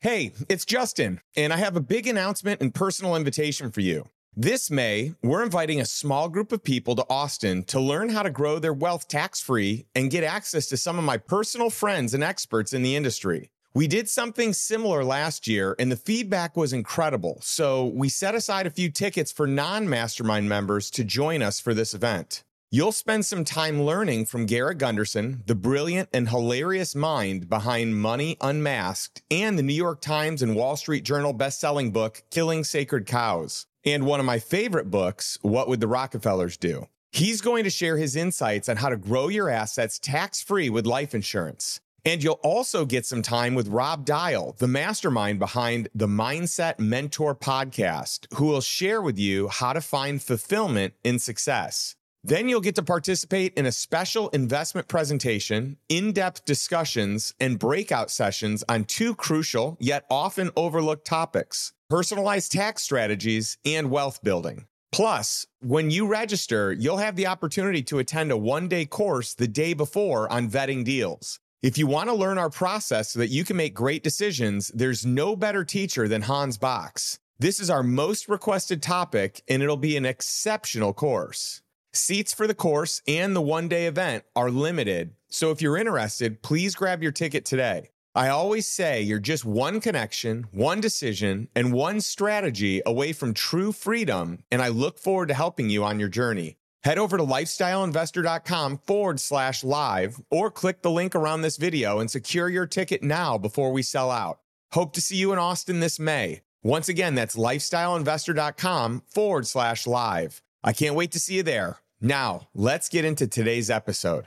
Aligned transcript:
Hey, 0.00 0.30
it's 0.48 0.64
Justin, 0.64 1.20
and 1.36 1.52
I 1.52 1.56
have 1.56 1.74
a 1.74 1.80
big 1.80 2.06
announcement 2.06 2.60
and 2.60 2.72
personal 2.72 3.16
invitation 3.16 3.72
for 3.72 3.80
you. 3.80 4.08
This 4.36 4.70
May, 4.70 5.14
we're 5.24 5.42
inviting 5.42 5.80
a 5.80 5.84
small 5.84 6.28
group 6.28 6.52
of 6.52 6.62
people 6.62 6.94
to 6.94 7.06
Austin 7.10 7.64
to 7.64 7.80
learn 7.80 8.10
how 8.10 8.22
to 8.22 8.30
grow 8.30 8.60
their 8.60 8.72
wealth 8.72 9.08
tax 9.08 9.40
free 9.40 9.86
and 9.96 10.08
get 10.08 10.22
access 10.22 10.68
to 10.68 10.76
some 10.76 10.98
of 10.98 11.04
my 11.04 11.16
personal 11.16 11.68
friends 11.68 12.14
and 12.14 12.22
experts 12.22 12.72
in 12.72 12.84
the 12.84 12.94
industry. 12.94 13.50
We 13.74 13.88
did 13.88 14.08
something 14.08 14.52
similar 14.52 15.02
last 15.02 15.48
year, 15.48 15.74
and 15.80 15.90
the 15.90 15.96
feedback 15.96 16.56
was 16.56 16.72
incredible. 16.72 17.40
So 17.42 17.86
we 17.86 18.08
set 18.08 18.36
aside 18.36 18.68
a 18.68 18.70
few 18.70 18.92
tickets 18.92 19.32
for 19.32 19.48
non 19.48 19.88
mastermind 19.88 20.48
members 20.48 20.92
to 20.92 21.02
join 21.02 21.42
us 21.42 21.58
for 21.58 21.74
this 21.74 21.92
event. 21.92 22.44
You'll 22.70 22.92
spend 22.92 23.24
some 23.24 23.46
time 23.46 23.80
learning 23.80 24.26
from 24.26 24.44
Garrett 24.44 24.76
Gunderson, 24.76 25.42
the 25.46 25.54
brilliant 25.54 26.10
and 26.12 26.28
hilarious 26.28 26.94
mind 26.94 27.48
behind 27.48 27.96
Money 27.96 28.36
Unmasked 28.42 29.22
and 29.30 29.58
the 29.58 29.62
New 29.62 29.72
York 29.72 30.02
Times 30.02 30.42
and 30.42 30.54
Wall 30.54 30.76
Street 30.76 31.02
Journal 31.02 31.32
best-selling 31.32 31.92
book 31.92 32.22
Killing 32.30 32.64
Sacred 32.64 33.06
Cows, 33.06 33.64
and 33.86 34.04
one 34.04 34.20
of 34.20 34.26
my 34.26 34.38
favorite 34.38 34.90
books, 34.90 35.38
What 35.40 35.66
Would 35.68 35.80
the 35.80 35.88
Rockefellers 35.88 36.58
Do? 36.58 36.88
He's 37.10 37.40
going 37.40 37.64
to 37.64 37.70
share 37.70 37.96
his 37.96 38.14
insights 38.14 38.68
on 38.68 38.76
how 38.76 38.90
to 38.90 38.98
grow 38.98 39.28
your 39.28 39.48
assets 39.48 39.98
tax-free 39.98 40.68
with 40.68 40.84
life 40.84 41.14
insurance. 41.14 41.80
And 42.04 42.22
you'll 42.22 42.40
also 42.42 42.84
get 42.84 43.06
some 43.06 43.22
time 43.22 43.54
with 43.54 43.68
Rob 43.68 44.04
Dial, 44.04 44.54
the 44.58 44.68
mastermind 44.68 45.38
behind 45.38 45.88
the 45.94 46.06
Mindset 46.06 46.78
Mentor 46.78 47.34
podcast, 47.34 48.26
who 48.34 48.44
will 48.44 48.60
share 48.60 49.00
with 49.00 49.18
you 49.18 49.48
how 49.48 49.72
to 49.72 49.80
find 49.80 50.22
fulfillment 50.22 50.92
in 51.02 51.18
success. 51.18 51.94
Then 52.28 52.46
you'll 52.46 52.60
get 52.60 52.74
to 52.74 52.82
participate 52.82 53.54
in 53.54 53.64
a 53.64 53.72
special 53.72 54.28
investment 54.28 54.86
presentation, 54.86 55.78
in 55.88 56.12
depth 56.12 56.44
discussions, 56.44 57.32
and 57.40 57.58
breakout 57.58 58.10
sessions 58.10 58.62
on 58.68 58.84
two 58.84 59.14
crucial 59.14 59.78
yet 59.80 60.04
often 60.10 60.50
overlooked 60.54 61.06
topics 61.06 61.72
personalized 61.88 62.52
tax 62.52 62.82
strategies 62.82 63.56
and 63.64 63.90
wealth 63.90 64.22
building. 64.22 64.66
Plus, 64.92 65.46
when 65.60 65.90
you 65.90 66.06
register, 66.06 66.70
you'll 66.70 66.98
have 66.98 67.16
the 67.16 67.26
opportunity 67.26 67.82
to 67.82 67.98
attend 67.98 68.30
a 68.30 68.36
one 68.36 68.68
day 68.68 68.84
course 68.84 69.32
the 69.32 69.48
day 69.48 69.72
before 69.72 70.30
on 70.30 70.50
vetting 70.50 70.84
deals. 70.84 71.40
If 71.62 71.78
you 71.78 71.86
want 71.86 72.10
to 72.10 72.14
learn 72.14 72.36
our 72.36 72.50
process 72.50 73.12
so 73.12 73.20
that 73.20 73.30
you 73.30 73.42
can 73.42 73.56
make 73.56 73.72
great 73.72 74.02
decisions, 74.02 74.70
there's 74.74 75.06
no 75.06 75.34
better 75.34 75.64
teacher 75.64 76.06
than 76.06 76.20
Hans 76.20 76.58
Box. 76.58 77.20
This 77.38 77.58
is 77.58 77.70
our 77.70 77.82
most 77.82 78.28
requested 78.28 78.82
topic, 78.82 79.40
and 79.48 79.62
it'll 79.62 79.78
be 79.78 79.96
an 79.96 80.04
exceptional 80.04 80.92
course. 80.92 81.62
Seats 81.98 82.32
for 82.32 82.46
the 82.46 82.54
course 82.54 83.02
and 83.08 83.34
the 83.34 83.42
one 83.42 83.68
day 83.68 83.86
event 83.86 84.24
are 84.36 84.50
limited, 84.50 85.14
so 85.28 85.50
if 85.50 85.60
you're 85.60 85.76
interested, 85.76 86.42
please 86.42 86.74
grab 86.74 87.02
your 87.02 87.12
ticket 87.12 87.44
today. 87.44 87.90
I 88.14 88.28
always 88.28 88.66
say 88.66 89.02
you're 89.02 89.18
just 89.18 89.44
one 89.44 89.80
connection, 89.80 90.46
one 90.52 90.80
decision, 90.80 91.48
and 91.54 91.72
one 91.72 92.00
strategy 92.00 92.80
away 92.86 93.12
from 93.12 93.34
true 93.34 93.72
freedom, 93.72 94.44
and 94.50 94.62
I 94.62 94.68
look 94.68 94.98
forward 94.98 95.28
to 95.28 95.34
helping 95.34 95.70
you 95.70 95.84
on 95.84 96.00
your 96.00 96.08
journey. 96.08 96.56
Head 96.84 96.98
over 96.98 97.16
to 97.16 97.24
lifestyleinvestor.com 97.24 98.78
forward 98.78 99.20
slash 99.20 99.64
live 99.64 100.20
or 100.30 100.50
click 100.50 100.82
the 100.82 100.90
link 100.90 101.14
around 101.14 101.42
this 101.42 101.56
video 101.56 101.98
and 101.98 102.10
secure 102.10 102.48
your 102.48 102.66
ticket 102.66 103.02
now 103.02 103.36
before 103.36 103.72
we 103.72 103.82
sell 103.82 104.10
out. 104.10 104.38
Hope 104.72 104.92
to 104.94 105.00
see 105.00 105.16
you 105.16 105.32
in 105.32 105.38
Austin 105.38 105.80
this 105.80 105.98
May. 105.98 106.42
Once 106.62 106.88
again, 106.88 107.14
that's 107.14 107.36
lifestyleinvestor.com 107.36 109.02
forward 109.08 109.46
slash 109.46 109.86
live. 109.86 110.42
I 110.62 110.72
can't 110.72 110.94
wait 110.94 111.12
to 111.12 111.20
see 111.20 111.34
you 111.34 111.42
there. 111.42 111.78
Now, 112.00 112.46
let's 112.54 112.88
get 112.88 113.04
into 113.04 113.26
today's 113.26 113.70
episode. 113.70 114.26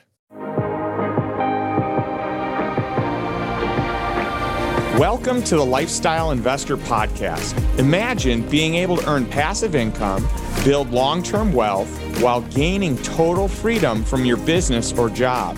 Welcome 5.00 5.42
to 5.44 5.56
the 5.56 5.66
Lifestyle 5.66 6.32
Investor 6.32 6.76
Podcast. 6.76 7.58
Imagine 7.80 8.42
being 8.50 8.76
able 8.76 8.98
to 8.98 9.10
earn 9.10 9.26
passive 9.26 9.74
income, 9.74 10.28
build 10.66 10.92
long 10.92 11.24
term 11.24 11.54
wealth, 11.54 11.90
while 12.22 12.42
gaining 12.42 12.98
total 13.04 13.48
freedom 13.48 14.04
from 14.04 14.26
your 14.26 14.36
business 14.36 14.92
or 14.92 15.10
job. 15.10 15.58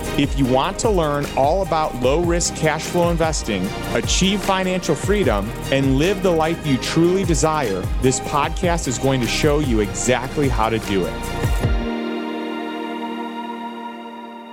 If 0.17 0.37
you 0.37 0.45
want 0.45 0.77
to 0.79 0.89
learn 0.89 1.25
all 1.37 1.61
about 1.61 1.95
low 2.01 2.21
risk 2.21 2.53
cash 2.57 2.83
flow 2.83 3.11
investing, 3.11 3.65
achieve 3.93 4.41
financial 4.41 4.93
freedom, 4.93 5.49
and 5.71 5.97
live 5.97 6.21
the 6.21 6.29
life 6.29 6.67
you 6.67 6.77
truly 6.79 7.23
desire, 7.23 7.79
this 8.01 8.19
podcast 8.19 8.89
is 8.89 8.99
going 8.99 9.21
to 9.21 9.27
show 9.27 9.59
you 9.59 9.79
exactly 9.79 10.49
how 10.49 10.67
to 10.67 10.79
do 10.79 11.05
it. 11.05 11.13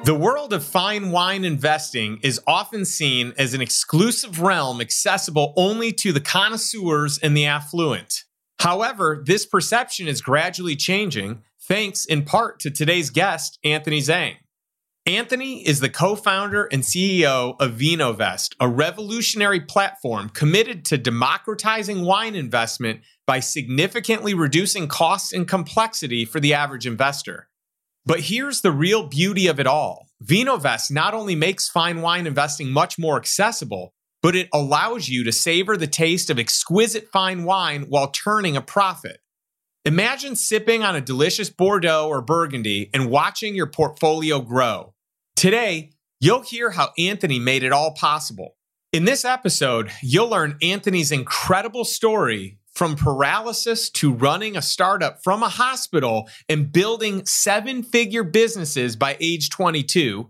The 0.04 0.14
world 0.14 0.52
of 0.52 0.62
fine 0.62 1.10
wine 1.10 1.44
investing 1.44 2.20
is 2.22 2.40
often 2.46 2.84
seen 2.84 3.32
as 3.36 3.52
an 3.52 3.60
exclusive 3.60 4.40
realm 4.40 4.80
accessible 4.80 5.54
only 5.56 5.92
to 5.94 6.12
the 6.12 6.20
connoisseurs 6.20 7.18
and 7.18 7.36
the 7.36 7.46
affluent. 7.46 8.22
However, 8.60 9.24
this 9.26 9.44
perception 9.44 10.06
is 10.06 10.22
gradually 10.22 10.76
changing, 10.76 11.42
thanks 11.60 12.04
in 12.04 12.24
part 12.24 12.60
to 12.60 12.70
today's 12.70 13.10
guest, 13.10 13.58
Anthony 13.64 13.98
Zhang. 14.00 14.36
Anthony 15.08 15.66
is 15.66 15.80
the 15.80 15.88
co 15.88 16.14
founder 16.16 16.64
and 16.70 16.82
CEO 16.82 17.56
of 17.58 17.76
VinoVest, 17.76 18.54
a 18.60 18.68
revolutionary 18.68 19.58
platform 19.58 20.28
committed 20.28 20.84
to 20.84 20.98
democratizing 20.98 22.04
wine 22.04 22.34
investment 22.34 23.00
by 23.26 23.40
significantly 23.40 24.34
reducing 24.34 24.86
costs 24.86 25.32
and 25.32 25.48
complexity 25.48 26.26
for 26.26 26.40
the 26.40 26.52
average 26.52 26.86
investor. 26.86 27.48
But 28.04 28.20
here's 28.20 28.60
the 28.60 28.70
real 28.70 29.08
beauty 29.08 29.46
of 29.46 29.58
it 29.58 29.66
all 29.66 30.10
VinoVest 30.22 30.90
not 30.90 31.14
only 31.14 31.34
makes 31.34 31.70
fine 31.70 32.02
wine 32.02 32.26
investing 32.26 32.70
much 32.70 32.98
more 32.98 33.16
accessible, 33.16 33.94
but 34.22 34.36
it 34.36 34.50
allows 34.52 35.08
you 35.08 35.24
to 35.24 35.32
savor 35.32 35.78
the 35.78 35.86
taste 35.86 36.28
of 36.28 36.38
exquisite 36.38 37.08
fine 37.10 37.44
wine 37.44 37.86
while 37.88 38.10
turning 38.10 38.58
a 38.58 38.60
profit. 38.60 39.20
Imagine 39.86 40.36
sipping 40.36 40.82
on 40.82 40.96
a 40.96 41.00
delicious 41.00 41.48
Bordeaux 41.48 42.08
or 42.08 42.20
Burgundy 42.20 42.90
and 42.92 43.10
watching 43.10 43.54
your 43.54 43.68
portfolio 43.68 44.42
grow. 44.42 44.92
Today, 45.38 45.92
you'll 46.18 46.42
hear 46.42 46.72
how 46.72 46.90
Anthony 46.98 47.38
made 47.38 47.62
it 47.62 47.70
all 47.70 47.92
possible. 47.92 48.56
In 48.92 49.04
this 49.04 49.24
episode, 49.24 49.92
you'll 50.02 50.28
learn 50.28 50.58
Anthony's 50.60 51.12
incredible 51.12 51.84
story 51.84 52.58
from 52.74 52.96
paralysis 52.96 53.88
to 53.90 54.12
running 54.12 54.56
a 54.56 54.62
startup 54.62 55.22
from 55.22 55.44
a 55.44 55.48
hospital 55.48 56.28
and 56.48 56.72
building 56.72 57.24
seven 57.24 57.84
figure 57.84 58.24
businesses 58.24 58.96
by 58.96 59.16
age 59.20 59.48
22. 59.50 60.28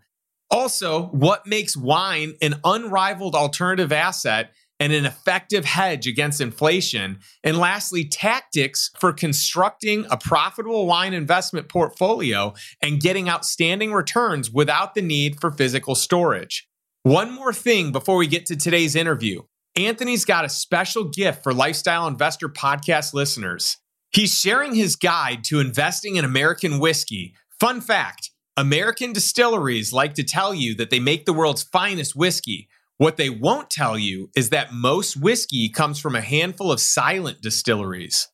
Also, 0.51 1.05
what 1.07 1.47
makes 1.47 1.75
wine 1.75 2.35
an 2.43 2.57
unrivaled 2.63 3.35
alternative 3.35 3.93
asset 3.93 4.51
and 4.81 4.93
an 4.93 5.05
effective 5.05 5.65
hedge 5.65 6.07
against 6.07 6.41
inflation. 6.41 7.19
And 7.43 7.59
lastly, 7.59 8.05
tactics 8.05 8.91
for 8.99 9.13
constructing 9.13 10.07
a 10.11 10.17
profitable 10.17 10.87
wine 10.87 11.15
investment 11.15 11.69
portfolio 11.69 12.55
and 12.83 13.01
getting 13.01 13.29
outstanding 13.29 13.93
returns 13.93 14.51
without 14.51 14.95
the 14.95 15.03
need 15.03 15.41
for 15.41 15.51
physical 15.51 15.95
storage. 15.95 16.69
One 17.03 17.33
more 17.33 17.53
thing 17.53 17.93
before 17.93 18.17
we 18.17 18.27
get 18.27 18.47
to 18.47 18.57
today's 18.57 18.95
interview. 18.95 19.43
Anthony's 19.77 20.25
got 20.25 20.45
a 20.45 20.49
special 20.49 21.05
gift 21.05 21.43
for 21.43 21.55
Lifestyle 21.55 22.07
Investor 22.07 22.49
podcast 22.49 23.15
listeners. 23.15 23.77
He's 24.11 24.39
sharing 24.39 24.75
his 24.75 24.97
guide 24.97 25.45
to 25.45 25.61
investing 25.61 26.17
in 26.17 26.25
American 26.25 26.79
whiskey. 26.79 27.35
Fun 27.61 27.81
fact 27.81 28.31
American 28.57 29.13
distilleries 29.13 29.93
like 29.93 30.15
to 30.15 30.25
tell 30.25 30.53
you 30.53 30.75
that 30.75 30.91
they 30.91 30.99
make 30.99 31.27
the 31.27 31.33
world's 31.33 31.63
finest 31.63 32.17
whiskey. 32.17 32.69
What 32.99 33.17
they 33.17 33.31
won't 33.31 33.71
tell 33.71 33.97
you 33.97 34.29
is 34.35 34.51
that 34.51 34.73
most 34.73 35.17
whiskey 35.17 35.69
comes 35.69 36.01
from 36.01 36.17
a 36.17 36.21
handful 36.21 36.73
of 36.73 36.81
silent 36.81 37.41
distilleries. 37.41 38.29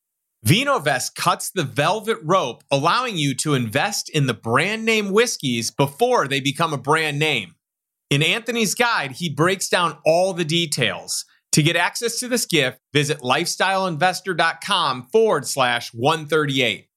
VinoVest 0.45 1.15
cuts 1.15 1.51
the 1.51 1.65
velvet 1.65 2.17
rope, 2.23 2.65
allowing 2.71 3.19
you 3.19 3.35
to 3.37 3.53
invest 3.53 4.09
in 4.09 4.27
the 4.27 4.33
brand 4.35 4.87
name 4.87 5.13
whiskeys 5.13 5.71
before 5.71 6.27
they 6.27 6.41
become 6.41 6.73
a 6.73 6.79
brand 6.79 7.19
name. 7.19 7.57
In 8.09 8.23
Anthony's 8.23 8.75
guide, 8.75 9.13
he 9.13 9.29
breaks 9.29 9.69
down 9.69 9.99
all 10.07 10.33
the 10.33 10.47
details. 10.47 11.27
To 11.53 11.63
get 11.63 11.77
access 11.77 12.19
to 12.21 12.29
this 12.29 12.47
gift, 12.47 12.79
visit 12.93 13.19
lifestyleinvestor.com 13.19 15.09
forward 15.13 15.47
slash 15.47 15.93
138. 15.93 16.89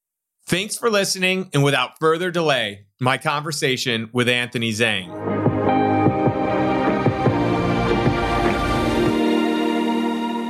Thanks 0.45 0.77
for 0.77 0.89
listening, 0.89 1.49
and 1.53 1.63
without 1.63 1.99
further 1.99 2.31
delay, 2.31 2.85
my 3.01 3.17
conversation 3.17 4.09
with 4.13 4.29
Anthony 4.29 4.71
Zhang. 4.71 5.26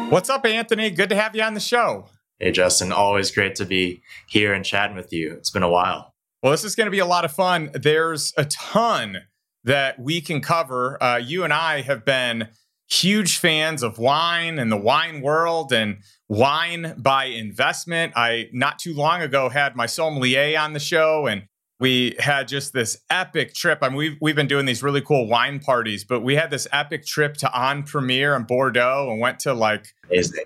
What's 0.09 0.29
up, 0.29 0.45
Anthony? 0.45 0.89
Good 0.89 1.09
to 1.09 1.17
have 1.17 1.35
you 1.35 1.43
on 1.43 1.53
the 1.53 1.59
show. 1.59 2.07
Hey, 2.39 2.51
Justin. 2.51 2.93
Always 2.93 3.29
great 3.29 3.55
to 3.55 3.65
be 3.65 4.01
here 4.25 4.53
and 4.53 4.63
chatting 4.63 4.95
with 4.95 5.11
you. 5.11 5.33
It's 5.33 5.49
been 5.49 5.63
a 5.63 5.69
while. 5.69 6.13
Well, 6.41 6.53
this 6.53 6.63
is 6.63 6.75
going 6.75 6.85
to 6.85 6.91
be 6.91 6.99
a 6.99 7.05
lot 7.05 7.25
of 7.25 7.33
fun. 7.33 7.71
There's 7.73 8.33
a 8.37 8.45
ton 8.45 9.23
that 9.65 9.99
we 9.99 10.21
can 10.21 10.39
cover. 10.39 11.01
Uh, 11.03 11.17
you 11.17 11.43
and 11.43 11.51
I 11.51 11.81
have 11.81 12.05
been 12.05 12.47
huge 12.89 13.37
fans 13.37 13.83
of 13.83 13.97
wine 13.97 14.59
and 14.59 14.71
the 14.71 14.77
wine 14.77 15.21
world 15.21 15.73
and 15.73 15.97
wine 16.29 16.95
by 16.97 17.25
investment. 17.25 18.13
I 18.15 18.47
not 18.53 18.79
too 18.79 18.93
long 18.93 19.21
ago 19.21 19.49
had 19.49 19.75
my 19.75 19.87
sommelier 19.87 20.57
on 20.57 20.71
the 20.71 20.79
show 20.79 21.27
and 21.27 21.43
we 21.79 22.15
had 22.17 22.47
just 22.47 22.73
this 22.73 22.97
epic 23.09 23.53
trip. 23.53 23.79
I 23.81 23.89
mean, 23.89 23.97
we've, 23.97 24.17
we've 24.19 24.35
been 24.35 24.47
doing 24.47 24.65
these 24.65 24.81
really 24.81 25.01
cool 25.01 25.27
wine 25.27 25.59
parties, 25.59 26.03
but 26.03 26.21
we 26.21 26.35
had 26.35 26.49
this 26.49 26.67
epic 26.71 27.05
trip 27.05 27.35
to 27.37 27.59
En 27.59 27.83
Primeur 27.83 28.35
in 28.35 28.43
Bordeaux 28.43 29.09
and 29.11 29.19
went 29.19 29.39
to 29.41 29.53
like 29.53 29.93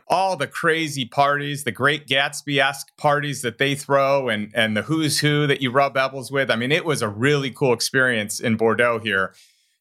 all 0.09 0.35
the 0.35 0.47
crazy 0.47 1.05
parties, 1.05 1.63
the 1.63 1.71
great 1.71 2.05
Gatsby 2.05 2.61
esque 2.61 2.95
parties 2.97 3.41
that 3.43 3.59
they 3.59 3.75
throw 3.75 4.27
and, 4.27 4.51
and 4.53 4.75
the 4.75 4.81
who's 4.81 5.19
who 5.19 5.47
that 5.47 5.61
you 5.61 5.71
rub 5.71 5.95
elbows 5.95 6.31
with. 6.31 6.51
I 6.51 6.57
mean, 6.57 6.71
it 6.71 6.83
was 6.83 7.01
a 7.01 7.07
really 7.07 7.49
cool 7.49 7.71
experience 7.71 8.41
in 8.41 8.57
Bordeaux 8.57 8.99
here. 8.99 9.33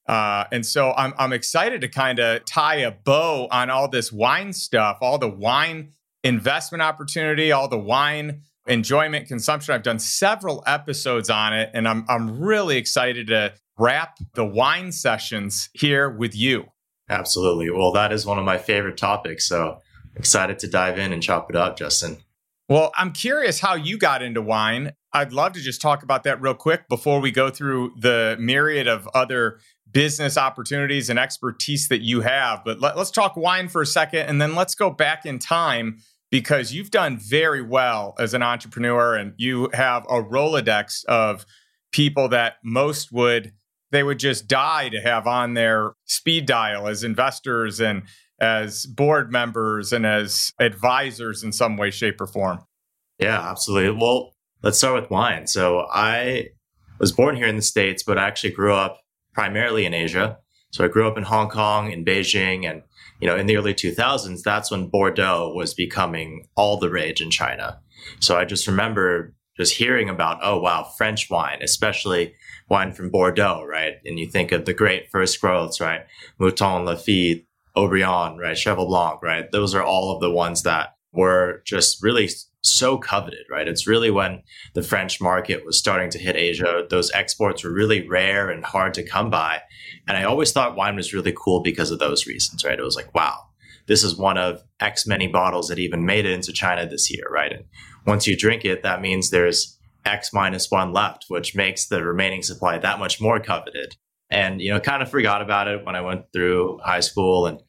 Uh, 0.06 0.44
and 0.52 0.64
so 0.64 0.92
I'm, 0.92 1.14
I'm 1.18 1.32
excited 1.32 1.80
to 1.80 1.88
kind 1.88 2.20
of 2.20 2.44
tie 2.44 2.76
a 2.76 2.90
bow 2.92 3.48
on 3.50 3.70
all 3.70 3.88
this 3.88 4.12
wine 4.12 4.52
stuff, 4.52 4.98
all 5.00 5.18
the 5.18 5.28
wine 5.28 5.92
investment 6.22 6.82
opportunity, 6.82 7.50
all 7.50 7.68
the 7.68 7.78
wine 7.78 8.42
enjoyment, 8.70 9.28
consumption. 9.28 9.74
I've 9.74 9.82
done 9.82 9.98
several 9.98 10.62
episodes 10.66 11.28
on 11.28 11.52
it, 11.52 11.70
and 11.74 11.86
I'm 11.86 12.06
I'm 12.08 12.40
really 12.40 12.78
excited 12.78 13.26
to 13.26 13.52
wrap 13.78 14.18
the 14.34 14.44
wine 14.44 14.92
sessions 14.92 15.68
here 15.74 16.08
with 16.08 16.34
you. 16.34 16.66
Absolutely. 17.08 17.70
Well, 17.70 17.92
that 17.92 18.12
is 18.12 18.24
one 18.24 18.38
of 18.38 18.44
my 18.44 18.56
favorite 18.56 18.96
topics. 18.96 19.46
So 19.46 19.80
excited 20.14 20.58
to 20.60 20.68
dive 20.68 20.98
in 20.98 21.12
and 21.12 21.22
chop 21.22 21.50
it 21.50 21.56
up, 21.56 21.76
Justin. 21.76 22.18
Well, 22.68 22.92
I'm 22.96 23.12
curious 23.12 23.58
how 23.58 23.74
you 23.74 23.98
got 23.98 24.22
into 24.22 24.40
wine. 24.40 24.92
I'd 25.12 25.32
love 25.32 25.54
to 25.54 25.60
just 25.60 25.80
talk 25.80 26.04
about 26.04 26.22
that 26.22 26.40
real 26.40 26.54
quick 26.54 26.88
before 26.88 27.20
we 27.20 27.32
go 27.32 27.50
through 27.50 27.94
the 27.98 28.36
myriad 28.38 28.86
of 28.86 29.08
other 29.12 29.58
business 29.90 30.38
opportunities 30.38 31.10
and 31.10 31.18
expertise 31.18 31.88
that 31.88 32.00
you 32.00 32.20
have. 32.20 32.62
But 32.64 32.80
let, 32.80 32.96
us 32.96 33.10
talk 33.10 33.36
wine 33.36 33.68
for 33.68 33.82
a 33.82 33.86
second 33.86 34.20
and 34.28 34.40
then 34.40 34.54
let's 34.54 34.76
go 34.76 34.88
back 34.88 35.26
in 35.26 35.40
time 35.40 35.98
because 36.30 36.72
you've 36.72 36.90
done 36.90 37.18
very 37.18 37.62
well 37.62 38.14
as 38.18 38.34
an 38.34 38.42
entrepreneur 38.42 39.16
and 39.16 39.34
you 39.36 39.68
have 39.72 40.04
a 40.04 40.22
Rolodex 40.22 41.04
of 41.06 41.44
people 41.92 42.28
that 42.28 42.54
most 42.64 43.12
would 43.12 43.52
they 43.92 44.04
would 44.04 44.20
just 44.20 44.46
die 44.46 44.88
to 44.88 45.00
have 45.00 45.26
on 45.26 45.54
their 45.54 45.94
speed 46.04 46.46
dial 46.46 46.86
as 46.86 47.02
investors 47.02 47.80
and 47.80 48.02
as 48.40 48.86
board 48.86 49.32
members 49.32 49.92
and 49.92 50.06
as 50.06 50.52
advisors 50.60 51.42
in 51.42 51.50
some 51.50 51.76
way 51.76 51.90
shape 51.90 52.20
or 52.20 52.28
form. 52.28 52.60
Yeah, 53.18 53.50
absolutely. 53.50 54.00
Well, 54.00 54.36
let's 54.62 54.78
start 54.78 55.02
with 55.02 55.10
wine. 55.10 55.48
So 55.48 55.88
I 55.92 56.50
was 57.00 57.10
born 57.10 57.34
here 57.34 57.48
in 57.48 57.56
the 57.56 57.62
states 57.62 58.04
but 58.04 58.16
I 58.16 58.28
actually 58.28 58.52
grew 58.52 58.74
up 58.74 59.00
primarily 59.34 59.84
in 59.84 59.92
Asia. 59.92 60.38
So 60.70 60.84
I 60.84 60.88
grew 60.88 61.08
up 61.08 61.18
in 61.18 61.24
Hong 61.24 61.48
Kong, 61.48 61.90
in 61.90 62.04
Beijing, 62.04 62.70
and 62.70 62.82
you 63.20 63.28
know, 63.28 63.36
in 63.36 63.46
the 63.46 63.56
early 63.56 63.74
2000s, 63.74 64.42
that's 64.42 64.70
when 64.70 64.88
Bordeaux 64.88 65.52
was 65.54 65.74
becoming 65.74 66.46
all 66.56 66.78
the 66.78 66.90
rage 66.90 67.20
in 67.20 67.30
China. 67.30 67.80
So 68.18 68.36
I 68.36 68.44
just 68.44 68.66
remember 68.66 69.34
just 69.56 69.74
hearing 69.74 70.08
about, 70.08 70.38
oh, 70.42 70.58
wow, 70.58 70.84
French 70.96 71.28
wine, 71.28 71.58
especially 71.62 72.34
wine 72.68 72.92
from 72.92 73.10
Bordeaux, 73.10 73.64
right? 73.68 73.96
And 74.06 74.18
you 74.18 74.26
think 74.26 74.52
of 74.52 74.64
the 74.64 74.72
great 74.72 75.10
first 75.10 75.40
growths, 75.40 75.80
right? 75.80 76.06
Mouton, 76.38 76.86
Lafite, 76.86 77.44
Haut-Brion, 77.74 78.38
right? 78.38 78.56
Cheval 78.56 78.86
Blanc, 78.86 79.22
right? 79.22 79.50
Those 79.52 79.74
are 79.74 79.82
all 79.82 80.14
of 80.14 80.20
the 80.20 80.30
ones 80.30 80.62
that 80.62 80.96
were 81.12 81.62
just 81.66 82.02
really 82.02 82.28
so 82.62 82.98
coveted, 82.98 83.46
right? 83.50 83.68
It's 83.68 83.86
really 83.86 84.10
when 84.10 84.42
the 84.74 84.82
French 84.82 85.20
market 85.20 85.64
was 85.64 85.78
starting 85.78 86.10
to 86.10 86.18
hit 86.18 86.36
Asia. 86.36 86.84
Those 86.88 87.10
exports 87.12 87.64
were 87.64 87.72
really 87.72 88.06
rare 88.06 88.50
and 88.50 88.64
hard 88.64 88.94
to 88.94 89.02
come 89.02 89.30
by. 89.30 89.62
And 90.06 90.16
I 90.16 90.24
always 90.24 90.52
thought 90.52 90.76
wine 90.76 90.96
was 90.96 91.14
really 91.14 91.34
cool 91.36 91.62
because 91.62 91.90
of 91.90 91.98
those 91.98 92.26
reasons, 92.26 92.64
right? 92.64 92.78
It 92.78 92.82
was 92.84 92.96
like, 92.96 93.14
wow, 93.14 93.38
this 93.86 94.04
is 94.04 94.16
one 94.16 94.36
of 94.36 94.62
X 94.78 95.06
many 95.06 95.26
bottles 95.26 95.68
that 95.68 95.78
even 95.78 96.04
made 96.04 96.26
it 96.26 96.32
into 96.32 96.52
China 96.52 96.86
this 96.86 97.10
year, 97.10 97.24
right? 97.30 97.52
And 97.52 97.64
once 98.06 98.26
you 98.26 98.36
drink 98.36 98.64
it, 98.64 98.82
that 98.82 99.00
means 99.00 99.30
there's 99.30 99.78
X 100.04 100.32
minus 100.32 100.70
one 100.70 100.92
left, 100.92 101.26
which 101.28 101.54
makes 101.56 101.86
the 101.86 102.04
remaining 102.04 102.42
supply 102.42 102.78
that 102.78 102.98
much 102.98 103.20
more 103.20 103.40
coveted. 103.40 103.96
And, 104.30 104.60
you 104.60 104.70
know, 104.70 104.80
kind 104.80 105.02
of 105.02 105.10
forgot 105.10 105.42
about 105.42 105.66
it 105.66 105.84
when 105.84 105.96
I 105.96 106.02
went 106.02 106.26
through 106.32 106.78
high 106.84 107.00
school 107.00 107.46
and, 107.46 107.60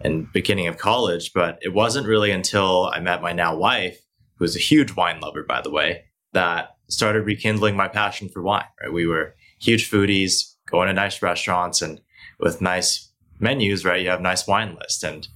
and 0.00 0.30
beginning 0.32 0.68
of 0.68 0.78
college. 0.78 1.32
But 1.34 1.58
it 1.62 1.74
wasn't 1.74 2.06
really 2.06 2.30
until 2.30 2.90
I 2.92 3.00
met 3.00 3.22
my 3.22 3.32
now 3.32 3.56
wife 3.56 3.98
who's 4.44 4.56
a 4.56 4.60
huge 4.60 4.94
wine 4.94 5.20
lover, 5.20 5.42
by 5.42 5.62
the 5.62 5.70
way, 5.70 6.04
that 6.32 6.76
started 6.88 7.24
rekindling 7.24 7.76
my 7.76 7.88
passion 7.88 8.28
for 8.28 8.42
wine. 8.42 8.66
Right? 8.82 8.92
We 8.92 9.06
were 9.06 9.34
huge 9.58 9.90
foodies, 9.90 10.54
going 10.66 10.88
to 10.88 10.92
nice 10.92 11.22
restaurants, 11.22 11.80
and 11.80 12.00
with 12.38 12.60
nice 12.60 13.10
menus, 13.40 13.84
right? 13.84 14.02
You 14.02 14.10
have 14.10 14.20
nice 14.20 14.46
wine 14.46 14.76
lists, 14.80 15.02
and 15.02 15.26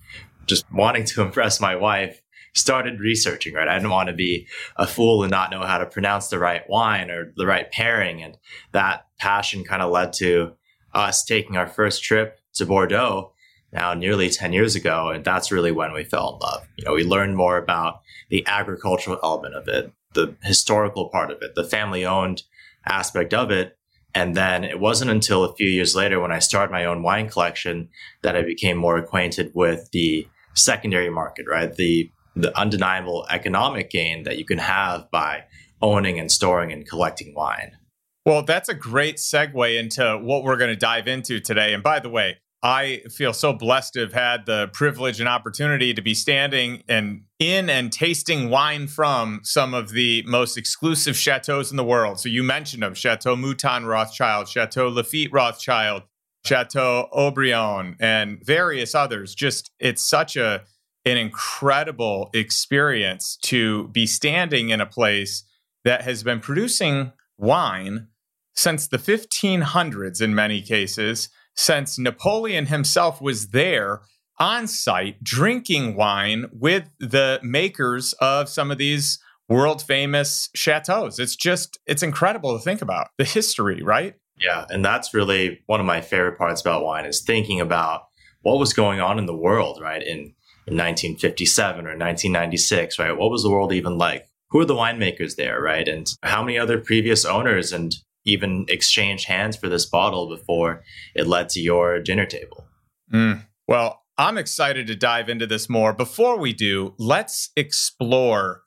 just 0.46 0.70
wanting 0.70 1.04
to 1.06 1.22
impress 1.26 1.58
my 1.58 1.74
wife, 1.74 2.20
started 2.54 3.00
researching. 3.00 3.54
Right? 3.54 3.68
I 3.68 3.74
didn't 3.74 3.90
want 3.90 4.10
to 4.10 4.14
be 4.14 4.46
a 4.76 4.86
fool 4.86 5.22
and 5.22 5.30
not 5.30 5.50
know 5.50 5.62
how 5.62 5.78
to 5.78 5.86
pronounce 5.86 6.28
the 6.28 6.38
right 6.38 6.68
wine 6.68 7.10
or 7.10 7.32
the 7.36 7.46
right 7.46 7.70
pairing, 7.72 8.22
and 8.22 8.36
that 8.72 9.06
passion 9.18 9.64
kind 9.64 9.80
of 9.80 9.90
led 9.90 10.12
to 10.14 10.52
us 10.92 11.24
taking 11.24 11.56
our 11.56 11.66
first 11.66 12.02
trip 12.02 12.40
to 12.54 12.66
Bordeaux 12.66 13.32
now 13.72 13.94
nearly 13.94 14.30
10 14.30 14.52
years 14.52 14.74
ago. 14.74 15.10
And 15.10 15.24
that's 15.24 15.52
really 15.52 15.72
when 15.72 15.92
we 15.92 16.04
fell 16.04 16.34
in 16.34 16.38
love. 16.40 16.66
You 16.76 16.84
know, 16.84 16.94
we 16.94 17.04
learned 17.04 17.36
more 17.36 17.58
about 17.58 18.00
the 18.28 18.46
agricultural 18.46 19.18
element 19.22 19.54
of 19.54 19.68
it, 19.68 19.92
the 20.14 20.36
historical 20.42 21.08
part 21.08 21.30
of 21.30 21.42
it, 21.42 21.54
the 21.54 21.64
family 21.64 22.04
owned 22.04 22.42
aspect 22.86 23.34
of 23.34 23.50
it. 23.50 23.76
And 24.14 24.34
then 24.34 24.64
it 24.64 24.80
wasn't 24.80 25.10
until 25.10 25.44
a 25.44 25.54
few 25.54 25.68
years 25.68 25.94
later 25.94 26.18
when 26.18 26.32
I 26.32 26.38
started 26.38 26.72
my 26.72 26.84
own 26.84 27.02
wine 27.02 27.28
collection 27.28 27.88
that 28.22 28.36
I 28.36 28.42
became 28.42 28.76
more 28.76 28.96
acquainted 28.96 29.52
with 29.54 29.90
the 29.92 30.26
secondary 30.54 31.10
market, 31.10 31.46
right? 31.48 31.74
The 31.74 32.10
the 32.36 32.56
undeniable 32.56 33.26
economic 33.30 33.90
gain 33.90 34.22
that 34.22 34.38
you 34.38 34.44
can 34.44 34.58
have 34.58 35.10
by 35.10 35.44
owning 35.82 36.20
and 36.20 36.30
storing 36.30 36.72
and 36.72 36.88
collecting 36.88 37.34
wine. 37.34 37.76
Well, 38.24 38.42
that's 38.42 38.68
a 38.68 38.74
great 38.74 39.16
segue 39.16 39.78
into 39.78 40.18
what 40.22 40.44
we're 40.44 40.56
going 40.56 40.70
to 40.70 40.76
dive 40.76 41.08
into 41.08 41.40
today. 41.40 41.74
And 41.74 41.82
by 41.82 41.98
the 41.98 42.10
way, 42.10 42.36
I 42.62 43.02
feel 43.10 43.32
so 43.32 43.52
blessed 43.52 43.92
to 43.92 44.00
have 44.00 44.12
had 44.12 44.44
the 44.46 44.68
privilege 44.72 45.20
and 45.20 45.28
opportunity 45.28 45.94
to 45.94 46.02
be 46.02 46.14
standing 46.14 46.82
and 46.88 47.22
in 47.38 47.70
and 47.70 47.92
tasting 47.92 48.50
wine 48.50 48.88
from 48.88 49.40
some 49.44 49.74
of 49.74 49.90
the 49.90 50.24
most 50.26 50.56
exclusive 50.56 51.16
chateaus 51.16 51.70
in 51.70 51.76
the 51.76 51.84
world. 51.84 52.18
So 52.18 52.28
you 52.28 52.42
mentioned 52.42 52.82
them 52.82 52.94
Chateau 52.94 53.36
Mouton 53.36 53.86
Rothschild, 53.86 54.48
Chateau 54.48 54.88
Lafite 54.88 55.32
Rothschild, 55.32 56.02
Chateau 56.44 57.08
Haut-Brion, 57.12 57.96
and 58.00 58.44
various 58.44 58.94
others. 58.94 59.34
Just 59.34 59.70
it's 59.78 60.02
such 60.02 60.36
a 60.36 60.62
an 61.04 61.16
incredible 61.16 62.28
experience 62.34 63.36
to 63.42 63.88
be 63.88 64.04
standing 64.04 64.70
in 64.70 64.80
a 64.80 64.86
place 64.86 65.44
that 65.84 66.02
has 66.02 66.22
been 66.24 66.40
producing 66.40 67.12
wine 67.38 68.08
since 68.54 68.88
the 68.88 68.98
1500s 68.98 70.20
in 70.20 70.34
many 70.34 70.60
cases 70.60 71.28
since 71.58 71.98
Napoleon 71.98 72.66
himself 72.66 73.20
was 73.20 73.48
there 73.48 74.02
on 74.38 74.68
site 74.68 75.22
drinking 75.24 75.96
wine 75.96 76.46
with 76.52 76.88
the 77.00 77.40
makers 77.42 78.12
of 78.20 78.48
some 78.48 78.70
of 78.70 78.78
these 78.78 79.18
world 79.48 79.82
famous 79.82 80.50
chateaus. 80.54 81.18
It's 81.18 81.34
just, 81.34 81.80
it's 81.84 82.04
incredible 82.04 82.56
to 82.56 82.62
think 82.62 82.80
about 82.80 83.08
the 83.18 83.24
history, 83.24 83.82
right? 83.82 84.14
Yeah. 84.38 84.66
And 84.68 84.84
that's 84.84 85.12
really 85.12 85.60
one 85.66 85.80
of 85.80 85.86
my 85.86 86.00
favorite 86.00 86.38
parts 86.38 86.60
about 86.60 86.84
wine 86.84 87.06
is 87.06 87.22
thinking 87.22 87.60
about 87.60 88.02
what 88.42 88.60
was 88.60 88.72
going 88.72 89.00
on 89.00 89.18
in 89.18 89.26
the 89.26 89.36
world, 89.36 89.80
right? 89.82 90.00
In, 90.00 90.34
in 90.68 90.76
1957 90.76 91.86
or 91.86 91.98
1996, 91.98 93.00
right? 93.00 93.18
What 93.18 93.32
was 93.32 93.42
the 93.42 93.50
world 93.50 93.72
even 93.72 93.98
like? 93.98 94.28
Who 94.50 94.60
are 94.60 94.64
the 94.64 94.74
winemakers 94.74 95.34
there, 95.34 95.60
right? 95.60 95.88
And 95.88 96.06
how 96.22 96.44
many 96.44 96.56
other 96.56 96.78
previous 96.78 97.24
owners 97.24 97.72
and 97.72 97.92
even 98.28 98.66
exchanged 98.68 99.26
hands 99.26 99.56
for 99.56 99.68
this 99.68 99.86
bottle 99.86 100.28
before 100.28 100.82
it 101.14 101.26
led 101.26 101.48
to 101.50 101.60
your 101.60 102.00
dinner 102.00 102.26
table. 102.26 102.66
Mm. 103.12 103.44
Well, 103.66 104.02
I'm 104.16 104.38
excited 104.38 104.86
to 104.88 104.96
dive 104.96 105.28
into 105.28 105.46
this 105.46 105.68
more. 105.68 105.92
Before 105.92 106.38
we 106.38 106.52
do, 106.52 106.94
let's 106.98 107.50
explore 107.56 108.62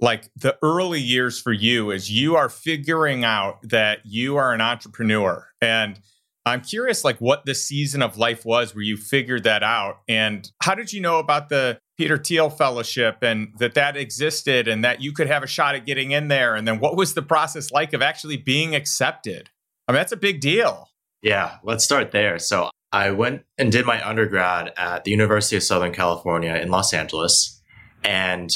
like 0.00 0.30
the 0.36 0.56
early 0.62 1.00
years 1.00 1.40
for 1.40 1.52
you 1.52 1.92
as 1.92 2.10
you 2.10 2.36
are 2.36 2.48
figuring 2.48 3.24
out 3.24 3.58
that 3.62 4.00
you 4.04 4.36
are 4.36 4.52
an 4.52 4.60
entrepreneur. 4.60 5.46
And 5.60 6.00
I'm 6.44 6.60
curious 6.60 7.04
like 7.04 7.18
what 7.18 7.44
the 7.44 7.54
season 7.54 8.02
of 8.02 8.18
life 8.18 8.44
was 8.44 8.74
where 8.74 8.84
you 8.84 8.96
figured 8.96 9.44
that 9.44 9.62
out 9.62 10.00
and 10.06 10.50
how 10.62 10.74
did 10.74 10.92
you 10.92 11.00
know 11.00 11.18
about 11.18 11.48
the 11.48 11.78
Peter 11.96 12.18
Thiel 12.18 12.50
Fellowship 12.50 13.18
and 13.22 13.52
that 13.58 13.74
that 13.74 13.96
existed 13.96 14.68
and 14.68 14.84
that 14.84 15.00
you 15.00 15.12
could 15.12 15.28
have 15.28 15.42
a 15.42 15.46
shot 15.46 15.74
at 15.74 15.86
getting 15.86 16.10
in 16.10 16.28
there. 16.28 16.54
And 16.54 16.68
then 16.68 16.78
what 16.78 16.96
was 16.96 17.14
the 17.14 17.22
process 17.22 17.70
like 17.70 17.92
of 17.92 18.02
actually 18.02 18.36
being 18.36 18.74
accepted? 18.74 19.50
I 19.88 19.92
mean, 19.92 19.96
that's 19.96 20.12
a 20.12 20.16
big 20.16 20.40
deal. 20.40 20.90
Yeah, 21.22 21.56
let's 21.62 21.84
start 21.84 22.10
there. 22.10 22.38
So 22.38 22.70
I 22.92 23.10
went 23.10 23.44
and 23.58 23.72
did 23.72 23.86
my 23.86 24.06
undergrad 24.06 24.72
at 24.76 25.04
the 25.04 25.10
University 25.10 25.56
of 25.56 25.62
Southern 25.62 25.92
California 25.92 26.54
in 26.54 26.70
Los 26.70 26.92
Angeles. 26.92 27.62
And 28.04 28.50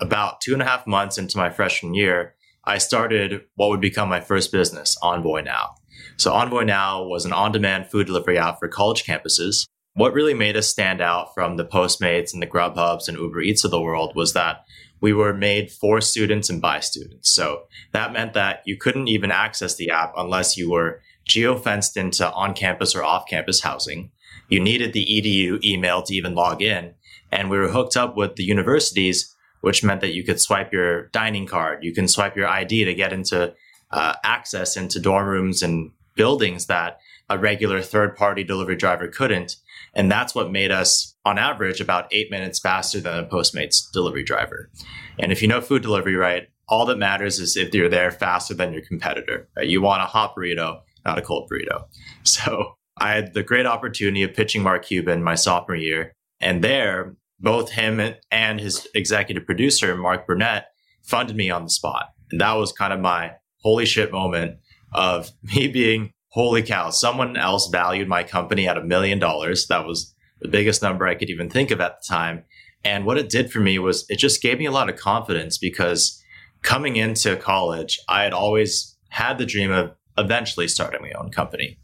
about 0.00 0.40
two 0.40 0.54
and 0.54 0.62
a 0.62 0.64
half 0.64 0.86
months 0.86 1.18
into 1.18 1.36
my 1.36 1.50
freshman 1.50 1.94
year, 1.94 2.34
I 2.64 2.78
started 2.78 3.42
what 3.56 3.68
would 3.68 3.80
become 3.80 4.08
my 4.08 4.20
first 4.20 4.50
business, 4.50 4.96
Envoy 5.02 5.42
Now. 5.42 5.74
So 6.16 6.32
Envoy 6.32 6.64
Now 6.64 7.04
was 7.04 7.24
an 7.26 7.32
on-demand 7.32 7.90
food 7.90 8.06
delivery 8.06 8.38
app 8.38 8.58
for 8.58 8.68
college 8.68 9.04
campuses. 9.04 9.66
What 9.96 10.12
really 10.12 10.34
made 10.34 10.56
us 10.56 10.66
stand 10.66 11.00
out 11.00 11.34
from 11.34 11.56
the 11.56 11.64
Postmates 11.64 12.32
and 12.32 12.42
the 12.42 12.48
Grubhubs 12.48 13.06
and 13.06 13.16
Uber 13.16 13.40
Eats 13.40 13.62
of 13.62 13.70
the 13.70 13.80
world 13.80 14.16
was 14.16 14.32
that 14.32 14.64
we 15.00 15.12
were 15.12 15.32
made 15.32 15.70
for 15.70 16.00
students 16.00 16.50
and 16.50 16.60
by 16.60 16.80
students. 16.80 17.30
So 17.30 17.68
that 17.92 18.12
meant 18.12 18.32
that 18.32 18.62
you 18.66 18.76
couldn't 18.76 19.06
even 19.06 19.30
access 19.30 19.76
the 19.76 19.90
app 19.90 20.12
unless 20.16 20.56
you 20.56 20.68
were 20.68 21.00
geofenced 21.28 21.96
into 21.96 22.28
on 22.32 22.54
campus 22.54 22.96
or 22.96 23.04
off 23.04 23.28
campus 23.28 23.60
housing. 23.60 24.10
You 24.48 24.58
needed 24.58 24.94
the 24.94 25.06
EDU 25.06 25.62
email 25.62 26.02
to 26.02 26.14
even 26.14 26.34
log 26.34 26.60
in. 26.60 26.94
And 27.30 27.48
we 27.48 27.56
were 27.56 27.68
hooked 27.68 27.96
up 27.96 28.16
with 28.16 28.34
the 28.34 28.44
universities, 28.44 29.32
which 29.60 29.84
meant 29.84 30.00
that 30.00 30.14
you 30.14 30.24
could 30.24 30.40
swipe 30.40 30.72
your 30.72 31.06
dining 31.08 31.46
card, 31.46 31.84
you 31.84 31.94
can 31.94 32.08
swipe 32.08 32.36
your 32.36 32.48
ID 32.48 32.84
to 32.84 32.94
get 32.94 33.12
into 33.12 33.54
uh, 33.92 34.14
access 34.24 34.76
into 34.76 34.98
dorm 34.98 35.28
rooms 35.28 35.62
and 35.62 35.92
buildings 36.16 36.66
that 36.66 36.98
a 37.30 37.38
regular 37.38 37.80
third 37.80 38.16
party 38.16 38.42
delivery 38.42 38.76
driver 38.76 39.06
couldn't. 39.06 39.56
And 39.94 40.10
that's 40.10 40.34
what 40.34 40.50
made 40.50 40.70
us, 40.70 41.14
on 41.24 41.38
average, 41.38 41.80
about 41.80 42.08
eight 42.12 42.30
minutes 42.30 42.58
faster 42.58 43.00
than 43.00 43.18
a 43.18 43.26
Postmates 43.26 43.90
delivery 43.92 44.24
driver. 44.24 44.70
And 45.18 45.32
if 45.32 45.42
you 45.42 45.48
know 45.48 45.60
food 45.60 45.82
delivery 45.82 46.16
right, 46.16 46.48
all 46.68 46.86
that 46.86 46.98
matters 46.98 47.38
is 47.38 47.56
if 47.56 47.74
you're 47.74 47.88
there 47.88 48.10
faster 48.10 48.54
than 48.54 48.72
your 48.72 48.82
competitor. 48.82 49.48
Right? 49.56 49.68
You 49.68 49.82
want 49.82 50.02
a 50.02 50.06
hot 50.06 50.34
burrito, 50.34 50.80
not 51.04 51.18
a 51.18 51.22
cold 51.22 51.50
burrito. 51.50 51.84
So 52.24 52.76
I 52.96 53.12
had 53.12 53.34
the 53.34 53.42
great 53.42 53.66
opportunity 53.66 54.22
of 54.22 54.34
pitching 54.34 54.62
Mark 54.62 54.84
Cuban 54.84 55.22
my 55.22 55.34
sophomore 55.34 55.76
year. 55.76 56.12
And 56.40 56.62
there, 56.62 57.16
both 57.38 57.70
him 57.70 58.00
and 58.30 58.60
his 58.60 58.86
executive 58.94 59.44
producer, 59.44 59.96
Mark 59.96 60.26
Burnett, 60.26 60.66
funded 61.02 61.36
me 61.36 61.50
on 61.50 61.64
the 61.64 61.70
spot. 61.70 62.06
And 62.30 62.40
that 62.40 62.54
was 62.54 62.72
kind 62.72 62.92
of 62.92 63.00
my 63.00 63.32
holy 63.58 63.84
shit 63.84 64.10
moment 64.10 64.58
of 64.92 65.30
me 65.42 65.68
being, 65.68 66.12
holy 66.34 66.64
cow, 66.64 66.90
someone 66.90 67.36
else 67.36 67.68
valued 67.68 68.08
my 68.08 68.24
company 68.24 68.66
at 68.66 68.76
a 68.76 68.82
million 68.82 69.20
dollars. 69.20 69.68
That 69.68 69.86
was 69.86 70.12
the 70.40 70.48
biggest 70.48 70.82
number 70.82 71.06
I 71.06 71.14
could 71.14 71.30
even 71.30 71.48
think 71.48 71.70
of 71.70 71.80
at 71.80 72.00
the 72.00 72.12
time. 72.12 72.42
And 72.84 73.06
what 73.06 73.18
it 73.18 73.28
did 73.28 73.52
for 73.52 73.60
me 73.60 73.78
was 73.78 74.04
it 74.08 74.18
just 74.18 74.42
gave 74.42 74.58
me 74.58 74.66
a 74.66 74.72
lot 74.72 74.90
of 74.90 74.96
confidence 74.96 75.58
because 75.58 76.20
coming 76.62 76.96
into 76.96 77.36
college, 77.36 78.00
I 78.08 78.24
had 78.24 78.32
always 78.32 78.96
had 79.10 79.38
the 79.38 79.46
dream 79.46 79.70
of 79.70 79.92
eventually 80.18 80.66
starting 80.66 81.02
my 81.02 81.12
own 81.12 81.30
company. 81.30 81.78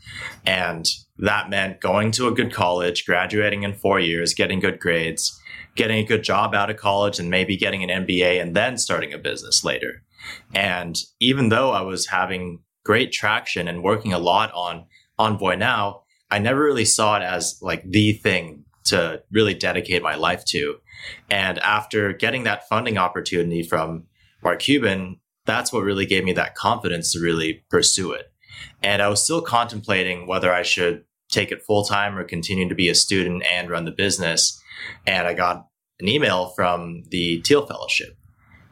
And 0.45 0.85
that 1.19 1.49
meant 1.49 1.81
going 1.81 2.11
to 2.13 2.27
a 2.27 2.35
good 2.35 2.53
college, 2.53 3.07
graduating 3.07 3.63
in 3.63 3.75
four 3.75 4.01
years, 4.01 4.35
getting 4.35 4.59
good 4.59 4.81
grades, 4.81 5.41
getting 5.77 5.99
a 5.99 6.07
good 6.07 6.25
job 6.25 6.57
out 6.57 6.71
of 6.71 6.77
college, 6.77 7.21
and 7.21 7.31
maybe 7.31 7.57
getting 7.57 7.89
an 7.89 8.05
MBA 8.05 8.43
and 8.43 8.57
then 8.57 8.79
starting 8.79 9.13
a 9.13 9.19
business 9.19 9.63
later. 9.63 10.03
And 10.53 10.97
even 11.21 11.51
though 11.51 11.71
I 11.71 11.83
was 11.83 12.09
having 12.09 12.63
great 12.91 13.13
traction 13.13 13.69
and 13.69 13.85
working 13.85 14.13
a 14.13 14.19
lot 14.19 14.51
on 14.53 14.85
Envoy 15.17 15.55
Now, 15.55 16.03
I 16.29 16.41
never 16.41 16.61
really 16.61 16.85
saw 16.85 17.19
it 17.19 17.23
as 17.23 17.57
like 17.63 17.89
the 17.89 18.15
thing 18.15 18.65
to 18.87 19.23
really 19.31 19.55
dedicate 19.55 20.03
my 20.03 20.17
life 20.17 20.45
to. 20.47 20.75
And 21.31 21.61
after 21.61 22.13
getting 22.13 22.43
that 22.43 22.67
funding 22.69 22.99
opportunity 22.99 23.63
from 23.63 24.09
Mark 24.43 24.59
Cuban, 24.59 25.21
that's 25.47 25.73
what 25.73 25.85
really 25.85 26.05
gave 26.05 26.25
me 26.25 26.33
that 26.33 26.57
confidence 26.57 27.13
to 27.13 27.21
really 27.21 27.63
pursue 27.71 28.11
it. 28.11 28.33
And 28.83 29.01
I 29.01 29.07
was 29.07 29.23
still 29.23 29.41
contemplating 29.41 30.27
whether 30.27 30.53
I 30.53 30.63
should 30.63 31.05
take 31.29 31.53
it 31.53 31.63
full 31.63 31.85
time 31.85 32.19
or 32.19 32.25
continue 32.25 32.69
to 32.69 32.75
be 32.75 32.89
a 32.89 32.97
student 32.97 33.45
and 33.49 33.71
run 33.71 33.85
the 33.85 33.93
business. 33.93 34.61
And 35.07 35.29
I 35.29 35.35
got 35.35 35.69
an 36.01 36.09
email 36.09 36.49
from 36.57 37.05
the 37.11 37.41
Thiel 37.43 37.65
Fellowship. 37.65 38.17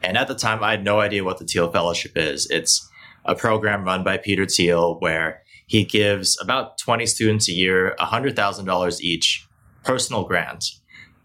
And 0.02 0.18
at 0.18 0.26
the 0.26 0.34
time, 0.34 0.64
I 0.64 0.72
had 0.72 0.82
no 0.82 0.98
idea 0.98 1.22
what 1.22 1.38
the 1.38 1.44
Thiel 1.44 1.70
Fellowship 1.70 2.16
is. 2.16 2.50
It's 2.50 2.87
a 3.28 3.36
program 3.36 3.84
run 3.84 4.02
by 4.02 4.16
Peter 4.16 4.46
Thiel 4.46 4.96
where 4.98 5.42
he 5.66 5.84
gives 5.84 6.40
about 6.40 6.78
20 6.78 7.06
students 7.06 7.48
a 7.48 7.52
year 7.52 7.94
$100,000 8.00 9.00
each 9.02 9.46
personal 9.84 10.24
grant 10.24 10.64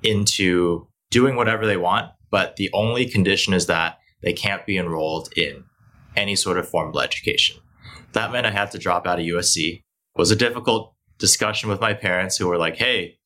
into 0.03 0.87
doing 1.09 1.35
whatever 1.35 1.65
they 1.65 1.77
want. 1.77 2.11
But 2.29 2.57
the 2.57 2.69
only 2.73 3.05
condition 3.07 3.53
is 3.53 3.67
that 3.67 3.99
they 4.21 4.33
can't 4.33 4.65
be 4.65 4.77
enrolled 4.77 5.29
in 5.37 5.63
any 6.15 6.35
sort 6.35 6.57
of 6.57 6.67
formal 6.67 6.99
education. 6.99 7.57
That 8.11 8.31
meant 8.31 8.45
I 8.45 8.51
had 8.51 8.71
to 8.71 8.77
drop 8.77 9.07
out 9.07 9.19
of 9.19 9.25
USC. 9.25 9.77
It 9.77 9.83
was 10.15 10.29
a 10.29 10.35
difficult 10.35 10.93
discussion 11.19 11.69
with 11.69 11.79
my 11.79 11.93
parents 11.93 12.37
who 12.37 12.47
were 12.47 12.57
like, 12.57 12.75
hey, 12.75 13.17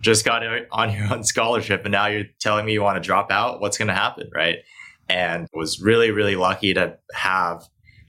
just 0.00 0.24
got 0.24 0.42
on 0.72 0.92
your 0.92 1.12
own 1.12 1.22
scholarship 1.22 1.84
and 1.84 1.92
now 1.92 2.06
you're 2.06 2.24
telling 2.40 2.66
me 2.66 2.72
you 2.72 2.82
want 2.82 3.00
to 3.00 3.06
drop 3.06 3.30
out. 3.30 3.60
What's 3.60 3.78
going 3.78 3.88
to 3.88 3.94
happen? 3.94 4.28
Right. 4.34 4.58
And 5.08 5.46
was 5.52 5.80
really, 5.80 6.10
really 6.10 6.34
lucky 6.34 6.74
to 6.74 6.98
have 7.12 7.62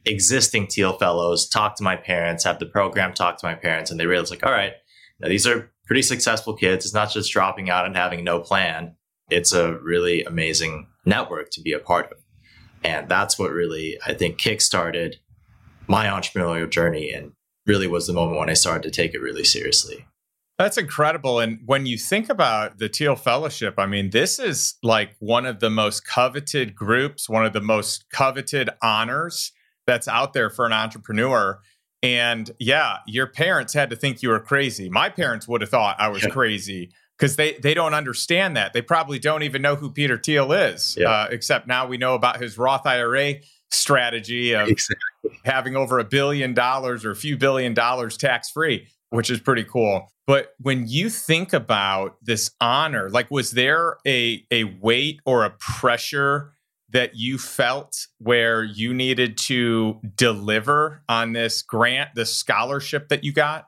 existing 0.05 0.67
Thiel 0.67 0.97
fellows 0.97 1.47
talk 1.47 1.75
to 1.77 1.83
my 1.83 1.95
parents, 1.95 2.43
have 2.43 2.59
the 2.59 2.65
program 2.65 3.13
talk 3.13 3.38
to 3.39 3.45
my 3.45 3.55
parents, 3.55 3.91
and 3.91 4.00
they 4.00 4.05
realize 4.05 4.31
like, 4.31 4.45
all 4.45 4.51
right, 4.51 4.74
now 5.19 5.27
these 5.27 5.47
are 5.47 5.71
pretty 5.85 6.01
successful 6.01 6.53
kids. 6.55 6.85
It's 6.85 6.93
not 6.93 7.12
just 7.12 7.31
dropping 7.31 7.69
out 7.69 7.85
and 7.85 7.95
having 7.95 8.24
no 8.24 8.39
plan. 8.39 8.95
It's 9.29 9.53
a 9.53 9.77
really 9.77 10.24
amazing 10.24 10.88
network 11.05 11.50
to 11.51 11.62
be 11.62 11.74
a 11.74 11.79
part 11.79 12.12
of. 12.12 12.17
And 12.83 13.09
that's 13.09 13.39
what 13.39 13.51
really, 13.51 13.97
I 14.05 14.13
think, 14.13 14.39
kickstarted 14.39 15.15
my 15.88 16.05
entrepreneurial 16.05 16.69
journey 16.69 17.12
and 17.12 17.31
really 17.65 17.88
was 17.88 18.07
the 18.07 18.13
moment 18.13 18.39
when 18.39 18.50
I 18.50 18.53
started 18.53 18.83
to 18.83 18.91
take 18.91 19.13
it 19.13 19.21
really 19.21 19.43
seriously. 19.43 20.05
That's 20.57 20.77
incredible. 20.77 21.39
And 21.39 21.59
when 21.65 21.85
you 21.85 21.97
think 21.97 22.29
about 22.29 22.77
the 22.77 22.88
Thiel 22.88 23.15
Fellowship, 23.15 23.75
I 23.77 23.88
mean, 23.88 24.12
this 24.12 24.39
is 24.39 24.75
like 24.83 25.15
one 25.19 25.45
of 25.45 25.59
the 25.59 25.69
most 25.69 26.07
coveted 26.07 26.75
groups, 26.75 27.27
one 27.27 27.45
of 27.45 27.53
the 27.53 27.62
most 27.62 28.09
coveted 28.09 28.69
honors 28.81 29.51
that's 29.86 30.08
out 30.08 30.34
there 30.34 30.50
for 30.50 30.65
an 30.65 30.74
entrepreneur. 30.74 31.60
And 32.04 32.51
yeah, 32.60 32.98
your 33.08 33.27
parents 33.27 33.74
had 33.74 33.89
to 33.89 33.96
think 33.96 34.22
you 34.22 34.30
were 34.30 34.39
crazy. 34.39 34.89
My 34.89 35.10
parents 35.10 35.48
would 35.48 35.62
have 35.62 35.70
thought 35.70 35.96
I 36.00 36.10
was 36.10 36.24
yeah. 36.24 36.30
crazy 36.30 36.92
because 37.18 37.36
they 37.36 37.54
they 37.54 37.74
don't 37.74 37.94
understand 37.94 38.58
that. 38.58 38.74
They 38.74 38.82
probably 38.82 39.20
don't 39.20 39.44
even 39.44 39.62
know 39.62 39.75
who 39.75 39.92
Peter 39.92 40.18
Thiel 40.18 40.51
is, 40.51 40.96
yeah. 41.00 41.10
uh, 41.10 41.27
except 41.32 41.68
now 41.68 41.88
we 41.88 41.98
know 41.98 42.13
about 42.13 42.39
his 42.39 42.58
Roth 42.58 42.86
IRA 42.86 43.36
strategy 43.72 44.54
of 44.54 44.68
exactly. 44.68 45.32
having 45.46 45.75
over 45.75 46.00
a 46.00 46.04
billion 46.04 46.54
dollars 46.54 47.06
or 47.06 47.12
a 47.12 47.15
few 47.15 47.38
billion 47.38 47.74
dollars 47.74 48.18
tax 48.18 48.50
free, 48.50 48.88
which 49.10 49.30
is 49.30 49.39
pretty 49.39 49.63
cool. 49.63 50.08
But 50.27 50.54
when 50.60 50.88
you 50.88 51.10
think 51.10 51.54
about 51.54 52.18
this 52.22 52.51
honor, 52.60 53.10
like 53.10 53.30
was 53.32 53.51
there 53.51 53.98
a 54.06 54.46
a 54.51 54.65
weight 54.82 55.22
or 55.25 55.46
a 55.46 55.51
pressure 55.51 56.54
that 56.95 57.13
you 57.13 57.37
felt 57.37 58.07
where 58.19 58.63
you 58.63 58.93
needed 58.93 59.37
to 59.37 59.99
deliver 60.15 61.03
on 61.09 61.33
this 61.33 61.61
grant, 61.61 62.11
this 62.15 62.33
scholarship 62.33 63.09
that 63.09 63.21
you 63.21 63.33
got? 63.33 63.67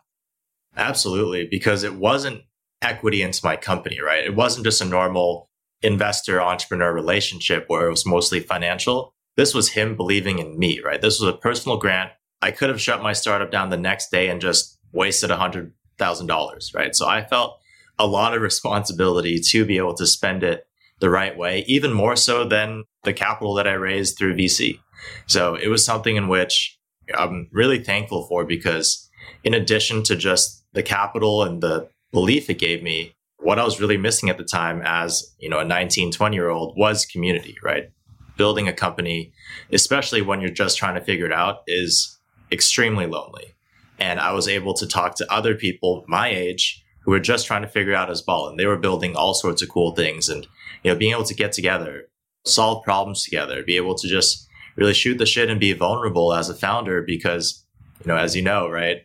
Absolutely, 0.77 1.45
because 1.51 1.83
it 1.83 1.95
wasn't 1.95 2.43
equity 2.81 3.21
into 3.21 3.41
my 3.43 3.57
company, 3.57 3.99
right? 3.99 4.23
It 4.23 4.33
wasn't 4.33 4.63
just 4.63 4.79
a 4.79 4.85
normal 4.85 5.49
investor 5.81 6.41
entrepreneur 6.41 6.93
relationship 6.93 7.65
where 7.67 7.87
it 7.87 7.89
was 7.89 8.05
mostly 8.05 8.39
financial. 8.39 9.13
This 9.35 9.53
was 9.53 9.71
him 9.71 9.97
believing 9.97 10.39
in 10.39 10.57
me, 10.57 10.79
right? 10.79 11.01
This 11.01 11.19
was 11.19 11.27
a 11.27 11.37
personal 11.37 11.77
grant. 11.77 12.11
I 12.41 12.51
could 12.51 12.69
have 12.69 12.79
shut 12.79 13.03
my 13.03 13.11
startup 13.11 13.51
down 13.51 13.71
the 13.71 13.77
next 13.77 14.09
day 14.09 14.29
and 14.29 14.39
just 14.39 14.79
wasted 14.93 15.31
a 15.31 15.37
hundred 15.37 15.73
thousand 15.97 16.27
dollars, 16.27 16.71
right? 16.73 16.95
So 16.95 17.05
I 17.05 17.25
felt 17.25 17.59
a 17.99 18.07
lot 18.07 18.33
of 18.33 18.41
responsibility 18.41 19.37
to 19.49 19.65
be 19.65 19.77
able 19.77 19.95
to 19.95 20.07
spend 20.07 20.43
it 20.43 20.66
the 20.99 21.09
right 21.09 21.37
way, 21.37 21.63
even 21.67 21.93
more 21.93 22.15
so 22.15 22.47
than 22.47 22.83
the 23.03 23.13
capital 23.13 23.53
that 23.55 23.67
I 23.67 23.73
raised 23.73 24.17
through 24.17 24.35
VC. 24.35 24.79
So 25.27 25.55
it 25.55 25.67
was 25.67 25.85
something 25.85 26.15
in 26.15 26.27
which 26.27 26.77
I'm 27.15 27.49
really 27.51 27.83
thankful 27.83 28.27
for 28.27 28.45
because 28.45 29.09
in 29.43 29.53
addition 29.53 30.03
to 30.03 30.15
just 30.15 30.65
the 30.73 30.83
capital 30.83 31.43
and 31.43 31.61
the 31.61 31.89
belief 32.11 32.49
it 32.49 32.59
gave 32.59 32.83
me, 32.83 33.13
what 33.39 33.59
I 33.59 33.63
was 33.63 33.79
really 33.79 33.97
missing 33.97 34.29
at 34.29 34.37
the 34.37 34.43
time 34.43 34.81
as, 34.83 35.35
you 35.39 35.49
know, 35.49 35.59
a 35.59 35.65
19, 35.65 36.11
20 36.11 36.35
year 36.35 36.49
old 36.49 36.75
was 36.77 37.05
community, 37.05 37.55
right? 37.63 37.89
Building 38.35 38.67
a 38.67 38.73
company, 38.73 39.31
especially 39.71 40.21
when 40.21 40.41
you're 40.41 40.49
just 40.49 40.77
trying 40.77 40.95
to 40.95 41.01
figure 41.01 41.25
it 41.25 41.33
out 41.33 41.59
is 41.67 42.19
extremely 42.51 43.05
lonely. 43.05 43.55
And 43.99 44.19
I 44.19 44.31
was 44.33 44.47
able 44.47 44.73
to 44.75 44.87
talk 44.87 45.15
to 45.15 45.31
other 45.31 45.55
people 45.55 46.03
my 46.07 46.29
age 46.29 46.83
who 47.01 47.11
were 47.11 47.19
just 47.19 47.47
trying 47.47 47.61
to 47.61 47.67
figure 47.67 47.95
out 47.95 48.09
as 48.09 48.23
well. 48.27 48.47
And 48.47 48.59
they 48.59 48.65
were 48.65 48.77
building 48.77 49.15
all 49.15 49.33
sorts 49.33 49.61
of 49.61 49.69
cool 49.69 49.95
things 49.95 50.29
and, 50.29 50.45
you 50.87 50.93
know, 50.93 50.97
being 50.97 51.11
able 51.11 51.23
to 51.25 51.35
get 51.35 51.51
together, 51.51 52.09
solve 52.45 52.83
problems 52.83 53.23
together, 53.23 53.61
be 53.63 53.75
able 53.75 53.95
to 53.95 54.07
just 54.07 54.47
really 54.77 54.93
shoot 54.93 55.17
the 55.17 55.25
shit 55.25 55.49
and 55.49 55.59
be 55.59 55.73
vulnerable 55.73 56.33
as 56.33 56.49
a 56.49 56.55
founder 56.55 57.01
because, 57.01 57.65
you 57.99 58.07
know, 58.07 58.15
as 58.15 58.35
you 58.35 58.41
know, 58.41 58.69
right? 58.69 59.01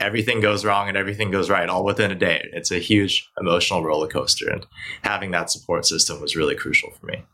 everything 0.00 0.40
goes 0.40 0.64
wrong 0.64 0.88
and 0.88 0.96
everything 0.96 1.30
goes 1.30 1.50
right 1.50 1.68
all 1.68 1.84
within 1.84 2.10
a 2.10 2.14
day. 2.14 2.48
It's 2.52 2.70
a 2.70 2.78
huge 2.78 3.28
emotional 3.40 3.82
roller 3.82 4.06
coaster. 4.06 4.48
And 4.48 4.66
having 5.02 5.32
that 5.32 5.50
support 5.50 5.86
system 5.86 6.20
was 6.20 6.36
really 6.36 6.54
crucial 6.54 6.90
for 6.90 7.06
me. 7.06 7.24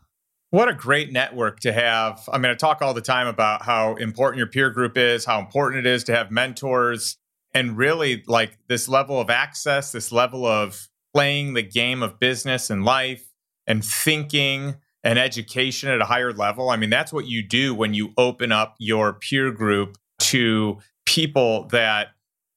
What 0.49 0.69
a 0.69 0.73
great 0.73 1.11
network 1.11 1.59
to 1.61 1.73
have. 1.73 2.27
I 2.31 2.37
mean, 2.37 2.51
I 2.51 2.55
talk 2.55 2.81
all 2.81 2.93
the 2.93 3.01
time 3.01 3.27
about 3.27 3.63
how 3.63 3.95
important 3.95 4.37
your 4.37 4.47
peer 4.47 4.69
group 4.69 4.97
is, 4.97 5.25
how 5.25 5.39
important 5.39 5.85
it 5.85 5.89
is 5.89 6.03
to 6.05 6.15
have 6.15 6.31
mentors. 6.31 7.17
and 7.53 7.77
really 7.77 8.21
like 8.27 8.57
this 8.67 8.89
level 8.89 9.19
of 9.19 9.29
access, 9.29 9.93
this 9.93 10.11
level 10.11 10.45
of 10.45 10.89
playing 11.13 11.53
the 11.53 11.63
game 11.63 12.03
of 12.03 12.19
business 12.19 12.69
and 12.69 12.83
life 12.83 13.25
and 13.67 13.83
thinking 13.83 14.75
and 15.03 15.19
education 15.19 15.89
at 15.89 16.01
a 16.01 16.05
higher 16.05 16.33
level. 16.33 16.69
I 16.69 16.77
mean, 16.77 16.89
that's 16.89 17.13
what 17.13 17.27
you 17.27 17.43
do 17.43 17.75
when 17.75 17.93
you 17.93 18.11
open 18.17 18.51
up 18.51 18.75
your 18.79 19.13
peer 19.13 19.51
group 19.51 19.97
to 20.19 20.79
people 21.05 21.65
that 21.67 22.07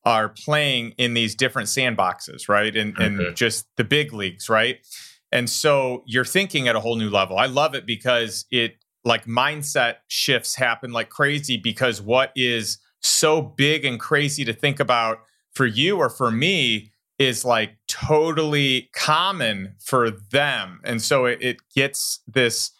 are 0.04 0.30
playing 0.30 0.94
in 0.96 1.12
these 1.12 1.34
different 1.34 1.68
sandboxes, 1.68 2.48
right? 2.48 2.74
And, 2.74 2.96
mm-hmm. 2.96 3.20
and 3.20 3.36
just 3.36 3.66
the 3.76 3.84
big 3.84 4.14
leagues, 4.14 4.48
right? 4.48 4.78
And 5.30 5.50
so 5.50 6.02
you're 6.06 6.24
thinking 6.24 6.68
at 6.68 6.76
a 6.76 6.80
whole 6.80 6.96
new 6.96 7.10
level. 7.10 7.36
I 7.36 7.46
love 7.46 7.74
it 7.74 7.84
because 7.84 8.46
it 8.50 8.76
like 9.04 9.26
mindset 9.26 9.96
shifts 10.08 10.54
happen 10.54 10.92
like 10.92 11.10
crazy 11.10 11.56
because 11.56 12.00
what 12.00 12.32
is 12.34 12.78
so 13.00 13.42
big 13.42 13.84
and 13.84 14.00
crazy 14.00 14.44
to 14.44 14.52
think 14.52 14.80
about 14.80 15.18
for 15.54 15.66
you 15.66 15.98
or 15.98 16.08
for 16.08 16.30
me 16.30 16.92
is 17.18 17.44
like 17.44 17.76
totally 17.88 18.90
common 18.94 19.74
for 19.80 20.10
them. 20.10 20.80
And 20.84 21.02
so 21.02 21.24
it, 21.24 21.38
it 21.42 21.56
gets 21.74 22.20
this 22.26 22.70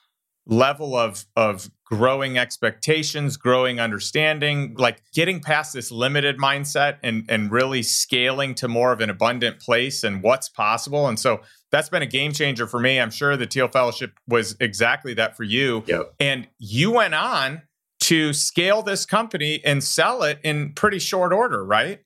level 0.47 0.97
of 0.97 1.26
of 1.37 1.71
growing 1.85 2.38
expectations, 2.38 3.37
growing 3.37 3.80
understanding, 3.80 4.75
like 4.78 5.02
getting 5.14 5.40
past 5.40 5.73
this 5.73 5.90
limited 5.90 6.38
mindset 6.38 6.99
and 7.02 7.25
and 7.28 7.50
really 7.50 7.83
scaling 7.83 8.54
to 8.54 8.68
more 8.68 8.92
of 8.92 9.00
an 9.00 9.11
abundant 9.11 9.61
place 9.61 10.04
and 10.04 10.23
what's 10.23 10.49
possible. 10.49 11.07
And 11.09 11.18
so 11.18 11.40
that's 11.71 11.88
been 11.88 12.02
a 12.02 12.07
game 12.07 12.33
changer 12.33 12.66
for 12.66 12.80
me. 12.80 12.99
I'm 12.99 13.11
sure 13.11 13.37
the 13.37 13.47
Thiel 13.47 13.68
Fellowship 13.68 14.12
was 14.26 14.57
exactly 14.61 15.14
that 15.14 15.37
for 15.37 15.45
you. 15.45 15.85
Yep. 15.87 16.14
And 16.21 16.49
you 16.59 16.92
went 16.92 17.14
on 17.14 17.62
to 18.00 18.33
scale 18.33 18.83
this 18.83 19.04
company 19.04 19.61
and 19.64 19.83
sell 19.83 20.23
it 20.23 20.38
in 20.42 20.73
pretty 20.73 20.99
short 20.99 21.33
order, 21.33 21.64
right? 21.64 22.00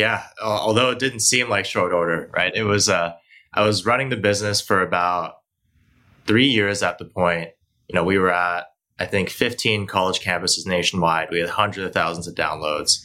Yeah, 0.00 0.24
although 0.42 0.90
it 0.90 0.98
didn't 0.98 1.20
seem 1.20 1.48
like 1.48 1.64
short 1.64 1.92
order, 1.92 2.30
right? 2.34 2.54
It 2.54 2.64
was 2.64 2.88
uh 2.88 3.12
I 3.52 3.62
was 3.62 3.86
running 3.86 4.10
the 4.10 4.16
business 4.16 4.60
for 4.60 4.82
about 4.82 5.36
3 6.26 6.46
years 6.46 6.82
at 6.82 6.98
the 6.98 7.04
point 7.04 7.50
you 7.88 7.94
know, 7.94 8.04
we 8.04 8.18
were 8.18 8.32
at, 8.32 8.66
I 8.98 9.06
think, 9.06 9.30
15 9.30 9.86
college 9.86 10.20
campuses 10.20 10.66
nationwide. 10.66 11.28
We 11.30 11.40
had 11.40 11.50
hundreds 11.50 11.86
of 11.86 11.92
thousands 11.92 12.26
of 12.26 12.34
downloads. 12.34 13.02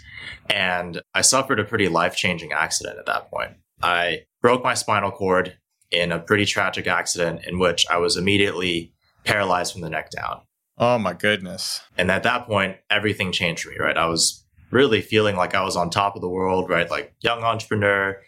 And 0.50 1.01
I 1.13 1.21
suffered 1.21 1.60
a 1.60 1.63
pretty 1.63 1.88
life 1.88 2.15
changing 2.15 2.51
accident 2.51 2.98
at 3.00 3.05
that 3.05 3.29
point. 3.29 3.51
I 3.81 4.21
broke 4.41 4.63
my 4.63 4.74
spinal 4.74 5.12
cord 5.12 5.57
in 5.91 6.12
a 6.12 6.19
pretty 6.19 6.45
tragic 6.45 6.88
accident 6.88 7.41
in 7.45 7.60
which 7.60 7.86
I 7.89 7.98
was 7.98 8.15
immediately 8.17 8.93
paralyzed 9.25 9.74
from 9.74 9.81
the 9.81 9.89
neck 9.89 10.10
down. 10.12 10.41
Oh 10.77 10.98
my 10.98 11.13
goodness. 11.13 11.81
And 11.98 12.10
at 12.10 12.24
that 12.24 12.48
point, 12.48 12.77
everything 12.89 13.31
changed 13.31 13.63
for 13.63 13.69
me, 13.69 13.77
right? 13.79 13.98
I 13.98 14.07
was 14.07 14.40
really 14.71 15.01
feeling 15.01 15.35
like 15.35 15.53
I 15.53 15.63
was 15.63 15.75
on 15.75 15.89
top 15.89 16.15
of 16.15 16.21
the 16.21 16.29
world, 16.29 16.69
right? 16.69 16.89
Like 16.89 17.13
young 17.21 17.43
entrepreneur, 17.43 18.21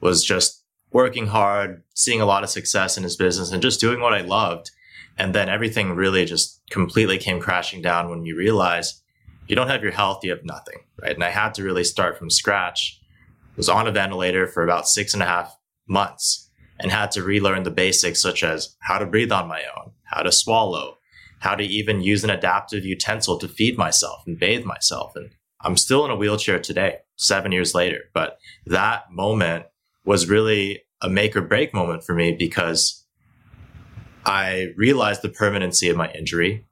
was 0.00 0.24
just 0.24 0.64
working 0.92 1.26
hard, 1.26 1.82
seeing 1.94 2.20
a 2.20 2.26
lot 2.26 2.44
of 2.44 2.50
success 2.50 2.96
in 2.96 3.02
his 3.02 3.16
business 3.16 3.52
and 3.52 3.62
just 3.62 3.80
doing 3.80 4.00
what 4.00 4.14
I 4.14 4.20
loved. 4.20 4.70
And 5.18 5.34
then 5.34 5.48
everything 5.48 5.90
really 5.92 6.24
just 6.24 6.60
completely 6.70 7.18
came 7.18 7.40
crashing 7.40 7.82
down 7.82 8.08
when 8.08 8.24
you 8.24 8.36
realize 8.36 9.02
you 9.48 9.56
don't 9.56 9.68
have 9.68 9.82
your 9.82 9.92
health, 9.92 10.20
you 10.22 10.30
have 10.30 10.44
nothing, 10.44 10.78
right? 11.02 11.14
And 11.14 11.24
I 11.24 11.30
had 11.30 11.54
to 11.54 11.64
really 11.64 11.84
start 11.84 12.18
from 12.18 12.30
scratch. 12.30 13.00
Was 13.56 13.68
on 13.68 13.88
a 13.88 13.92
ventilator 13.92 14.46
for 14.46 14.62
about 14.62 14.86
six 14.86 15.14
and 15.14 15.22
a 15.22 15.26
half 15.26 15.56
months 15.88 16.48
and 16.78 16.92
had 16.92 17.10
to 17.12 17.24
relearn 17.24 17.64
the 17.64 17.72
basics 17.72 18.22
such 18.22 18.44
as 18.44 18.76
how 18.80 18.98
to 18.98 19.06
breathe 19.06 19.32
on 19.32 19.48
my 19.48 19.64
own, 19.76 19.90
how 20.04 20.22
to 20.22 20.30
swallow, 20.30 20.98
how 21.40 21.56
to 21.56 21.64
even 21.64 22.00
use 22.00 22.22
an 22.22 22.30
adaptive 22.30 22.84
utensil 22.84 23.36
to 23.38 23.48
feed 23.48 23.76
myself 23.76 24.22
and 24.26 24.38
bathe 24.38 24.64
myself. 24.64 25.12
And 25.16 25.30
I'm 25.60 25.76
still 25.76 26.04
in 26.04 26.10
a 26.10 26.16
wheelchair 26.16 26.58
today, 26.58 26.98
seven 27.16 27.52
years 27.52 27.74
later. 27.74 28.04
But 28.14 28.38
that 28.66 29.10
moment 29.10 29.66
was 30.04 30.28
really 30.28 30.82
a 31.00 31.08
make 31.08 31.36
or 31.36 31.42
break 31.42 31.74
moment 31.74 32.04
for 32.04 32.14
me 32.14 32.32
because 32.32 33.04
I 34.24 34.72
realized 34.76 35.22
the 35.22 35.28
permanency 35.28 35.88
of 35.88 35.96
my 35.96 36.10
injury 36.12 36.66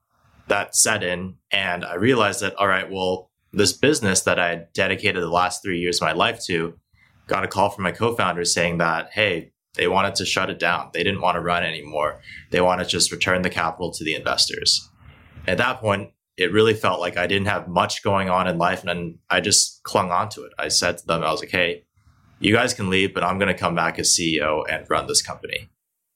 that 0.49 0.77
set 0.77 1.03
in. 1.03 1.35
And 1.51 1.85
I 1.85 1.95
realized 1.95 2.41
that, 2.41 2.55
all 2.57 2.69
right, 2.69 2.91
well, 2.91 3.31
this 3.53 3.73
business 3.73 4.23
that 4.23 4.39
I 4.39 4.67
dedicated 4.75 5.23
the 5.23 5.29
last 5.29 5.63
three 5.63 5.79
years 5.79 6.01
of 6.01 6.07
my 6.07 6.13
life 6.13 6.45
to 6.47 6.79
got 7.27 7.45
a 7.45 7.49
call 7.49 7.71
from 7.71 7.85
my 7.85 7.93
co 7.93 8.15
founders 8.15 8.53
saying 8.53 8.79
that, 8.79 9.11
hey, 9.13 9.53
they 9.75 9.89
wanted 9.89 10.15
to 10.17 10.25
shut 10.25 10.51
it 10.51 10.59
down. 10.59 10.91
They 10.93 11.03
didn't 11.03 11.21
want 11.21 11.37
to 11.37 11.41
run 11.41 11.63
anymore. 11.63 12.21
They 12.51 12.61
want 12.61 12.81
to 12.81 12.87
just 12.87 13.13
return 13.13 13.43
the 13.43 13.51
capital 13.51 13.91
to 13.93 14.05
the 14.05 14.15
investors. 14.15 14.89
At 15.47 15.59
that 15.59 15.81
point, 15.81 16.11
it 16.37 16.53
really 16.53 16.75
felt 16.75 17.01
like 17.01 17.17
I 17.17 17.27
didn't 17.27 17.49
have 17.49 17.69
much 17.69 18.03
going 18.03 18.29
on 18.29 18.47
in 18.47 18.59
life. 18.59 18.85
And 18.85 19.19
I 19.31 19.41
just 19.41 19.83
clung 19.85 20.11
on 20.11 20.29
to 20.31 20.43
it. 20.45 20.53
I 20.59 20.69
said 20.69 20.99
to 20.99 21.07
them, 21.07 21.23
I 21.23 21.31
was 21.31 21.41
like, 21.41 21.51
hey, 21.51 21.85
you 22.39 22.53
guys 22.53 22.75
can 22.75 22.91
leave, 22.91 23.15
but 23.15 23.25
I'm 23.25 23.39
going 23.39 23.53
to 23.53 23.59
come 23.59 23.75
back 23.75 23.99
as 23.99 24.15
CEO 24.15 24.65
and 24.69 24.87
run 24.91 25.07
this 25.07 25.23
company 25.23 25.71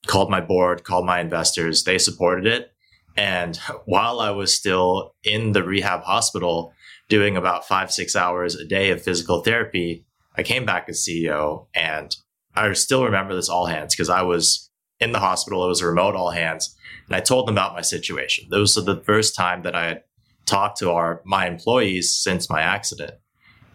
called 0.06 0.30
my 0.30 0.40
board, 0.40 0.84
called 0.84 1.06
my 1.06 1.20
investors. 1.20 1.84
They 1.84 1.98
supported 1.98 2.46
it. 2.46 2.72
And 3.16 3.56
while 3.84 4.20
I 4.20 4.30
was 4.30 4.54
still 4.54 5.14
in 5.22 5.52
the 5.52 5.62
rehab 5.62 6.02
hospital 6.02 6.72
doing 7.08 7.36
about 7.36 7.66
five, 7.66 7.92
six 7.92 8.14
hours 8.14 8.54
a 8.54 8.64
day 8.64 8.90
of 8.90 9.02
physical 9.02 9.42
therapy, 9.42 10.04
I 10.36 10.42
came 10.42 10.64
back 10.64 10.88
as 10.88 11.04
CEO. 11.06 11.66
And 11.74 12.14
I 12.54 12.72
still 12.74 13.04
remember 13.04 13.34
this 13.34 13.48
all 13.48 13.66
hands 13.66 13.94
because 13.94 14.10
I 14.10 14.22
was 14.22 14.70
in 15.00 15.12
the 15.12 15.18
hospital. 15.18 15.64
It 15.64 15.68
was 15.68 15.80
a 15.80 15.86
remote 15.86 16.14
all 16.14 16.30
hands. 16.30 16.76
And 17.06 17.16
I 17.16 17.20
told 17.20 17.46
them 17.46 17.54
about 17.54 17.74
my 17.74 17.80
situation. 17.80 18.46
This 18.50 18.76
was 18.76 18.84
the 18.84 19.02
first 19.04 19.34
time 19.34 19.62
that 19.62 19.74
I 19.74 19.86
had 19.86 20.02
talked 20.50 20.78
to 20.78 20.90
our 20.90 21.22
my 21.24 21.46
employees 21.46 22.14
since 22.14 22.50
my 22.50 22.60
accident. 22.60 23.12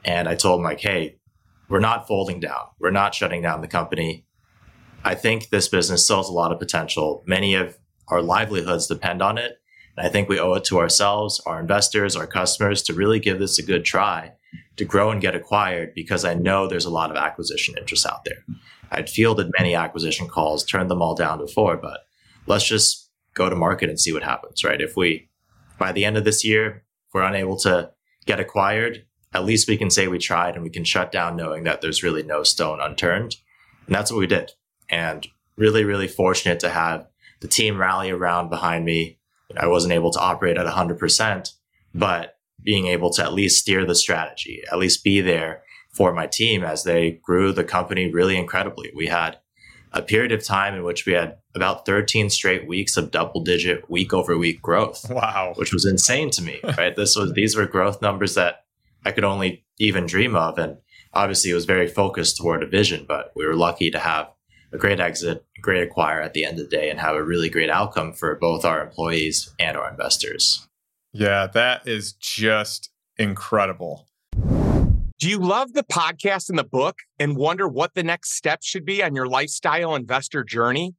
And 0.03 0.27
I 0.27 0.35
told 0.35 0.59
them 0.59 0.63
like, 0.63 0.81
hey, 0.81 1.17
we're 1.69 1.79
not 1.79 2.07
folding 2.07 2.39
down. 2.39 2.67
We're 2.79 2.91
not 2.91 3.15
shutting 3.15 3.41
down 3.41 3.61
the 3.61 3.67
company. 3.67 4.25
I 5.03 5.15
think 5.15 5.49
this 5.49 5.67
business 5.67 6.03
still 6.03 6.17
has 6.17 6.29
a 6.29 6.33
lot 6.33 6.51
of 6.51 6.59
potential. 6.59 7.23
Many 7.25 7.55
of 7.55 7.77
our 8.07 8.21
livelihoods 8.21 8.87
depend 8.87 9.21
on 9.21 9.37
it. 9.37 9.59
And 9.97 10.05
I 10.05 10.09
think 10.09 10.29
we 10.29 10.39
owe 10.39 10.53
it 10.53 10.63
to 10.65 10.79
ourselves, 10.79 11.41
our 11.45 11.59
investors, 11.59 12.15
our 12.15 12.27
customers 12.27 12.83
to 12.83 12.93
really 12.93 13.19
give 13.19 13.39
this 13.39 13.57
a 13.57 13.63
good 13.63 13.85
try 13.85 14.33
to 14.77 14.85
grow 14.85 15.09
and 15.09 15.21
get 15.21 15.35
acquired 15.35 15.93
because 15.95 16.25
I 16.25 16.33
know 16.33 16.67
there's 16.67 16.85
a 16.85 16.89
lot 16.89 17.11
of 17.11 17.17
acquisition 17.17 17.75
interest 17.77 18.05
out 18.05 18.25
there. 18.25 18.43
I'd 18.91 19.09
fielded 19.09 19.51
many 19.57 19.73
acquisition 19.73 20.27
calls, 20.27 20.63
turned 20.63 20.91
them 20.91 21.01
all 21.01 21.15
down 21.15 21.39
before, 21.39 21.77
but 21.77 22.01
let's 22.45 22.67
just 22.67 23.09
go 23.33 23.49
to 23.49 23.55
market 23.55 23.89
and 23.89 23.99
see 23.99 24.13
what 24.13 24.23
happens, 24.23 24.63
right? 24.63 24.81
If 24.81 24.95
we, 24.95 25.29
by 25.77 25.91
the 25.91 26.05
end 26.05 26.17
of 26.17 26.23
this 26.23 26.43
year, 26.43 26.83
we're 27.13 27.23
unable 27.23 27.57
to 27.59 27.91
get 28.25 28.39
acquired, 28.39 29.05
at 29.33 29.45
least 29.45 29.67
we 29.67 29.77
can 29.77 29.89
say 29.89 30.07
we 30.07 30.17
tried 30.17 30.55
and 30.55 30.63
we 30.63 30.69
can 30.69 30.83
shut 30.83 31.11
down 31.11 31.35
knowing 31.35 31.65
that 31.65 31.81
there's 31.81 32.03
really 32.03 32.23
no 32.23 32.43
stone 32.43 32.79
unturned. 32.79 33.35
And 33.85 33.93
that's 33.93 34.11
what 34.11 34.19
we 34.19 34.27
did 34.27 34.51
and 34.89 35.27
really, 35.57 35.83
really 35.83 36.07
fortunate 36.07 36.59
to 36.61 36.69
have 36.69 37.07
the 37.41 37.47
team 37.47 37.77
rally 37.77 38.11
around 38.11 38.49
behind 38.49 38.85
me. 38.85 39.19
I 39.57 39.67
wasn't 39.67 39.93
able 39.93 40.11
to 40.11 40.19
operate 40.19 40.57
at 40.57 40.65
100%, 40.65 41.51
but 41.93 42.37
being 42.63 42.87
able 42.87 43.11
to 43.11 43.23
at 43.23 43.33
least 43.33 43.59
steer 43.59 43.85
the 43.85 43.95
strategy, 43.95 44.63
at 44.71 44.79
least 44.79 45.03
be 45.03 45.21
there 45.21 45.63
for 45.93 46.13
my 46.13 46.27
team 46.27 46.63
as 46.63 46.83
they 46.83 47.19
grew 47.23 47.51
the 47.51 47.63
company 47.63 48.11
really 48.11 48.37
incredibly. 48.37 48.91
We 48.95 49.07
had 49.07 49.37
a 49.95 50.01
period 50.01 50.33
of 50.33 50.43
time 50.43 50.75
in 50.75 50.83
which 50.83 51.05
we 51.05 51.13
had 51.13 51.37
about 51.55 51.85
13 51.85 52.29
straight 52.29 52.67
weeks 52.67 52.97
of 52.97 53.11
double 53.11 53.41
digit 53.41 53.89
week 53.89 54.13
over 54.13 54.37
week 54.37 54.61
growth. 54.61 55.09
Wow. 55.09 55.53
Which 55.55 55.73
was 55.73 55.85
insane 55.85 56.29
to 56.31 56.41
me, 56.41 56.59
right? 56.77 56.95
this 56.95 57.15
was, 57.15 57.31
these 57.33 57.55
were 57.55 57.65
growth 57.65 58.01
numbers 58.01 58.35
that 58.35 58.65
I 59.05 59.11
could 59.11 59.23
only 59.23 59.65
even 59.79 60.05
dream 60.05 60.35
of. 60.35 60.57
And 60.57 60.77
obviously 61.13 61.51
it 61.51 61.55
was 61.55 61.65
very 61.65 61.87
focused 61.87 62.35
toward 62.35 62.61
a 62.61 62.67
vision, 62.67 63.05
but 63.07 63.31
we 63.35 63.45
were 63.45 63.55
lucky 63.55 63.89
to 63.91 63.99
have 63.99 64.29
a 64.73 64.77
great 64.77 64.99
exit, 64.99 65.45
a 65.57 65.61
great 65.61 65.83
acquire 65.83 66.21
at 66.21 66.33
the 66.33 66.43
end 66.43 66.59
of 66.59 66.69
the 66.69 66.75
day, 66.75 66.89
and 66.89 66.99
have 66.99 67.15
a 67.15 67.23
really 67.23 67.49
great 67.49 67.69
outcome 67.69 68.11
for 68.11 68.35
both 68.35 68.65
our 68.65 68.83
employees 68.83 69.53
and 69.57 69.77
our 69.77 69.89
investors. 69.89 70.67
Yeah, 71.13 71.47
that 71.53 71.87
is 71.87 72.11
just 72.13 72.89
incredible. 73.17 74.09
Do 75.25 75.31
you 75.31 75.39
love 75.39 75.73
the 75.73 75.81
podcast 75.81 76.49
and 76.49 76.59
the 76.59 76.63
book 76.63 76.99
and 77.17 77.35
wonder 77.35 77.67
what 77.67 77.95
the 77.95 78.03
next 78.03 78.33
step 78.33 78.59
should 78.61 78.85
be 78.85 79.01
on 79.01 79.15
your 79.15 79.25
lifestyle 79.25 79.95
investor 79.95 80.43
journey? 80.43 80.93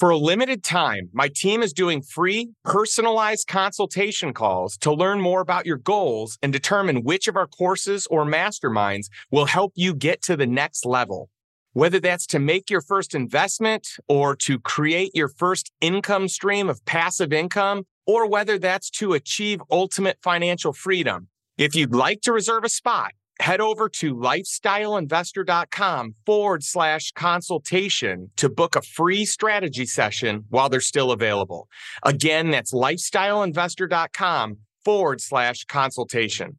For 0.00 0.10
a 0.10 0.16
limited 0.16 0.64
time, 0.64 1.10
my 1.12 1.28
team 1.32 1.62
is 1.62 1.72
doing 1.72 2.02
free, 2.02 2.50
personalized 2.64 3.46
consultation 3.46 4.34
calls 4.34 4.76
to 4.78 4.92
learn 4.92 5.20
more 5.20 5.40
about 5.40 5.64
your 5.64 5.76
goals 5.76 6.38
and 6.42 6.52
determine 6.52 7.04
which 7.04 7.28
of 7.28 7.36
our 7.36 7.46
courses 7.46 8.08
or 8.10 8.24
masterminds 8.24 9.06
will 9.30 9.46
help 9.46 9.74
you 9.76 9.94
get 9.94 10.22
to 10.22 10.36
the 10.36 10.48
next 10.48 10.84
level. 10.84 11.30
Whether 11.72 12.00
that's 12.00 12.26
to 12.34 12.40
make 12.40 12.70
your 12.70 12.82
first 12.82 13.14
investment 13.14 13.86
or 14.08 14.34
to 14.38 14.58
create 14.58 15.12
your 15.14 15.28
first 15.28 15.70
income 15.80 16.26
stream 16.26 16.68
of 16.68 16.84
passive 16.84 17.32
income, 17.32 17.84
or 18.08 18.28
whether 18.28 18.58
that's 18.58 18.90
to 18.98 19.12
achieve 19.12 19.62
ultimate 19.70 20.18
financial 20.20 20.72
freedom. 20.72 21.28
If 21.56 21.76
you'd 21.76 21.94
like 21.94 22.22
to 22.22 22.32
reserve 22.32 22.64
a 22.64 22.68
spot, 22.68 23.12
head 23.40 23.60
over 23.60 23.88
to 23.88 24.14
lifestyleinvestor.com 24.14 26.14
forward 26.26 26.64
slash 26.64 27.12
consultation 27.12 28.30
to 28.36 28.48
book 28.48 28.76
a 28.76 28.82
free 28.82 29.24
strategy 29.24 29.86
session 29.86 30.44
while 30.50 30.68
they're 30.68 30.80
still 30.80 31.12
available. 31.12 31.68
Again, 32.02 32.50
that's 32.50 32.72
lifestyleinvestor.com 32.72 34.58
forward 34.84 35.20
slash 35.20 35.64
consultation. 35.64 36.56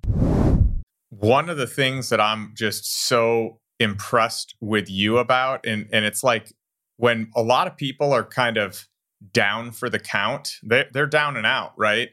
one 1.09 1.49
of 1.49 1.57
the 1.57 1.67
things 1.67 2.09
that 2.09 2.21
I'm 2.21 2.53
just 2.55 3.07
so 3.07 3.59
impressed 3.79 4.55
with 4.61 4.89
you 4.89 5.17
about, 5.17 5.65
and, 5.65 5.87
and 5.91 6.05
it's 6.05 6.23
like 6.23 6.53
when 6.97 7.29
a 7.35 7.41
lot 7.41 7.67
of 7.67 7.77
people 7.77 8.13
are 8.13 8.23
kind 8.23 8.57
of 8.57 8.87
down 9.33 9.71
for 9.71 9.89
the 9.89 9.99
count, 9.99 10.55
they, 10.63 10.85
they're 10.93 11.07
down 11.07 11.37
and 11.37 11.45
out, 11.45 11.73
right? 11.77 12.09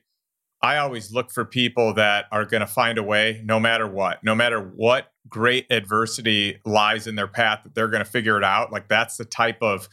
I 0.63 0.79
always 0.79 1.13
look 1.13 1.31
for 1.31 1.45
people 1.45 1.95
that 1.95 2.27
are 2.33 2.45
going 2.45 2.63
to 2.63 2.67
find 2.67 2.99
a 2.99 3.03
way 3.03 3.43
no 3.45 3.61
matter 3.61 3.87
what, 3.87 4.25
no 4.25 4.35
matter 4.35 4.61
what 4.61 5.13
great 5.29 5.67
adversity 5.71 6.61
lies 6.65 7.07
in 7.07 7.15
their 7.15 7.29
path, 7.29 7.61
that 7.65 7.75
they're 7.75 7.89
going 7.89 8.05
to 8.05 8.11
figure 8.11 8.39
it 8.39 8.45
out. 8.45 8.73
Like 8.73 8.89
that's 8.89 9.17
the 9.17 9.25
type 9.25 9.63
of 9.63 9.89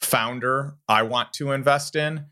founder 0.00 0.74
I 0.88 1.02
want 1.02 1.32
to 1.34 1.52
invest 1.52 1.96
in. 1.96 2.26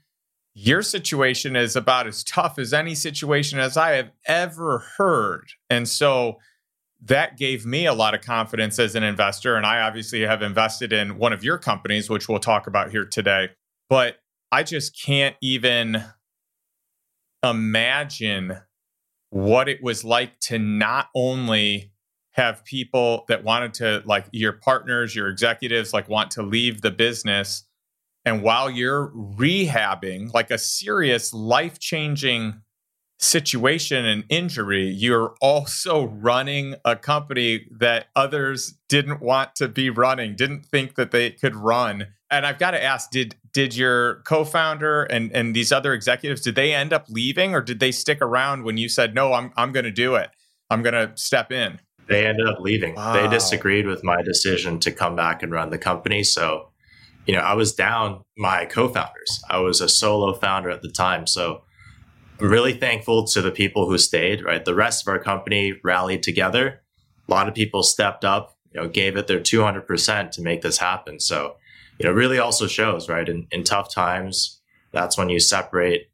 Your 0.54 0.82
situation 0.82 1.54
is 1.54 1.76
about 1.76 2.06
as 2.06 2.24
tough 2.24 2.58
as 2.58 2.72
any 2.72 2.94
situation 2.94 3.58
as 3.58 3.76
I 3.76 3.92
have 3.92 4.10
ever 4.26 4.78
heard. 4.96 5.50
And 5.68 5.88
so 5.88 6.38
that 7.02 7.36
gave 7.36 7.66
me 7.66 7.86
a 7.86 7.92
lot 7.92 8.14
of 8.14 8.22
confidence 8.22 8.78
as 8.78 8.94
an 8.94 9.02
investor. 9.02 9.56
And 9.56 9.66
I 9.66 9.82
obviously 9.82 10.22
have 10.22 10.42
invested 10.42 10.92
in 10.92 11.18
one 11.18 11.32
of 11.32 11.44
your 11.44 11.58
companies, 11.58 12.08
which 12.08 12.28
we'll 12.28 12.38
talk 12.38 12.66
about 12.66 12.90
here 12.90 13.04
today. 13.04 13.50
But 13.90 14.16
I 14.50 14.62
just 14.62 14.98
can't 15.00 15.36
even 15.42 16.02
imagine 17.42 18.58
what 19.30 19.68
it 19.68 19.82
was 19.82 20.04
like 20.04 20.38
to 20.40 20.58
not 20.58 21.08
only 21.14 21.92
have 22.32 22.64
people 22.64 23.24
that 23.28 23.44
wanted 23.44 23.74
to 23.74 24.02
like 24.04 24.26
your 24.32 24.52
partners 24.52 25.14
your 25.16 25.28
executives 25.28 25.92
like 25.92 26.08
want 26.08 26.30
to 26.30 26.42
leave 26.42 26.82
the 26.82 26.90
business 26.90 27.64
and 28.24 28.42
while 28.42 28.68
you're 28.70 29.10
rehabbing 29.10 30.32
like 30.34 30.50
a 30.50 30.58
serious 30.58 31.32
life-changing 31.32 32.60
situation 33.18 34.04
and 34.04 34.24
injury 34.28 34.86
you're 34.86 35.34
also 35.40 36.04
running 36.04 36.74
a 36.84 36.94
company 36.94 37.66
that 37.70 38.06
others 38.14 38.74
didn't 38.88 39.22
want 39.22 39.54
to 39.54 39.68
be 39.68 39.88
running 39.88 40.36
didn't 40.36 40.66
think 40.66 40.96
that 40.96 41.12
they 41.12 41.30
could 41.30 41.56
run 41.56 42.06
and 42.30 42.44
i've 42.44 42.58
got 42.58 42.72
to 42.72 42.82
ask 42.82 43.10
did 43.10 43.34
did 43.54 43.74
your 43.74 44.16
co-founder 44.26 45.04
and 45.04 45.32
and 45.32 45.56
these 45.56 45.72
other 45.72 45.94
executives 45.94 46.42
did 46.42 46.54
they 46.54 46.74
end 46.74 46.92
up 46.92 47.06
leaving 47.08 47.54
or 47.54 47.62
did 47.62 47.80
they 47.80 47.90
stick 47.90 48.20
around 48.20 48.64
when 48.64 48.76
you 48.76 48.88
said 48.88 49.14
no 49.14 49.32
i'm 49.32 49.50
i'm 49.56 49.72
going 49.72 49.84
to 49.84 49.90
do 49.90 50.14
it 50.14 50.28
i'm 50.68 50.82
going 50.82 50.92
to 50.92 51.10
step 51.16 51.50
in 51.50 51.80
they 52.08 52.26
ended 52.26 52.46
up 52.46 52.60
leaving. 52.60 52.94
Wow. 52.94 53.14
They 53.14 53.28
disagreed 53.28 53.86
with 53.86 54.04
my 54.04 54.22
decision 54.22 54.78
to 54.80 54.92
come 54.92 55.16
back 55.16 55.42
and 55.42 55.52
run 55.52 55.70
the 55.70 55.78
company. 55.78 56.22
So, 56.22 56.70
you 57.26 57.34
know, 57.34 57.40
I 57.40 57.54
was 57.54 57.74
down 57.74 58.22
my 58.36 58.64
co 58.66 58.88
founders. 58.88 59.42
I 59.50 59.58
was 59.58 59.80
a 59.80 59.88
solo 59.88 60.34
founder 60.34 60.70
at 60.70 60.82
the 60.82 60.90
time. 60.90 61.26
So, 61.26 61.62
I'm 62.38 62.48
really 62.48 62.74
thankful 62.74 63.26
to 63.28 63.40
the 63.40 63.50
people 63.50 63.88
who 63.88 63.96
stayed, 63.96 64.44
right? 64.44 64.64
The 64.64 64.74
rest 64.74 65.02
of 65.02 65.08
our 65.08 65.18
company 65.18 65.74
rallied 65.82 66.22
together. 66.22 66.82
A 67.26 67.30
lot 67.30 67.48
of 67.48 67.54
people 67.54 67.82
stepped 67.82 68.24
up, 68.24 68.56
you 68.72 68.80
know, 68.80 68.88
gave 68.88 69.16
it 69.16 69.26
their 69.26 69.40
200% 69.40 70.30
to 70.32 70.42
make 70.42 70.60
this 70.60 70.78
happen. 70.78 71.18
So, 71.18 71.56
you 71.98 72.06
know, 72.06 72.12
really 72.12 72.38
also 72.38 72.66
shows, 72.66 73.08
right? 73.08 73.26
In, 73.26 73.46
in 73.50 73.64
tough 73.64 73.92
times, 73.92 74.60
that's 74.92 75.16
when 75.16 75.30
you 75.30 75.40
separate 75.40 76.10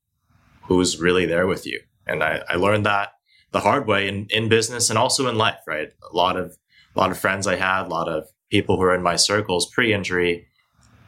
who's 0.63 1.01
really 1.01 1.27
there 1.27 1.47
with 1.47 1.67
you. 1.67 1.81
And 2.07 2.23
I, 2.23 2.43
I 2.49 2.55
learned 2.55 2.87
that 2.87 3.13
the 3.51 3.61
hard 3.61 3.87
way 3.87 4.09
in, 4.09 4.27
in 4.31 4.49
business 4.49 4.91
and 4.91 4.99
also 4.99 5.29
in 5.29 5.37
life, 5.37 5.61
right? 5.67 5.93
A 6.11 6.17
lot 6.17 6.37
of 6.37 6.57
a 6.95 7.01
lot 7.01 7.11
of 7.11 7.19
friends 7.19 7.47
I 7.47 7.57
had, 7.57 7.87
a 7.87 7.89
lot 7.89 8.09
of 8.09 8.29
people 8.51 8.77
who 8.77 8.83
are 8.83 8.95
in 8.95 9.03
my 9.03 9.17
circles 9.17 9.71
pre-injury, 9.71 10.47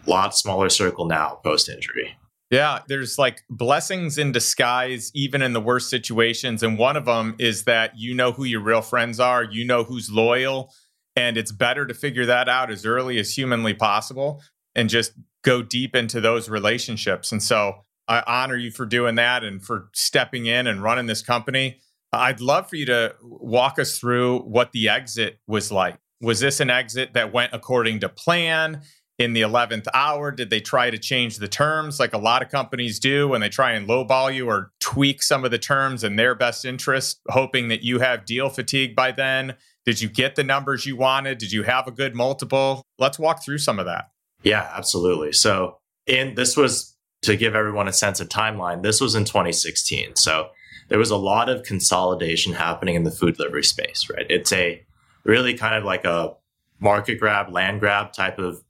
a 0.06 0.10
lot 0.10 0.34
smaller 0.34 0.70
circle 0.70 1.04
now 1.04 1.40
post-injury. 1.44 2.16
Yeah, 2.54 2.82
there's 2.86 3.18
like 3.18 3.42
blessings 3.50 4.16
in 4.16 4.30
disguise, 4.30 5.10
even 5.12 5.42
in 5.42 5.54
the 5.54 5.60
worst 5.60 5.90
situations. 5.90 6.62
And 6.62 6.78
one 6.78 6.96
of 6.96 7.04
them 7.04 7.34
is 7.40 7.64
that 7.64 7.98
you 7.98 8.14
know 8.14 8.30
who 8.30 8.44
your 8.44 8.60
real 8.60 8.80
friends 8.80 9.18
are, 9.18 9.42
you 9.42 9.64
know 9.64 9.82
who's 9.82 10.08
loyal. 10.08 10.72
And 11.16 11.36
it's 11.36 11.50
better 11.50 11.84
to 11.84 11.94
figure 11.94 12.26
that 12.26 12.48
out 12.48 12.70
as 12.70 12.86
early 12.86 13.18
as 13.18 13.36
humanly 13.36 13.74
possible 13.74 14.40
and 14.76 14.88
just 14.88 15.12
go 15.42 15.62
deep 15.62 15.96
into 15.96 16.20
those 16.20 16.48
relationships. 16.48 17.32
And 17.32 17.42
so 17.42 17.74
I 18.06 18.22
honor 18.24 18.56
you 18.56 18.70
for 18.70 18.86
doing 18.86 19.16
that 19.16 19.42
and 19.42 19.60
for 19.60 19.88
stepping 19.92 20.46
in 20.46 20.68
and 20.68 20.80
running 20.80 21.06
this 21.06 21.22
company. 21.22 21.80
I'd 22.12 22.40
love 22.40 22.70
for 22.70 22.76
you 22.76 22.86
to 22.86 23.16
walk 23.20 23.80
us 23.80 23.98
through 23.98 24.40
what 24.40 24.70
the 24.70 24.88
exit 24.88 25.40
was 25.48 25.72
like. 25.72 25.98
Was 26.20 26.38
this 26.38 26.60
an 26.60 26.70
exit 26.70 27.14
that 27.14 27.32
went 27.32 27.52
according 27.52 28.00
to 28.00 28.08
plan? 28.08 28.82
In 29.16 29.32
the 29.32 29.42
11th 29.42 29.86
hour, 29.94 30.32
did 30.32 30.50
they 30.50 30.60
try 30.60 30.90
to 30.90 30.98
change 30.98 31.36
the 31.36 31.46
terms 31.46 32.00
like 32.00 32.14
a 32.14 32.18
lot 32.18 32.42
of 32.42 32.48
companies 32.48 32.98
do 32.98 33.28
when 33.28 33.40
they 33.40 33.48
try 33.48 33.72
and 33.72 33.88
lowball 33.88 34.34
you 34.34 34.48
or 34.48 34.72
tweak 34.80 35.22
some 35.22 35.44
of 35.44 35.52
the 35.52 35.58
terms 35.58 36.02
in 36.02 36.16
their 36.16 36.34
best 36.34 36.64
interest, 36.64 37.20
hoping 37.28 37.68
that 37.68 37.84
you 37.84 38.00
have 38.00 38.24
deal 38.24 38.48
fatigue 38.48 38.96
by 38.96 39.12
then? 39.12 39.54
Did 39.84 40.00
you 40.00 40.08
get 40.08 40.34
the 40.34 40.42
numbers 40.42 40.84
you 40.84 40.96
wanted? 40.96 41.38
Did 41.38 41.52
you 41.52 41.62
have 41.62 41.86
a 41.86 41.92
good 41.92 42.14
multiple? 42.14 42.82
Let's 42.98 43.18
walk 43.18 43.44
through 43.44 43.58
some 43.58 43.78
of 43.78 43.86
that. 43.86 44.10
Yeah, 44.42 44.68
absolutely. 44.74 45.32
So, 45.32 45.78
in 46.06 46.34
this 46.34 46.56
was 46.56 46.96
to 47.22 47.36
give 47.36 47.54
everyone 47.54 47.86
a 47.86 47.92
sense 47.92 48.18
of 48.18 48.28
timeline, 48.28 48.82
this 48.82 49.00
was 49.00 49.14
in 49.14 49.24
2016. 49.24 50.16
So, 50.16 50.48
there 50.88 50.98
was 50.98 51.10
a 51.10 51.16
lot 51.16 51.48
of 51.48 51.62
consolidation 51.62 52.52
happening 52.52 52.94
in 52.94 53.04
the 53.04 53.10
food 53.10 53.36
delivery 53.36 53.64
space, 53.64 54.08
right? 54.14 54.26
It's 54.28 54.52
a 54.52 54.84
really 55.24 55.54
kind 55.54 55.74
of 55.74 55.84
like 55.84 56.04
a 56.04 56.34
market 56.80 57.20
grab, 57.20 57.50
land 57.50 57.80
grab 57.80 58.12
type 58.12 58.38
of 58.38 58.62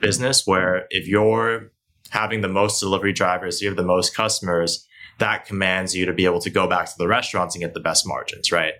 business 0.00 0.46
where 0.46 0.86
if 0.90 1.06
you're 1.06 1.72
having 2.10 2.40
the 2.40 2.48
most 2.48 2.80
delivery 2.80 3.12
drivers, 3.12 3.60
you 3.60 3.68
have 3.68 3.76
the 3.76 3.82
most 3.82 4.14
customers, 4.14 4.86
that 5.18 5.46
commands 5.46 5.94
you 5.94 6.06
to 6.06 6.12
be 6.12 6.24
able 6.24 6.40
to 6.40 6.50
go 6.50 6.68
back 6.68 6.86
to 6.86 6.94
the 6.96 7.08
restaurants 7.08 7.54
and 7.54 7.62
get 7.62 7.74
the 7.74 7.80
best 7.80 8.06
margins, 8.06 8.52
right? 8.52 8.74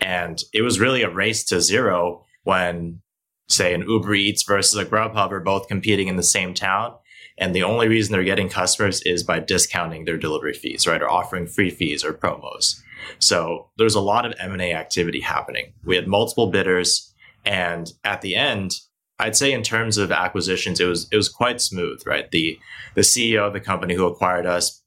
And 0.00 0.42
it 0.52 0.62
was 0.62 0.80
really 0.80 1.02
a 1.02 1.10
race 1.10 1.44
to 1.44 1.60
zero 1.60 2.24
when, 2.42 3.00
say, 3.48 3.72
an 3.74 3.88
Uber 3.88 4.14
Eats 4.14 4.42
versus 4.42 4.78
a 4.78 4.84
Grubhub 4.84 5.30
are 5.30 5.40
both 5.40 5.68
competing 5.68 6.08
in 6.08 6.16
the 6.16 6.22
same 6.22 6.52
town. 6.52 6.94
And 7.38 7.54
the 7.54 7.62
only 7.62 7.88
reason 7.88 8.12
they're 8.12 8.24
getting 8.24 8.48
customers 8.48 9.02
is 9.02 9.22
by 9.22 9.40
discounting 9.40 10.04
their 10.04 10.18
delivery 10.18 10.52
fees, 10.52 10.86
right? 10.86 11.02
Or 11.02 11.10
offering 11.10 11.46
free 11.46 11.70
fees 11.70 12.04
or 12.04 12.12
promos. 12.12 12.80
So 13.18 13.70
there's 13.76 13.94
a 13.94 14.00
lot 14.00 14.26
of 14.26 14.34
M&A 14.38 14.72
activity 14.72 15.20
happening. 15.20 15.72
We 15.84 15.96
had 15.96 16.08
multiple 16.08 16.50
bidders 16.50 17.12
and 17.44 17.92
at 18.04 18.22
the 18.22 18.36
end, 18.36 18.72
I'd 19.18 19.36
say 19.36 19.52
in 19.52 19.62
terms 19.62 19.96
of 19.96 20.10
acquisitions, 20.10 20.80
it 20.80 20.86
was 20.86 21.08
it 21.12 21.16
was 21.16 21.28
quite 21.28 21.60
smooth, 21.60 22.00
right? 22.06 22.30
The 22.30 22.58
the 22.94 23.02
CEO 23.02 23.46
of 23.46 23.52
the 23.52 23.60
company 23.60 23.94
who 23.94 24.06
acquired 24.06 24.46
us, 24.46 24.82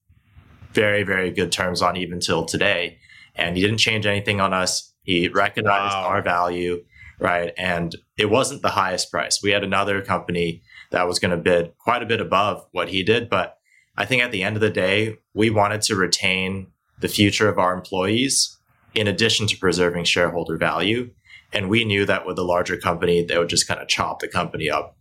very, 0.73 1.03
very 1.03 1.31
good 1.31 1.51
terms 1.51 1.81
on 1.81 1.97
even 1.97 2.19
till 2.19 2.45
today. 2.45 2.99
And 3.35 3.55
he 3.55 3.63
didn't 3.63 3.79
change 3.79 4.05
anything 4.05 4.39
on 4.39 4.53
us. 4.53 4.93
He 5.03 5.27
recognized 5.27 5.95
wow. 5.95 6.03
our 6.03 6.21
value, 6.21 6.83
right? 7.19 7.53
And 7.57 7.95
it 8.17 8.29
wasn't 8.29 8.61
the 8.61 8.69
highest 8.69 9.11
price. 9.11 9.41
We 9.41 9.51
had 9.51 9.63
another 9.63 10.01
company 10.01 10.61
that 10.91 11.07
was 11.07 11.19
going 11.19 11.31
to 11.31 11.37
bid 11.37 11.75
quite 11.77 12.03
a 12.03 12.05
bit 12.05 12.21
above 12.21 12.65
what 12.71 12.89
he 12.89 13.03
did. 13.03 13.29
But 13.29 13.57
I 13.95 14.05
think 14.05 14.21
at 14.21 14.31
the 14.31 14.43
end 14.43 14.55
of 14.55 14.61
the 14.61 14.69
day, 14.69 15.17
we 15.33 15.49
wanted 15.49 15.81
to 15.83 15.95
retain 15.95 16.67
the 16.99 17.07
future 17.07 17.49
of 17.49 17.57
our 17.57 17.73
employees 17.73 18.57
in 18.93 19.07
addition 19.07 19.47
to 19.47 19.57
preserving 19.57 20.03
shareholder 20.03 20.57
value. 20.57 21.11
And 21.53 21.69
we 21.69 21.85
knew 21.85 22.05
that 22.05 22.25
with 22.25 22.37
a 22.37 22.43
larger 22.43 22.77
company, 22.77 23.23
they 23.23 23.37
would 23.37 23.49
just 23.49 23.67
kind 23.67 23.79
of 23.79 23.87
chop 23.87 24.19
the 24.19 24.27
company 24.27 24.69
up 24.69 24.97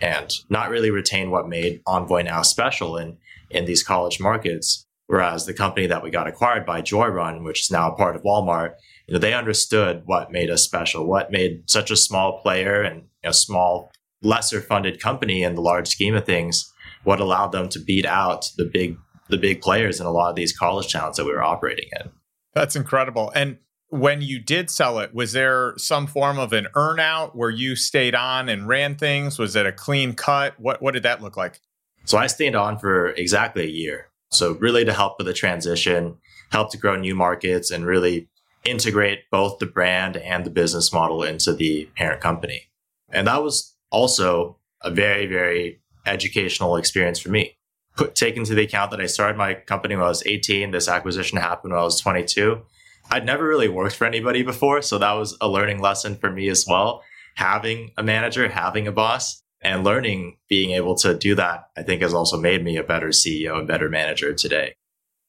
and 0.00 0.30
not 0.50 0.70
really 0.70 0.90
retain 0.90 1.30
what 1.30 1.48
made 1.48 1.80
Envoy 1.86 2.22
now 2.22 2.42
special 2.42 2.96
in, 2.96 3.16
in 3.50 3.64
these 3.64 3.82
college 3.82 4.20
markets. 4.20 4.86
Whereas 5.06 5.46
the 5.46 5.54
company 5.54 5.86
that 5.86 6.02
we 6.02 6.10
got 6.10 6.26
acquired 6.26 6.66
by 6.66 6.82
Joyrun, 6.82 7.44
which 7.44 7.62
is 7.62 7.70
now 7.70 7.90
a 7.90 7.96
part 7.96 8.16
of 8.16 8.22
Walmart, 8.22 8.74
you 9.06 9.14
know, 9.14 9.20
they 9.20 9.34
understood 9.34 10.02
what 10.04 10.32
made 10.32 10.50
us 10.50 10.64
special, 10.64 11.06
what 11.06 11.30
made 11.30 11.62
such 11.70 11.90
a 11.90 11.96
small 11.96 12.40
player 12.40 12.82
and 12.82 13.04
a 13.22 13.32
small 13.32 13.90
lesser 14.22 14.60
funded 14.60 15.00
company 15.00 15.42
in 15.42 15.54
the 15.54 15.60
large 15.60 15.88
scheme 15.88 16.14
of 16.14 16.26
things, 16.26 16.72
what 17.04 17.20
allowed 17.20 17.52
them 17.52 17.68
to 17.68 17.78
beat 17.78 18.04
out 18.04 18.50
the 18.56 18.64
big 18.64 18.96
the 19.28 19.36
big 19.36 19.60
players 19.60 19.98
in 19.98 20.06
a 20.06 20.10
lot 20.10 20.30
of 20.30 20.36
these 20.36 20.56
college 20.56 20.92
towns 20.92 21.16
that 21.16 21.24
we 21.24 21.32
were 21.32 21.42
operating 21.42 21.88
in. 22.00 22.10
That's 22.54 22.76
incredible. 22.76 23.32
And 23.34 23.58
when 23.88 24.20
you 24.20 24.38
did 24.38 24.70
sell 24.70 24.98
it, 24.98 25.14
was 25.14 25.32
there 25.32 25.74
some 25.76 26.06
form 26.06 26.38
of 26.38 26.52
an 26.52 26.66
earnout 26.74 27.34
where 27.34 27.50
you 27.50 27.76
stayed 27.76 28.14
on 28.14 28.48
and 28.48 28.66
ran 28.66 28.96
things? 28.96 29.38
Was 29.38 29.54
it 29.54 29.66
a 29.66 29.72
clean 29.72 30.14
cut? 30.14 30.58
What 30.58 30.82
what 30.82 30.94
did 30.94 31.04
that 31.04 31.22
look 31.22 31.36
like? 31.36 31.60
So 32.04 32.18
I 32.18 32.26
stayed 32.26 32.54
on 32.54 32.78
for 32.78 33.08
exactly 33.10 33.64
a 33.64 33.70
year. 33.70 34.08
So 34.30 34.52
really 34.52 34.84
to 34.84 34.92
help 34.92 35.18
with 35.18 35.26
the 35.26 35.32
transition, 35.32 36.18
help 36.50 36.70
to 36.72 36.78
grow 36.78 36.96
new 36.96 37.14
markets 37.14 37.70
and 37.70 37.86
really 37.86 38.28
integrate 38.64 39.30
both 39.30 39.58
the 39.58 39.66
brand 39.66 40.16
and 40.16 40.44
the 40.44 40.50
business 40.50 40.92
model 40.92 41.22
into 41.22 41.52
the 41.52 41.88
parent 41.96 42.20
company. 42.20 42.68
And 43.10 43.26
that 43.28 43.42
was 43.42 43.76
also 43.90 44.58
a 44.82 44.90
very, 44.90 45.26
very 45.26 45.80
educational 46.04 46.76
experience 46.76 47.18
for 47.18 47.30
me. 47.30 47.56
Put 47.96 48.14
take 48.14 48.36
into 48.36 48.54
the 48.54 48.62
account 48.62 48.90
that 48.90 49.00
I 49.00 49.06
started 49.06 49.38
my 49.38 49.54
company 49.54 49.94
when 49.96 50.04
I 50.04 50.08
was 50.08 50.26
18. 50.26 50.70
This 50.70 50.88
acquisition 50.88 51.38
happened 51.38 51.72
when 51.72 51.80
I 51.80 51.84
was 51.84 52.00
22. 52.00 52.60
I'd 53.10 53.26
never 53.26 53.46
really 53.46 53.68
worked 53.68 53.96
for 53.96 54.04
anybody 54.04 54.42
before, 54.42 54.82
so 54.82 54.98
that 54.98 55.12
was 55.12 55.36
a 55.40 55.48
learning 55.48 55.80
lesson 55.80 56.16
for 56.16 56.30
me 56.30 56.48
as 56.48 56.66
well. 56.66 57.02
Having 57.36 57.92
a 57.96 58.02
manager, 58.02 58.48
having 58.48 58.88
a 58.88 58.92
boss, 58.92 59.42
and 59.60 59.84
learning 59.84 60.36
being 60.48 60.70
able 60.72 60.94
to 60.96 61.16
do 61.16 61.34
that, 61.34 61.68
I 61.76 61.82
think 61.82 62.02
has 62.02 62.14
also 62.14 62.38
made 62.38 62.64
me 62.64 62.76
a 62.76 62.82
better 62.82 63.08
CEO 63.08 63.58
and 63.58 63.66
better 63.66 63.88
manager 63.88 64.32
today. 64.32 64.74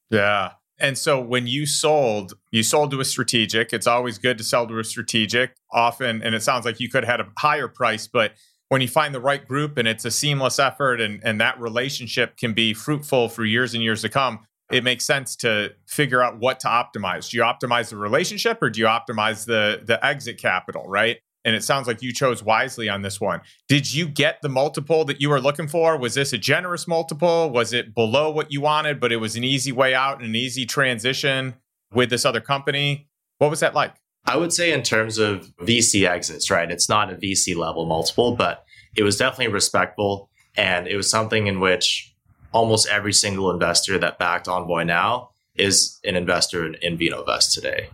Yeah. 0.09 0.53
And 0.79 0.97
so 0.97 1.19
when 1.19 1.47
you 1.47 1.65
sold, 1.65 2.33
you 2.51 2.61
sold 2.61 2.91
to 2.91 2.99
a 2.99 3.05
strategic. 3.05 3.73
It's 3.73 3.87
always 3.87 4.17
good 4.19 4.37
to 4.37 4.43
sell 4.43 4.67
to 4.67 4.77
a 4.79 4.83
strategic 4.83 5.55
often. 5.71 6.21
And 6.21 6.35
it 6.35 6.43
sounds 6.43 6.65
like 6.65 6.79
you 6.79 6.89
could 6.89 7.03
have 7.03 7.19
had 7.19 7.27
a 7.27 7.31
higher 7.39 7.67
price, 7.67 8.07
but 8.07 8.33
when 8.69 8.81
you 8.81 8.87
find 8.87 9.15
the 9.15 9.21
right 9.21 9.47
group 9.47 9.77
and 9.77 9.87
it's 9.87 10.05
a 10.05 10.11
seamless 10.11 10.59
effort 10.59 11.01
and, 11.01 11.21
and 11.23 11.41
that 11.41 11.59
relationship 11.59 12.37
can 12.37 12.53
be 12.53 12.73
fruitful 12.73 13.29
for 13.29 13.43
years 13.45 13.73
and 13.73 13.81
years 13.81 14.01
to 14.01 14.09
come, 14.09 14.45
it 14.71 14.83
makes 14.83 15.05
sense 15.05 15.35
to 15.37 15.71
figure 15.85 16.21
out 16.21 16.39
what 16.39 16.59
to 16.61 16.67
optimize. 16.67 17.29
Do 17.29 17.37
you 17.37 17.43
optimize 17.43 17.89
the 17.89 17.97
relationship 17.97 18.61
or 18.61 18.69
do 18.69 18.79
you 18.79 18.85
optimize 18.85 19.45
the 19.45 19.81
the 19.85 20.03
exit 20.05 20.37
capital, 20.37 20.85
right? 20.87 21.17
And 21.45 21.55
it 21.55 21.63
sounds 21.63 21.87
like 21.87 22.01
you 22.01 22.11
chose 22.11 22.43
wisely 22.43 22.89
on 22.89 23.03
this 23.03 23.21
one. 23.21 23.39
Did 23.69 23.93
you 23.93 24.05
get 24.07 24.41
the 24.41 24.49
multiple 24.49 25.05
that 25.05 25.21
you 25.21 25.29
were 25.29 25.39
looking 25.39 25.69
for? 25.69 25.97
Was 25.97 26.13
this 26.13 26.33
a 26.33 26.37
generous 26.37 26.89
multiple? 26.89 27.49
Was 27.49 27.71
it 27.71 27.95
below 27.95 28.29
what 28.29 28.51
you 28.51 28.59
wanted, 28.59 28.99
but 28.99 29.13
it 29.13 29.17
was 29.17 29.37
an 29.37 29.45
easy 29.45 29.71
way 29.71 29.95
out 29.95 30.17
and 30.17 30.27
an 30.27 30.35
easy 30.35 30.65
transition 30.65 31.55
with 31.93 32.09
this 32.09 32.25
other 32.25 32.41
company? 32.41 33.07
What 33.37 33.49
was 33.49 33.61
that 33.61 33.73
like? 33.73 33.95
I 34.25 34.35
would 34.35 34.51
say, 34.51 34.73
in 34.73 34.83
terms 34.83 35.17
of 35.19 35.49
VC 35.61 36.05
exits, 36.05 36.51
right? 36.51 36.69
It's 36.69 36.89
not 36.89 37.13
a 37.13 37.15
VC 37.15 37.55
level 37.55 37.85
multiple, 37.85 38.35
but 38.35 38.65
it 38.97 39.03
was 39.03 39.15
definitely 39.15 39.53
respectful. 39.53 40.29
And 40.57 40.85
it 40.85 40.97
was 40.97 41.09
something 41.09 41.47
in 41.47 41.61
which 41.61 42.13
almost 42.51 42.87
every 42.89 43.13
single 43.13 43.51
investor 43.51 43.97
that 43.99 44.19
backed 44.19 44.47
Envoy 44.47 44.83
now 44.83 45.31
is 45.55 45.99
an 46.03 46.15
investor 46.15 46.65
in, 46.65 46.75
in 46.81 46.97
VinoVest 46.97 47.53
today. 47.53 47.89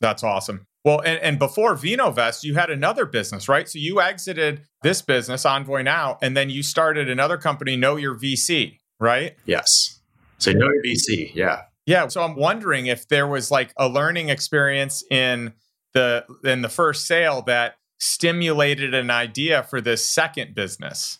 That's 0.00 0.22
awesome. 0.22 0.66
Well, 0.84 1.00
and, 1.00 1.20
and 1.20 1.38
before 1.38 1.74
VinoVest, 1.74 2.44
you 2.44 2.54
had 2.54 2.70
another 2.70 3.04
business, 3.04 3.48
right? 3.48 3.68
So 3.68 3.78
you 3.78 4.00
exited 4.00 4.62
this 4.82 5.02
business, 5.02 5.44
Envoy 5.44 5.82
Now, 5.82 6.18
and 6.22 6.36
then 6.36 6.50
you 6.50 6.62
started 6.62 7.10
another 7.10 7.36
company, 7.36 7.76
Know 7.76 7.96
Your 7.96 8.14
VC, 8.14 8.78
right? 9.00 9.34
Yes. 9.44 10.00
So 10.38 10.52
Know 10.52 10.66
Your 10.66 10.82
VC, 10.82 11.32
yeah. 11.34 11.62
Yeah. 11.84 12.06
So 12.08 12.22
I'm 12.22 12.36
wondering 12.36 12.86
if 12.86 13.08
there 13.08 13.26
was 13.26 13.50
like 13.50 13.72
a 13.76 13.88
learning 13.88 14.28
experience 14.28 15.02
in 15.10 15.54
the 15.94 16.24
in 16.44 16.62
the 16.62 16.68
first 16.68 17.06
sale 17.06 17.42
that 17.42 17.76
stimulated 17.98 18.94
an 18.94 19.10
idea 19.10 19.62
for 19.62 19.80
this 19.80 20.04
second 20.04 20.54
business. 20.54 21.18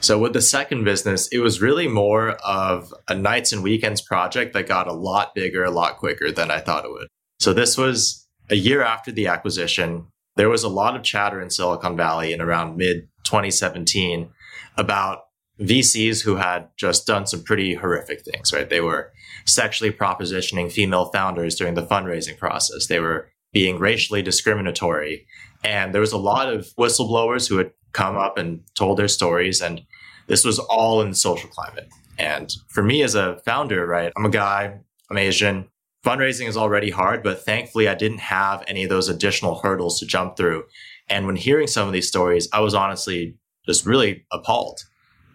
So 0.00 0.18
with 0.18 0.32
the 0.32 0.40
second 0.40 0.84
business, 0.84 1.28
it 1.28 1.38
was 1.38 1.60
really 1.60 1.88
more 1.88 2.30
of 2.44 2.94
a 3.08 3.14
nights 3.14 3.52
and 3.52 3.62
weekends 3.62 4.00
project 4.00 4.54
that 4.54 4.68
got 4.68 4.86
a 4.86 4.92
lot 4.92 5.34
bigger, 5.34 5.64
a 5.64 5.70
lot 5.70 5.96
quicker 5.96 6.30
than 6.30 6.50
I 6.50 6.60
thought 6.60 6.84
it 6.84 6.90
would. 6.90 7.08
So 7.40 7.52
this 7.52 7.76
was 7.76 8.26
a 8.50 8.54
year 8.54 8.82
after 8.82 9.12
the 9.12 9.26
acquisition. 9.26 10.06
There 10.36 10.48
was 10.48 10.62
a 10.62 10.68
lot 10.68 10.96
of 10.96 11.02
chatter 11.02 11.40
in 11.40 11.50
Silicon 11.50 11.96
Valley 11.96 12.32
in 12.32 12.40
around 12.40 12.76
mid 12.76 13.08
2017 13.24 14.30
about 14.76 15.22
VCs 15.60 16.22
who 16.22 16.36
had 16.36 16.68
just 16.76 17.06
done 17.06 17.26
some 17.26 17.42
pretty 17.42 17.74
horrific 17.74 18.22
things, 18.22 18.52
right? 18.52 18.70
They 18.70 18.80
were 18.80 19.12
sexually 19.44 19.92
propositioning 19.92 20.70
female 20.70 21.06
founders 21.06 21.56
during 21.56 21.74
the 21.74 21.86
fundraising 21.86 22.38
process. 22.38 22.86
They 22.86 23.00
were 23.00 23.30
being 23.52 23.78
racially 23.78 24.22
discriminatory. 24.22 25.26
And 25.64 25.94
there 25.94 26.00
was 26.00 26.12
a 26.12 26.18
lot 26.18 26.52
of 26.52 26.68
whistleblowers 26.78 27.48
who 27.48 27.58
had 27.58 27.72
come 27.92 28.16
up 28.16 28.38
and 28.38 28.60
told 28.74 28.98
their 28.98 29.08
stories. 29.08 29.60
And 29.60 29.82
this 30.26 30.44
was 30.44 30.58
all 30.58 31.00
in 31.00 31.10
the 31.10 31.16
social 31.16 31.48
climate. 31.48 31.88
And 32.18 32.52
for 32.68 32.82
me 32.82 33.02
as 33.02 33.14
a 33.14 33.38
founder, 33.44 33.86
right, 33.86 34.12
I'm 34.16 34.24
a 34.24 34.30
guy, 34.30 34.78
I'm 35.10 35.18
Asian. 35.18 35.68
Fundraising 36.04 36.48
is 36.48 36.56
already 36.56 36.90
hard, 36.90 37.22
but 37.22 37.44
thankfully 37.44 37.88
I 37.88 37.94
didn't 37.94 38.18
have 38.18 38.64
any 38.68 38.84
of 38.84 38.90
those 38.90 39.08
additional 39.08 39.60
hurdles 39.60 39.98
to 39.98 40.06
jump 40.06 40.36
through. 40.36 40.64
And 41.08 41.26
when 41.26 41.36
hearing 41.36 41.66
some 41.66 41.86
of 41.86 41.92
these 41.92 42.08
stories, 42.08 42.48
I 42.52 42.60
was 42.60 42.74
honestly 42.74 43.36
just 43.66 43.86
really 43.86 44.24
appalled. 44.32 44.80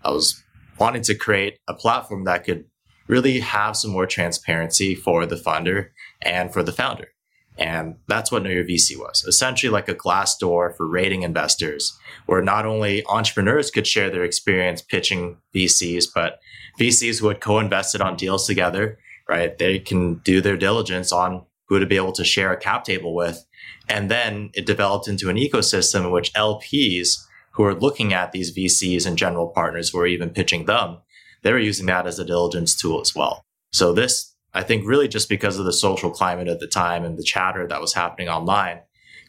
I 0.03 0.11
was 0.11 0.41
wanting 0.79 1.03
to 1.03 1.15
create 1.15 1.59
a 1.67 1.73
platform 1.73 2.25
that 2.25 2.43
could 2.43 2.65
really 3.07 3.39
have 3.39 3.75
some 3.75 3.91
more 3.91 4.05
transparency 4.05 4.95
for 4.95 5.25
the 5.25 5.35
funder 5.35 5.89
and 6.21 6.51
for 6.51 6.63
the 6.63 6.71
founder. 6.71 7.09
And 7.57 7.97
that's 8.07 8.31
what 8.31 8.43
Know 8.43 8.49
Your 8.49 8.63
VC 8.63 8.97
was 8.97 9.23
essentially 9.27 9.71
like 9.71 9.87
a 9.87 9.95
Glassdoor 9.95 10.75
for 10.75 10.87
rating 10.87 11.21
investors, 11.21 11.97
where 12.25 12.41
not 12.41 12.65
only 12.65 13.05
entrepreneurs 13.07 13.69
could 13.69 13.85
share 13.85 14.09
their 14.09 14.23
experience 14.23 14.81
pitching 14.81 15.37
VCs, 15.55 16.07
but 16.13 16.39
VCs 16.79 17.19
who 17.19 17.27
had 17.27 17.41
co 17.41 17.59
invested 17.59 18.01
on 18.01 18.15
deals 18.15 18.47
together, 18.47 18.97
right? 19.29 19.57
They 19.57 19.79
can 19.79 20.15
do 20.15 20.41
their 20.41 20.57
diligence 20.57 21.11
on 21.11 21.45
who 21.67 21.79
to 21.79 21.85
be 21.85 21.95
able 21.95 22.11
to 22.13 22.25
share 22.25 22.51
a 22.51 22.57
cap 22.57 22.83
table 22.83 23.13
with. 23.13 23.45
And 23.87 24.09
then 24.09 24.49
it 24.53 24.65
developed 24.65 25.07
into 25.07 25.29
an 25.29 25.37
ecosystem 25.37 26.05
in 26.05 26.11
which 26.11 26.33
LPs 26.33 27.25
who 27.51 27.63
are 27.63 27.75
looking 27.75 28.13
at 28.13 28.31
these 28.31 28.55
VCs 28.55 29.05
and 29.05 29.17
general 29.17 29.47
partners 29.47 29.89
who 29.89 29.99
are 29.99 30.07
even 30.07 30.29
pitching 30.31 30.65
them, 30.65 30.97
they 31.43 31.51
were 31.51 31.59
using 31.59 31.85
that 31.85 32.07
as 32.07 32.17
a 32.17 32.25
diligence 32.25 32.75
tool 32.75 32.99
as 32.99 33.15
well. 33.15 33.43
So 33.71 33.93
this 33.93 34.32
I 34.53 34.63
think 34.63 34.85
really 34.85 35.07
just 35.07 35.29
because 35.29 35.57
of 35.57 35.65
the 35.65 35.73
social 35.73 36.11
climate 36.11 36.47
at 36.47 36.59
the 36.59 36.67
time 36.67 37.03
and 37.03 37.17
the 37.17 37.23
chatter 37.23 37.67
that 37.67 37.81
was 37.81 37.93
happening 37.93 38.29
online, 38.29 38.81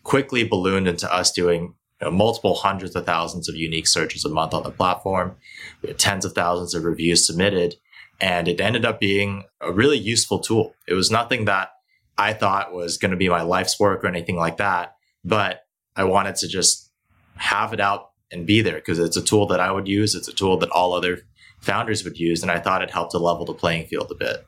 quickly 0.02 0.44
ballooned 0.44 0.86
into 0.86 1.12
us 1.12 1.32
doing 1.32 1.74
you 2.00 2.06
know, 2.06 2.10
multiple 2.10 2.54
hundreds 2.54 2.94
of 2.94 3.06
thousands 3.06 3.48
of 3.48 3.54
unique 3.54 3.86
searches 3.86 4.24
a 4.24 4.28
month 4.28 4.52
on 4.52 4.62
the 4.62 4.70
platform. 4.70 5.36
We 5.82 5.88
had 5.88 5.98
tens 5.98 6.24
of 6.24 6.34
thousands 6.34 6.74
of 6.74 6.84
reviews 6.84 7.26
submitted, 7.26 7.76
and 8.20 8.48
it 8.48 8.60
ended 8.60 8.84
up 8.84 9.00
being 9.00 9.44
a 9.60 9.72
really 9.72 9.98
useful 9.98 10.40
tool. 10.40 10.74
It 10.86 10.94
was 10.94 11.10
nothing 11.10 11.46
that 11.46 11.70
I 12.18 12.32
thought 12.32 12.74
was 12.74 12.98
going 12.98 13.10
to 13.10 13.16
be 13.16 13.28
my 13.28 13.42
life's 13.42 13.80
work 13.80 14.04
or 14.04 14.08
anything 14.08 14.36
like 14.36 14.58
that, 14.58 14.94
but 15.24 15.62
I 15.96 16.04
wanted 16.04 16.36
to 16.36 16.48
just 16.48 16.90
have 17.36 17.72
it 17.72 17.80
out 17.80 18.10
and 18.30 18.46
be 18.46 18.60
there 18.60 18.76
because 18.76 18.98
it's 18.98 19.16
a 19.16 19.22
tool 19.22 19.46
that 19.46 19.60
I 19.60 19.72
would 19.72 19.88
use. 19.88 20.14
It's 20.14 20.28
a 20.28 20.32
tool 20.32 20.58
that 20.58 20.70
all 20.70 20.92
other 20.92 21.20
founders 21.60 22.04
would 22.04 22.18
use, 22.18 22.42
and 22.42 22.50
I 22.50 22.60
thought 22.60 22.82
it 22.82 22.90
helped 22.90 23.12
to 23.12 23.18
level 23.18 23.44
the 23.44 23.54
playing 23.54 23.86
field 23.86 24.10
a 24.10 24.14
bit. 24.14 24.46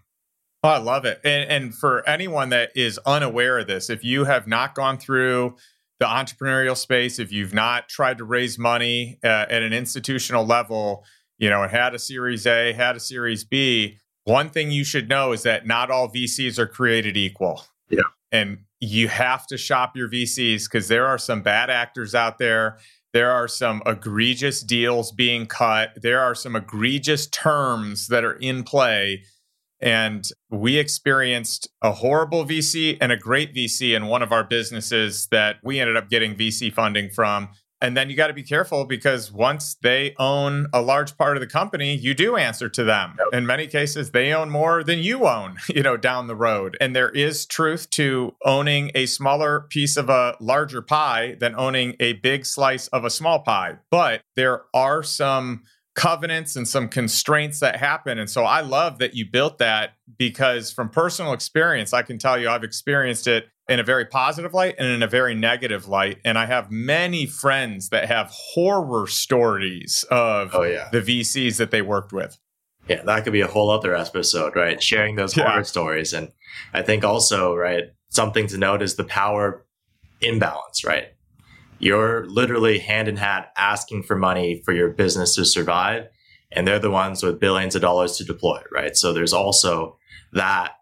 Oh, 0.63 0.71
I 0.71 0.79
love 0.79 1.05
it. 1.05 1.21
And, 1.23 1.51
and 1.51 1.75
for 1.75 2.07
anyone 2.09 2.49
that 2.49 2.71
is 2.75 2.99
unaware 3.07 3.59
of 3.59 3.67
this, 3.67 3.89
if 3.91 4.03
you 4.03 4.25
have 4.25 4.47
not 4.47 4.75
gone 4.75 4.99
through 4.99 5.57
the 6.01 6.07
entrepreneurial 6.07 6.77
space, 6.77 7.19
if 7.19 7.33
you've 7.33 7.55
not 7.55 7.89
tried 7.89 8.19
to 8.19 8.25
raise 8.25 8.59
money 8.59 9.19
uh, 9.23 9.47
at 9.49 9.63
an 9.63 9.73
institutional 9.73 10.45
level, 10.45 11.05
you 11.39 11.49
know, 11.49 11.63
and 11.63 11.71
had 11.71 11.95
a 11.95 11.99
Series 11.99 12.47
A, 12.47 12.73
had 12.73 12.97
a 12.97 13.01
Series 13.01 13.45
B, 13.45 13.99
one 14.25 14.51
thing 14.51 14.71
you 14.71 14.85
should 14.85 15.09
know 15.09 15.33
is 15.33 15.45
that 15.45 15.67
not 15.67 15.91
all 15.91 16.09
VCs 16.09 16.59
are 16.59 16.67
created 16.67 17.17
equal. 17.17 17.65
Yeah. 17.89 18.01
And 18.33 18.59
you 18.81 19.09
have 19.09 19.47
to 19.47 19.57
shop 19.57 19.97
your 19.97 20.09
VCs 20.09 20.65
because 20.65 20.89
there 20.89 21.07
are 21.07 21.19
some 21.19 21.43
bad 21.43 21.71
actors 21.71 22.15
out 22.15 22.39
there. 22.39 22.79
There 23.13 23.31
are 23.31 23.49
some 23.49 23.83
egregious 23.87 24.63
deals 24.63 25.13
being 25.13 25.47
cut. 25.47 25.93
There 25.97 26.21
are 26.21 26.35
some 26.35 26.57
egregious 26.57 27.29
terms 27.29 28.09
that 28.09 28.25
are 28.25 28.35
in 28.35 28.65
play 28.65 29.23
and 29.81 30.27
we 30.51 30.79
experienced 30.79 31.69
a 31.83 31.93
horrible 31.93 32.45
VC 32.45 32.97
and 33.01 33.13
a 33.13 33.17
great 33.17 33.55
VC 33.55 33.95
in 33.95 34.07
one 34.07 34.23
of 34.23 34.33
our 34.33 34.45
businesses 34.45 35.29
that 35.31 35.57
we 35.63 35.81
ended 35.81 35.97
up 35.97 36.09
getting 36.09 36.35
VC 36.35 36.73
funding 36.73 37.11
from. 37.11 37.51
And 37.83 37.95
then 37.95 38.09
you 38.09 38.17
got 38.17 38.29
to 38.29 38.33
be 38.33 38.43
careful 38.43 38.87
because 38.87 39.31
once 39.31 39.77
they 39.83 40.15
own 40.19 40.67
a 40.73 40.81
large 40.81 41.17
part 41.19 41.37
of 41.37 41.43
the 41.43 41.47
company, 41.47 41.95
you 41.95 42.15
do 42.15 42.37
answer 42.37 42.71
to 42.71 42.85
them. 42.85 43.17
Yep. 43.19 43.39
In 43.39 43.47
many 43.47 43.67
cases, 43.67 44.13
they 44.13 44.33
own 44.33 44.49
more 44.49 44.83
than 44.83 45.01
you 45.01 45.27
own, 45.27 45.59
you 45.69 45.83
know, 45.83 45.99
down 45.99 46.27
the 46.27 46.37
road. 46.37 46.77
And 46.81 46.97
there 46.97 47.11
is 47.11 47.45
truth 47.45 47.91
to 47.91 48.35
owning 48.45 48.91
a 48.95 49.05
smaller 49.05 49.67
piece 49.69 49.99
of 49.99 50.09
a 50.09 50.37
larger 50.41 50.81
pie 50.81 51.37
than 51.39 51.55
owning 51.55 51.97
a 52.01 52.15
big 52.15 52.47
slice 52.47 52.89
of 52.89 53.05
a 53.05 53.11
small 53.11 53.41
pie. 53.41 53.77
But 53.91 54.23
there 54.37 54.63
are 54.73 55.03
some 55.03 55.65
covenants 55.97 56.55
and 56.57 56.69
some 56.69 56.89
constraints 56.89 57.59
that 57.61 57.77
happen. 57.77 58.19
And 58.19 58.31
so 58.31 58.45
I 58.45 58.61
love 58.61 58.99
that 58.99 59.15
you 59.15 59.29
built 59.29 59.59
that 59.59 59.95
because 60.19 60.71
from 60.71 60.91
personal 60.91 61.33
experience, 61.33 61.93
I 61.93 62.03
can 62.03 62.19
tell 62.19 62.39
you 62.39 62.49
I've 62.49 62.63
experienced 62.63 63.27
it 63.27 63.49
in 63.69 63.81
a 63.81 63.83
very 63.83 64.05
positive 64.05 64.55
light 64.55 64.77
and 64.79 64.87
in 64.89 65.03
a 65.03 65.09
very 65.09 65.35
negative 65.35 65.89
light. 65.89 66.19
And 66.25 66.39
I 66.39 66.47
have 66.47 66.71
many 66.71 67.27
friends 67.27 67.89
that 67.89 68.07
have 68.07 68.31
horror 68.31 69.07
stories 69.07 70.05
of 70.11 70.51
oh, 70.55 70.63
yeah. 70.63 70.89
the 70.93 71.01
VCs 71.01 71.57
that 71.57 71.71
they 71.71 71.83
worked 71.83 72.13
with. 72.13 72.39
Yeah, 72.89 73.03
that 73.03 73.25
could 73.25 73.33
be 73.33 73.41
a 73.41 73.49
whole 73.49 73.71
other 73.71 73.97
episode, 73.97 74.55
right? 74.55 74.81
Sharing 74.81 75.17
those 75.17 75.33
horror 75.35 75.65
stories. 75.65 76.13
And 76.13 76.31
I 76.73 76.83
think 76.83 77.05
also, 77.05 77.55
right, 77.57 77.85
something 78.11 78.47
to 78.49 78.59
note 78.59 78.83
is 78.83 78.95
the 78.95 79.03
power 79.03 79.67
imbalance, 80.21 80.85
right? 80.85 81.09
You're 81.79 82.27
literally 82.27 82.79
hand 82.79 83.09
in 83.09 83.17
hand 83.17 83.47
asking 83.57 84.03
for 84.03 84.17
money 84.17 84.63
for 84.65 84.73
your 84.73 84.91
business 84.91 85.35
to 85.35 85.45
survive. 85.45 86.09
And 86.53 86.67
they're 86.67 86.79
the 86.79 86.91
ones 86.91 87.23
with 87.23 87.41
billions 87.41 87.75
of 87.75 87.83
dollars 87.83 88.17
to 88.17 88.25
deploy, 88.25 88.63
right? 88.73 88.97
So 88.97 89.13
there's 89.13 89.33
also 89.33 89.99
that 90.33 90.73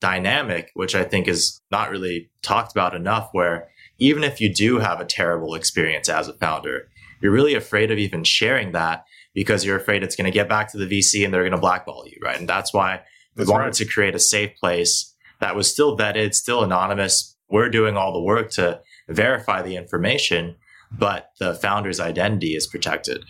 dynamic, 0.00 0.70
which 0.74 0.94
I 0.94 1.04
think 1.04 1.28
is 1.28 1.60
not 1.70 1.90
really 1.90 2.30
talked 2.42 2.72
about 2.72 2.94
enough, 2.94 3.28
where 3.32 3.68
even 3.98 4.24
if 4.24 4.40
you 4.40 4.52
do 4.52 4.80
have 4.80 5.00
a 5.00 5.04
terrible 5.04 5.54
experience 5.54 6.08
as 6.08 6.28
a 6.28 6.34
founder, 6.34 6.88
you're 7.20 7.32
really 7.32 7.54
afraid 7.54 7.90
of 7.90 7.98
even 7.98 8.24
sharing 8.24 8.72
that 8.72 9.04
because 9.32 9.64
you're 9.64 9.76
afraid 9.76 10.02
it's 10.02 10.16
going 10.16 10.30
to 10.30 10.30
get 10.30 10.48
back 10.48 10.70
to 10.72 10.78
the 10.78 10.86
VC 10.86 11.24
and 11.24 11.32
they're 11.32 11.42
going 11.42 11.52
to 11.52 11.58
blackball 11.58 12.04
you, 12.06 12.18
right? 12.22 12.38
And 12.38 12.48
that's 12.48 12.74
why 12.74 13.02
we 13.36 13.44
wanted 13.44 13.64
right. 13.64 13.72
to 13.74 13.84
create 13.84 14.14
a 14.14 14.18
safe 14.18 14.56
place 14.56 15.14
that 15.40 15.56
was 15.56 15.70
still 15.70 15.96
vetted, 15.96 16.34
still 16.34 16.62
anonymous. 16.62 17.36
We're 17.48 17.68
doing 17.68 17.96
all 17.96 18.12
the 18.12 18.20
work 18.20 18.50
to 18.52 18.80
verify 19.08 19.62
the 19.62 19.76
information, 19.76 20.56
but 20.90 21.30
the 21.38 21.54
founder's 21.54 22.00
identity 22.00 22.54
is 22.54 22.66
protected. 22.66 23.24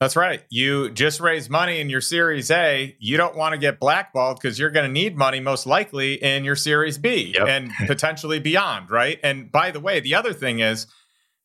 That's 0.00 0.16
right. 0.16 0.42
You 0.50 0.90
just 0.90 1.20
raise 1.20 1.48
money 1.48 1.80
in 1.80 1.88
your 1.88 2.00
Series 2.00 2.50
A. 2.50 2.96
You 2.98 3.16
don't 3.16 3.36
want 3.36 3.52
to 3.52 3.58
get 3.58 3.78
blackballed 3.80 4.38
because 4.40 4.58
you're 4.58 4.70
going 4.70 4.86
to 4.86 4.92
need 4.92 5.16
money 5.16 5.40
most 5.40 5.66
likely 5.66 6.14
in 6.14 6.44
your 6.44 6.56
Series 6.56 6.98
B 6.98 7.32
Yep. 7.36 7.48
and 7.48 7.70
potentially 7.86 8.38
beyond, 8.38 8.90
right? 8.90 9.18
And 9.22 9.50
by 9.50 9.70
the 9.70 9.80
way, 9.80 10.00
the 10.00 10.14
other 10.14 10.32
thing 10.32 10.58
is 10.58 10.86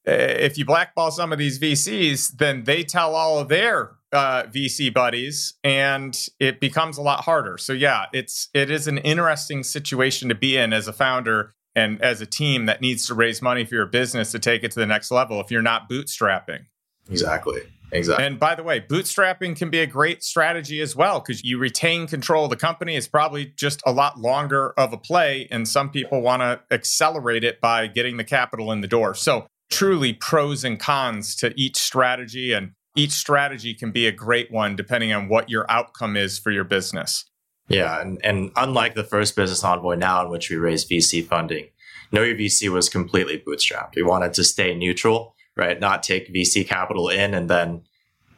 uh, 0.08 0.12
if 0.12 0.58
you 0.58 0.66
blackball 0.66 1.12
some 1.12 1.32
of 1.32 1.38
these 1.40 1.60
VCs, 1.60 2.38
then 2.38 2.64
they 2.64 2.84
tell 2.84 3.16
all 3.16 3.40
of 3.40 3.50
their 3.50 3.92
uh, 4.12 4.44
VC 4.44 4.92
buddies, 4.92 5.54
and 5.64 6.18
it 6.40 6.60
becomes 6.60 6.98
a 6.98 7.02
lot 7.02 7.24
harder. 7.24 7.58
So 7.58 7.74
yeah, 7.74 8.06
it's 8.12 8.50
it 8.54 8.72
is 8.72 8.88
an 8.88 8.98
interesting 8.98 9.64
situation 9.64 10.28
to 10.30 10.36
be 10.36 10.58
in 10.58 10.74
as 10.74 10.88
a 10.88 10.94
founder 10.94 11.54
and 11.76 12.02
as 12.02 12.22
a 12.22 12.26
team 12.26 12.66
that 12.66 12.82
needs 12.82 13.08
to 13.08 13.14
raise 13.14 13.42
money 13.42 13.66
for 13.66 13.76
your 13.76 13.86
business 13.86 14.32
to 14.32 14.40
take 14.40 14.64
it 14.64 14.72
to 14.72 14.80
the 14.80 14.86
next 14.86 15.12
level. 15.12 15.40
If 15.40 15.52
you're 15.52 15.62
not 15.62 15.90
bootstrapping. 15.90 16.66
Exactly. 17.10 17.62
Exactly. 17.92 18.26
And 18.26 18.40
by 18.40 18.56
the 18.56 18.64
way, 18.64 18.82
bootstrapping 18.82 19.56
can 19.56 19.70
be 19.70 19.80
a 19.80 19.88
great 19.88 20.24
strategy 20.24 20.80
as 20.80 20.96
well 20.96 21.20
because 21.20 21.44
you 21.44 21.58
retain 21.58 22.08
control 22.08 22.44
of 22.44 22.50
the 22.52 22.56
company. 22.56 22.96
It's 22.96 23.08
probably 23.08 23.48
just 23.56 23.82
a 23.86 23.92
lot 23.92 24.20
longer 24.20 24.74
of 24.78 24.94
a 24.94 24.98
play, 24.98 25.48
and 25.50 25.68
some 25.68 25.90
people 25.90 26.22
want 26.22 26.42
to 26.42 26.62
accelerate 26.72 27.44
it 27.44 27.60
by 27.60 27.88
getting 27.88 28.18
the 28.18 28.24
capital 28.24 28.72
in 28.72 28.82
the 28.82 28.88
door. 28.88 29.16
So, 29.16 29.48
truly, 29.72 30.14
pros 30.14 30.64
and 30.64 30.80
cons 30.80 31.36
to 31.38 31.54
each 31.60 31.78
strategy, 31.78 32.54
and 32.54 32.74
each 32.96 33.12
strategy 33.12 33.74
can 33.74 33.92
be 33.92 34.08
a 34.08 34.12
great 34.12 34.52
one 34.52 34.76
depending 34.76 35.12
on 35.12 35.28
what 35.28 35.50
your 35.50 35.66
outcome 35.70 36.16
is 36.16 36.38
for 36.38 36.52
your 36.52 36.64
business. 36.64 37.26
Yeah, 37.70 38.02
and, 38.02 38.20
and 38.24 38.52
unlike 38.56 38.96
the 38.96 39.04
first 39.04 39.36
business 39.36 39.64
EnvoyNow 39.64 40.26
in 40.26 40.32
which 40.32 40.50
we 40.50 40.58
raised 40.58 40.90
VC 40.90 41.26
funding, 41.26 41.68
Know 42.12 42.24
Your 42.24 42.36
VC 42.36 42.70
was 42.70 42.90
completely 42.90 43.42
bootstrapped. 43.46 43.96
We 43.96 44.04
wanted 44.04 44.34
to 44.34 44.44
stay 44.44 44.74
neutral, 44.74 45.36
right? 45.56 45.80
Not 45.80 46.02
take 46.02 46.34
VC 46.34 46.68
capital 46.68 47.10
in 47.10 47.34
and 47.34 47.50
then 47.50 47.84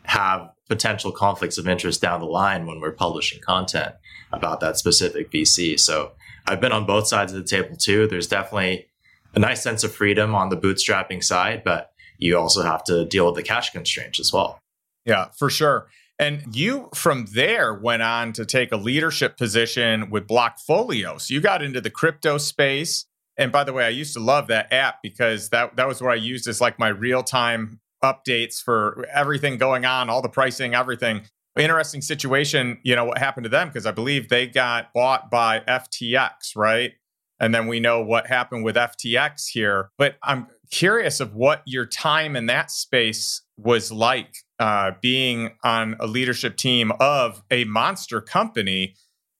have 0.04 0.50
potential 0.67 1.12
conflicts 1.12 1.58
of 1.58 1.67
interest 1.67 2.02
down 2.02 2.20
the 2.20 2.26
line 2.26 2.65
when 2.65 2.80
we're 2.82 2.91
publishing 2.91 3.39
content 3.41 3.94
about 4.32 4.60
that 4.60 4.78
specific 4.78 5.32
VC. 5.32 5.80
So 5.80 6.12
I've 6.48 6.62
been 6.62 6.72
on 6.72 6.86
both 6.86 7.08
sides 7.08 7.34
of 7.34 7.39
the 7.39 7.48
table 7.48 7.76
too. 7.76 8.08
There's 8.08 8.28
definitely 8.28 8.88
a 9.34 9.39
nice 9.39 9.62
sense 9.62 9.84
of 9.84 9.94
freedom 9.94 10.36
on 10.36 10.50
the 10.50 10.58
bootstrapping 10.58 11.24
side, 11.24 11.63
but 11.63 11.91
you 12.17 12.38
also 12.38 12.63
have 12.63 12.84
to 12.86 13.06
deal 13.06 13.26
with 13.26 13.36
the 13.36 13.44
cash 13.44 13.72
constraints 13.72 14.20
as 14.20 14.34
well. 14.34 14.60
Yeah, 15.06 15.28
for 15.38 15.50
sure. 15.50 15.89
And 16.22 16.56
you 16.56 16.90
from 16.94 17.26
there 17.34 17.74
went 17.74 18.04
on 18.04 18.32
to 18.34 18.46
take 18.46 18.72
a 18.72 18.78
leadership 18.78 19.38
position 19.38 20.12
with 20.12 20.28
Blockfolio. 20.28 21.20
So 21.20 21.34
you 21.34 21.42
got 21.42 21.64
into 21.64 21.82
the 21.82 21.90
crypto 21.90 22.38
space. 22.38 23.08
And 23.38 23.52
by 23.52 23.64
the 23.64 23.74
way, 23.74 23.86
I 23.86 23.90
used 23.90 24.14
to 24.14 24.20
love 24.20 24.46
that 24.48 24.72
app 24.72 25.00
because 25.02 25.50
that, 25.50 25.76
that 25.78 25.88
was 25.88 26.00
what 26.00 26.12
I 26.12 26.16
used 26.16 26.48
as 26.48 26.62
like 26.62 26.78
my 26.78 26.90
real 26.90 27.24
time 27.24 27.80
updates 28.04 28.62
for 28.62 29.04
everything 29.12 29.58
going 29.58 29.84
on, 29.84 30.12
all 30.12 30.22
the 30.22 30.30
pricing, 30.30 30.76
everything. 30.76 31.24
Interesting 31.58 32.02
situation, 32.02 32.78
you 32.84 32.96
know, 32.96 33.04
what 33.04 33.18
happened 33.18 33.46
to 33.46 33.50
them 33.50 33.70
because 33.70 33.88
I 33.88 33.92
believe 33.92 34.30
they 34.30 34.46
got 34.46 34.94
bought 34.94 35.32
by 35.32 35.62
FTX, 35.62 36.56
right? 36.56 36.94
And 37.40 37.54
then 37.54 37.66
we 37.66 37.80
know 37.80 38.00
what 38.04 38.28
happened 38.28 38.64
with 38.64 38.76
FTX 38.76 39.48
here. 39.48 39.90
But 39.98 40.18
I'm 40.22 40.48
curious 40.70 41.20
of 41.20 41.34
what 41.34 41.64
your 41.66 41.88
time 41.88 42.36
in 42.36 42.46
that 42.46 42.70
space 42.70 43.42
was 43.58 43.92
like 43.92 44.36
uh, 44.62 44.91
being 45.02 45.50
on 45.63 45.95
a 46.00 46.06
leadership 46.06 46.56
team 46.56 46.91
of 47.00 47.41
a 47.50 47.63
monster 47.63 48.21
company 48.21 48.93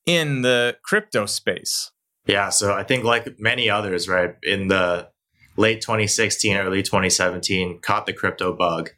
in 0.08 0.42
the 0.42 0.76
crypto 0.84 1.28
space. 1.28 1.92
Yeah, 2.26 2.50
so 2.50 2.74
I 2.74 2.82
think 2.82 3.04
like 3.04 3.40
many 3.40 3.70
others, 3.70 4.10
right, 4.10 4.34
in 4.42 4.68
the 4.68 5.10
late 5.58 5.80
2016, 5.82 6.58
early 6.58 6.82
2017, 6.82 7.82
caught 7.82 8.08
the 8.08 8.14
crypto 8.14 8.52
bug. 8.52 8.90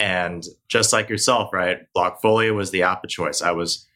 And 0.00 0.46
just 0.66 0.94
like 0.94 1.10
yourself, 1.10 1.52
right, 1.52 1.80
Blockfolio 1.94 2.54
was 2.54 2.70
the 2.70 2.82
app 2.82 3.04
of 3.04 3.10
choice. 3.10 3.42
I 3.42 3.50
was 3.50 3.86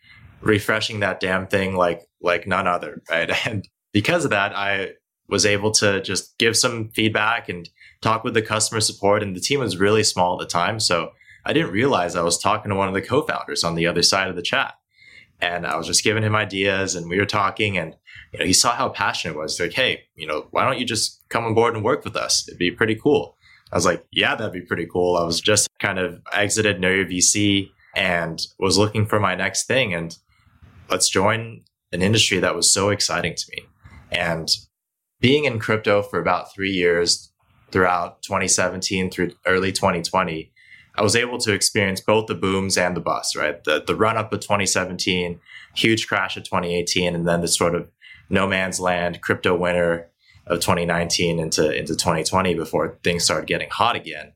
refreshing 0.42 1.00
that 1.00 1.18
damn 1.18 1.46
thing 1.46 1.76
like 1.76 2.02
like 2.20 2.46
none 2.46 2.66
other, 2.66 3.02
right? 3.10 3.30
And 3.46 3.66
because 3.94 4.24
of 4.24 4.32
that, 4.32 4.54
I 4.54 4.92
was 5.28 5.46
able 5.46 5.70
to 5.72 6.02
just 6.02 6.36
give 6.36 6.58
some 6.58 6.90
feedback 6.90 7.48
and 7.48 7.66
talk 8.02 8.22
with 8.22 8.34
the 8.34 8.42
customer 8.42 8.82
support. 8.82 9.22
And 9.22 9.34
the 9.34 9.40
team 9.40 9.60
was 9.60 9.78
really 9.78 10.02
small 10.02 10.34
at 10.34 10.46
the 10.46 10.52
time. 10.52 10.78
So 10.78 11.12
I 11.44 11.52
didn't 11.52 11.72
realize 11.72 12.16
I 12.16 12.22
was 12.22 12.38
talking 12.38 12.70
to 12.70 12.76
one 12.76 12.88
of 12.88 12.94
the 12.94 13.02
co 13.02 13.22
founders 13.22 13.64
on 13.64 13.74
the 13.74 13.86
other 13.86 14.02
side 14.02 14.28
of 14.28 14.36
the 14.36 14.42
chat. 14.42 14.74
And 15.40 15.66
I 15.66 15.76
was 15.76 15.86
just 15.86 16.04
giving 16.04 16.22
him 16.22 16.36
ideas 16.36 16.94
and 16.94 17.08
we 17.08 17.18
were 17.18 17.24
talking 17.24 17.78
and 17.78 17.96
you 18.32 18.38
know, 18.38 18.44
he 18.44 18.52
saw 18.52 18.74
how 18.74 18.90
passionate 18.90 19.34
it 19.34 19.38
was. 19.38 19.56
He's 19.56 19.68
like, 19.68 19.74
hey, 19.74 20.02
you 20.14 20.26
know, 20.26 20.48
why 20.50 20.64
don't 20.64 20.78
you 20.78 20.84
just 20.84 21.22
come 21.30 21.44
on 21.44 21.54
board 21.54 21.74
and 21.74 21.82
work 21.82 22.04
with 22.04 22.14
us? 22.14 22.46
It'd 22.46 22.58
be 22.58 22.70
pretty 22.70 22.94
cool. 22.94 23.36
I 23.72 23.76
was 23.76 23.86
like, 23.86 24.04
yeah, 24.12 24.34
that'd 24.34 24.52
be 24.52 24.60
pretty 24.60 24.86
cool. 24.86 25.16
I 25.16 25.24
was 25.24 25.40
just 25.40 25.68
kind 25.78 25.98
of 25.98 26.20
exited 26.32 26.80
Know 26.80 26.90
Your 26.90 27.06
VC 27.06 27.70
and 27.96 28.40
was 28.58 28.78
looking 28.78 29.06
for 29.06 29.20
my 29.20 29.34
next 29.34 29.66
thing. 29.66 29.94
And 29.94 30.16
let's 30.88 31.08
join 31.08 31.62
an 31.92 32.02
industry 32.02 32.38
that 32.40 32.54
was 32.54 32.72
so 32.72 32.90
exciting 32.90 33.34
to 33.34 33.44
me. 33.52 33.64
And 34.10 34.48
being 35.20 35.44
in 35.44 35.58
crypto 35.58 36.02
for 36.02 36.18
about 36.18 36.52
three 36.52 36.70
years 36.70 37.32
throughout 37.70 38.22
2017 38.22 39.10
through 39.10 39.32
early 39.46 39.70
2020, 39.72 40.52
I 41.00 41.02
was 41.02 41.16
able 41.16 41.38
to 41.38 41.54
experience 41.54 41.98
both 41.98 42.26
the 42.26 42.34
booms 42.34 42.76
and 42.76 42.94
the 42.94 43.00
busts, 43.00 43.34
right? 43.34 43.64
The, 43.64 43.82
the 43.86 43.96
run 43.96 44.18
up 44.18 44.34
of 44.34 44.40
2017, 44.40 45.40
huge 45.74 46.06
crash 46.06 46.36
of 46.36 46.44
2018, 46.44 47.14
and 47.14 47.26
then 47.26 47.40
the 47.40 47.48
sort 47.48 47.74
of 47.74 47.88
no 48.28 48.46
man's 48.46 48.78
land 48.78 49.22
crypto 49.22 49.56
winter 49.56 50.10
of 50.46 50.60
2019 50.60 51.38
into, 51.38 51.74
into 51.74 51.96
2020 51.96 52.52
before 52.52 52.98
things 53.02 53.24
started 53.24 53.46
getting 53.46 53.70
hot 53.70 53.96
again. 53.96 54.34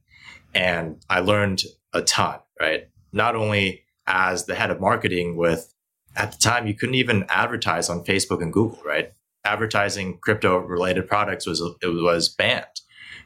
And 0.55 1.05
I 1.11 1.21
learned 1.21 1.65
a 1.93 2.01
ton, 2.01 2.39
right? 2.59 2.89
Not 3.13 3.37
only 3.37 3.83
as 4.07 4.47
the 4.47 4.55
head 4.55 4.71
of 4.71 4.81
marketing 4.81 5.37
with 5.37 5.71
at 6.17 6.33
the 6.33 6.39
time 6.39 6.67
you 6.67 6.73
couldn't 6.73 6.95
even 6.95 7.27
advertise 7.29 7.91
on 7.91 8.07
Facebook 8.07 8.41
and 8.41 8.55
Google, 8.55 8.81
right? 8.87 9.13
Advertising 9.45 10.17
crypto 10.23 10.57
related 10.57 11.09
products 11.09 11.47
was 11.47 11.61
it 11.83 11.89
was 11.89 12.31
banned. 12.31 12.65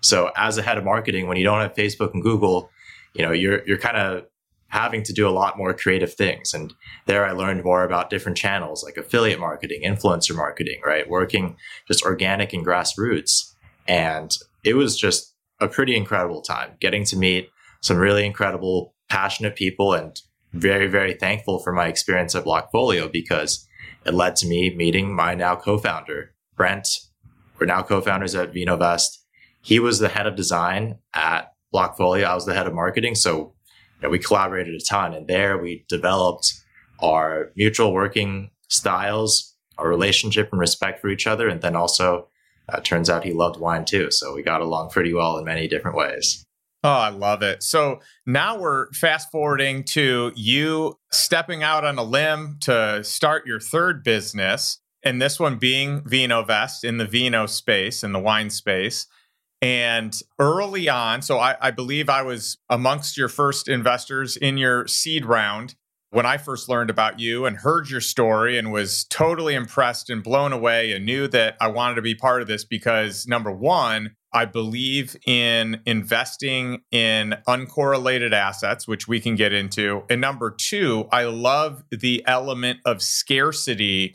So 0.00 0.32
as 0.36 0.58
a 0.58 0.62
head 0.62 0.76
of 0.76 0.82
marketing, 0.82 1.28
when 1.28 1.36
you 1.36 1.44
don't 1.44 1.60
have 1.60 1.74
Facebook 1.74 2.14
and 2.14 2.22
Google, 2.22 2.68
you 3.18 3.26
know, 3.26 3.32
you're 3.32 3.66
you're 3.66 3.78
kind 3.78 3.96
of 3.96 4.24
having 4.68 5.02
to 5.02 5.12
do 5.12 5.26
a 5.26 5.30
lot 5.30 5.58
more 5.58 5.74
creative 5.74 6.14
things. 6.14 6.54
And 6.54 6.72
there 7.06 7.24
I 7.24 7.32
learned 7.32 7.64
more 7.64 7.84
about 7.84 8.10
different 8.10 8.38
channels 8.38 8.84
like 8.84 8.96
affiliate 8.96 9.40
marketing, 9.40 9.82
influencer 9.84 10.36
marketing, 10.36 10.80
right? 10.84 11.08
Working 11.08 11.56
just 11.86 12.04
organic 12.04 12.52
and 12.52 12.64
grassroots. 12.64 13.54
And 13.86 14.36
it 14.64 14.74
was 14.74 14.98
just 14.98 15.34
a 15.58 15.68
pretty 15.68 15.96
incredible 15.96 16.42
time 16.42 16.72
getting 16.80 17.04
to 17.06 17.16
meet 17.16 17.48
some 17.80 17.96
really 17.96 18.26
incredible, 18.26 18.94
passionate 19.08 19.56
people 19.56 19.94
and 19.94 20.20
very, 20.52 20.86
very 20.86 21.14
thankful 21.14 21.58
for 21.58 21.72
my 21.72 21.86
experience 21.86 22.34
at 22.34 22.44
Blockfolio 22.44 23.10
because 23.10 23.66
it 24.04 24.14
led 24.14 24.36
to 24.36 24.46
me 24.46 24.74
meeting 24.74 25.14
my 25.14 25.34
now 25.34 25.56
co-founder, 25.56 26.34
Brent. 26.56 26.88
We're 27.58 27.66
now 27.66 27.82
co-founders 27.82 28.34
at 28.34 28.52
VinoVest. 28.52 29.18
He 29.62 29.78
was 29.78 29.98
the 29.98 30.08
head 30.08 30.26
of 30.26 30.36
design 30.36 30.98
at 31.14 31.52
Blockfolio. 31.74 32.24
I 32.24 32.34
was 32.34 32.46
the 32.46 32.54
head 32.54 32.66
of 32.66 32.74
marketing. 32.74 33.14
So 33.14 33.36
you 33.38 34.02
know, 34.02 34.08
we 34.10 34.18
collaborated 34.18 34.74
a 34.74 34.84
ton. 34.84 35.14
And 35.14 35.26
there 35.26 35.58
we 35.58 35.84
developed 35.88 36.54
our 37.00 37.52
mutual 37.56 37.92
working 37.92 38.50
styles, 38.68 39.54
our 39.76 39.88
relationship 39.88 40.48
and 40.52 40.60
respect 40.60 41.00
for 41.00 41.08
each 41.08 41.26
other. 41.26 41.48
And 41.48 41.60
then 41.60 41.76
also, 41.76 42.28
uh, 42.68 42.80
turns 42.80 43.08
out 43.08 43.24
he 43.24 43.32
loved 43.32 43.58
wine 43.58 43.84
too. 43.84 44.10
So 44.10 44.34
we 44.34 44.42
got 44.42 44.60
along 44.60 44.90
pretty 44.90 45.14
well 45.14 45.38
in 45.38 45.44
many 45.44 45.68
different 45.68 45.96
ways. 45.96 46.44
Oh, 46.84 46.90
I 46.90 47.08
love 47.08 47.42
it. 47.42 47.62
So 47.62 48.00
now 48.24 48.58
we're 48.58 48.92
fast 48.92 49.32
forwarding 49.32 49.82
to 49.84 50.32
you 50.36 50.96
stepping 51.10 51.62
out 51.62 51.84
on 51.84 51.98
a 51.98 52.04
limb 52.04 52.58
to 52.60 53.02
start 53.02 53.46
your 53.46 53.58
third 53.58 54.04
business, 54.04 54.78
and 55.02 55.20
this 55.20 55.40
one 55.40 55.56
being 55.56 56.02
VinoVest 56.02 56.84
in 56.84 56.98
the 56.98 57.04
vino 57.04 57.46
space, 57.46 58.04
in 58.04 58.12
the 58.12 58.20
wine 58.20 58.50
space. 58.50 59.06
And 59.60 60.18
early 60.38 60.88
on, 60.88 61.22
so 61.22 61.38
I, 61.38 61.56
I, 61.60 61.70
believe 61.72 62.08
I 62.08 62.22
was 62.22 62.58
amongst 62.70 63.16
your 63.16 63.28
first 63.28 63.68
investors 63.68 64.36
in 64.36 64.56
your 64.56 64.86
seed 64.86 65.24
round 65.24 65.74
when 66.10 66.24
I 66.24 66.36
first 66.38 66.68
learned 66.68 66.90
about 66.90 67.18
you 67.18 67.44
and 67.44 67.56
heard 67.56 67.90
your 67.90 68.00
story 68.00 68.56
and 68.56 68.72
was 68.72 69.04
totally 69.04 69.54
impressed 69.54 70.10
and 70.10 70.22
blown 70.22 70.52
away 70.52 70.92
and 70.92 71.04
knew 71.04 71.28
that 71.28 71.56
I 71.60 71.68
wanted 71.68 71.96
to 71.96 72.02
be 72.02 72.14
part 72.14 72.40
of 72.40 72.48
this 72.48 72.64
because 72.64 73.26
number 73.26 73.50
one, 73.50 74.14
I 74.32 74.44
believe 74.44 75.16
in 75.26 75.80
investing 75.86 76.82
in 76.90 77.36
uncorrelated 77.48 78.32
assets, 78.32 78.86
which 78.86 79.08
we 79.08 79.20
can 79.20 79.34
get 79.34 79.52
into. 79.52 80.04
And 80.08 80.20
number 80.20 80.50
two, 80.50 81.08
I 81.10 81.24
love 81.24 81.82
the 81.90 82.22
element 82.26 82.80
of 82.84 83.02
scarcity 83.02 84.14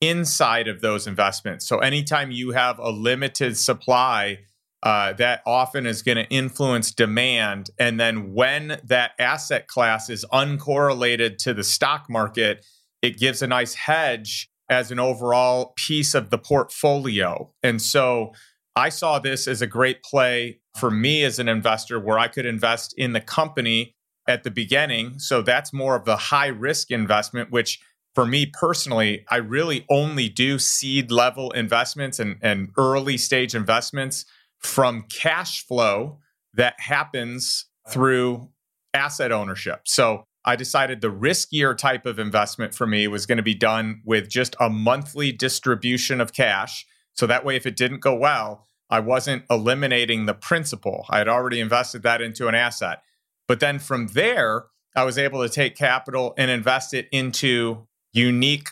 inside 0.00 0.68
of 0.68 0.80
those 0.80 1.06
investments. 1.06 1.66
So 1.66 1.78
anytime 1.78 2.30
you 2.30 2.50
have 2.50 2.78
a 2.78 2.90
limited 2.90 3.56
supply, 3.56 4.40
uh, 4.82 5.12
that 5.14 5.42
often 5.46 5.86
is 5.86 6.02
going 6.02 6.16
to 6.16 6.28
influence 6.28 6.92
demand. 6.92 7.70
And 7.78 8.00
then 8.00 8.34
when 8.34 8.80
that 8.84 9.12
asset 9.18 9.68
class 9.68 10.10
is 10.10 10.24
uncorrelated 10.32 11.38
to 11.38 11.54
the 11.54 11.62
stock 11.62 12.06
market, 12.10 12.66
it 13.00 13.18
gives 13.18 13.42
a 13.42 13.46
nice 13.46 13.74
hedge 13.74 14.50
as 14.68 14.90
an 14.90 14.98
overall 14.98 15.72
piece 15.76 16.14
of 16.14 16.30
the 16.30 16.38
portfolio. 16.38 17.52
And 17.62 17.80
so 17.80 18.32
I 18.74 18.88
saw 18.88 19.18
this 19.18 19.46
as 19.46 19.60
a 19.62 19.66
great 19.66 20.02
play 20.02 20.60
for 20.76 20.90
me 20.90 21.24
as 21.24 21.38
an 21.38 21.48
investor 21.48 22.00
where 22.00 22.18
I 22.18 22.28
could 22.28 22.46
invest 22.46 22.94
in 22.96 23.12
the 23.12 23.20
company 23.20 23.94
at 24.26 24.44
the 24.44 24.50
beginning. 24.50 25.18
So 25.18 25.42
that's 25.42 25.72
more 25.72 25.94
of 25.94 26.04
the 26.04 26.16
high 26.16 26.46
risk 26.46 26.90
investment, 26.90 27.50
which 27.50 27.80
for 28.14 28.26
me 28.26 28.46
personally, 28.46 29.24
I 29.30 29.36
really 29.36 29.84
only 29.90 30.28
do 30.28 30.58
seed 30.58 31.10
level 31.10 31.50
investments 31.52 32.18
and, 32.18 32.36
and 32.40 32.70
early 32.76 33.18
stage 33.18 33.54
investments 33.54 34.24
from 34.62 35.02
cash 35.10 35.66
flow 35.66 36.18
that 36.54 36.74
happens 36.78 37.66
through 37.88 38.48
asset 38.94 39.32
ownership. 39.32 39.82
So 39.84 40.24
I 40.44 40.56
decided 40.56 41.00
the 41.00 41.10
riskier 41.10 41.76
type 41.76 42.04
of 42.06 42.18
investment 42.18 42.74
for 42.74 42.86
me 42.86 43.06
was 43.06 43.26
going 43.26 43.36
to 43.36 43.42
be 43.42 43.54
done 43.54 44.02
with 44.04 44.28
just 44.28 44.56
a 44.60 44.68
monthly 44.68 45.32
distribution 45.32 46.20
of 46.20 46.32
cash. 46.32 46.86
So 47.14 47.26
that 47.26 47.44
way, 47.44 47.56
if 47.56 47.66
it 47.66 47.76
didn't 47.76 48.00
go 48.00 48.14
well, 48.14 48.66
I 48.90 49.00
wasn't 49.00 49.44
eliminating 49.48 50.26
the 50.26 50.34
principal. 50.34 51.06
I 51.08 51.18
had 51.18 51.28
already 51.28 51.60
invested 51.60 52.02
that 52.02 52.20
into 52.20 52.48
an 52.48 52.54
asset. 52.54 53.02
But 53.48 53.60
then 53.60 53.78
from 53.78 54.08
there, 54.08 54.66
I 54.94 55.04
was 55.04 55.16
able 55.16 55.42
to 55.42 55.48
take 55.48 55.76
capital 55.76 56.34
and 56.36 56.50
invest 56.50 56.92
it 56.92 57.08
into 57.10 57.86
unique 58.12 58.68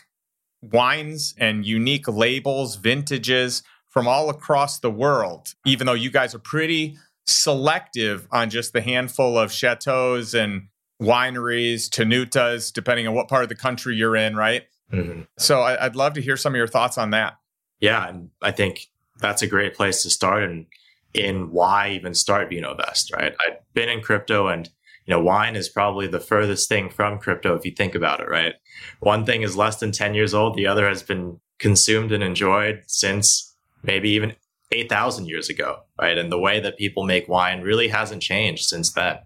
wines 0.61 1.33
and 1.37 1.65
unique 1.65 2.07
labels, 2.07 2.75
vintages 2.75 3.63
from 3.91 4.07
all 4.07 4.29
across 4.29 4.79
the 4.79 4.89
world, 4.89 5.53
even 5.65 5.85
though 5.85 5.93
you 5.93 6.09
guys 6.09 6.33
are 6.33 6.39
pretty 6.39 6.97
selective 7.27 8.27
on 8.31 8.49
just 8.49 8.73
the 8.73 8.81
handful 8.81 9.37
of 9.37 9.51
chateaus 9.51 10.33
and 10.33 10.67
wineries, 11.01 11.89
tenutas, 11.89 12.71
depending 12.71 13.07
on 13.07 13.13
what 13.13 13.27
part 13.27 13.43
of 13.43 13.49
the 13.49 13.55
country 13.55 13.95
you're 13.95 14.15
in, 14.15 14.35
right? 14.35 14.63
Mm-hmm. 14.91 15.21
So 15.37 15.61
I, 15.61 15.83
would 15.83 15.95
love 15.95 16.13
to 16.13 16.21
hear 16.21 16.37
some 16.37 16.53
of 16.53 16.57
your 16.57 16.67
thoughts 16.67 16.97
on 16.97 17.11
that. 17.11 17.37
Yeah, 17.79 18.07
and 18.07 18.29
I 18.41 18.51
think 18.51 18.87
that's 19.19 19.41
a 19.41 19.47
great 19.47 19.75
place 19.75 20.03
to 20.03 20.09
start 20.09 20.43
and 20.43 20.65
in 21.13 21.51
why 21.51 21.91
even 21.91 22.13
start 22.13 22.49
VinoVest, 22.49 23.13
right? 23.13 23.35
I've 23.45 23.57
been 23.73 23.89
in 23.89 24.01
crypto 24.01 24.47
and 24.47 24.69
you 25.05 25.11
know, 25.11 25.21
wine 25.21 25.55
is 25.55 25.67
probably 25.67 26.07
the 26.07 26.19
furthest 26.19 26.69
thing 26.69 26.89
from 26.89 27.17
crypto 27.17 27.55
if 27.55 27.65
you 27.65 27.71
think 27.71 27.95
about 27.95 28.19
it, 28.19 28.29
right? 28.29 28.53
One 28.99 29.25
thing 29.25 29.41
is 29.41 29.57
less 29.57 29.77
than 29.77 29.91
10 29.91 30.13
years 30.13 30.33
old, 30.33 30.55
the 30.55 30.67
other 30.67 30.87
has 30.87 31.01
been 31.01 31.39
consumed 31.57 32.11
and 32.11 32.23
enjoyed 32.23 32.83
since 32.85 33.50
maybe 33.83 34.11
even 34.11 34.35
8,000 34.71 35.27
years 35.27 35.49
ago, 35.49 35.81
right? 35.99 36.17
And 36.17 36.31
the 36.31 36.39
way 36.39 36.59
that 36.59 36.77
people 36.77 37.03
make 37.03 37.27
wine 37.27 37.61
really 37.61 37.89
hasn't 37.89 38.21
changed 38.21 38.63
since 38.63 38.91
then. 38.93 39.19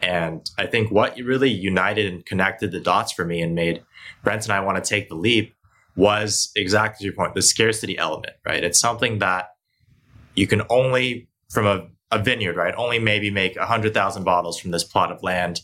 And 0.00 0.50
I 0.58 0.66
think 0.66 0.90
what 0.90 1.16
really 1.16 1.50
united 1.50 2.12
and 2.12 2.26
connected 2.26 2.72
the 2.72 2.80
dots 2.80 3.12
for 3.12 3.24
me 3.24 3.40
and 3.40 3.54
made 3.54 3.84
Brent 4.24 4.44
and 4.44 4.52
I 4.52 4.60
want 4.60 4.82
to 4.82 4.88
take 4.88 5.08
the 5.08 5.14
leap 5.14 5.54
was 5.94 6.50
exactly 6.56 7.04
your 7.04 7.14
point 7.14 7.34
the 7.34 7.42
scarcity 7.42 7.96
element, 7.96 8.34
right? 8.44 8.64
It's 8.64 8.80
something 8.80 9.18
that 9.18 9.50
you 10.34 10.46
can 10.46 10.62
only, 10.70 11.28
from 11.50 11.66
a, 11.66 11.86
a 12.10 12.18
vineyard, 12.18 12.56
right, 12.56 12.74
only 12.76 12.98
maybe 12.98 13.30
make 13.30 13.56
100,000 13.56 14.24
bottles 14.24 14.58
from 14.58 14.70
this 14.70 14.84
plot 14.84 15.12
of 15.12 15.22
land. 15.22 15.60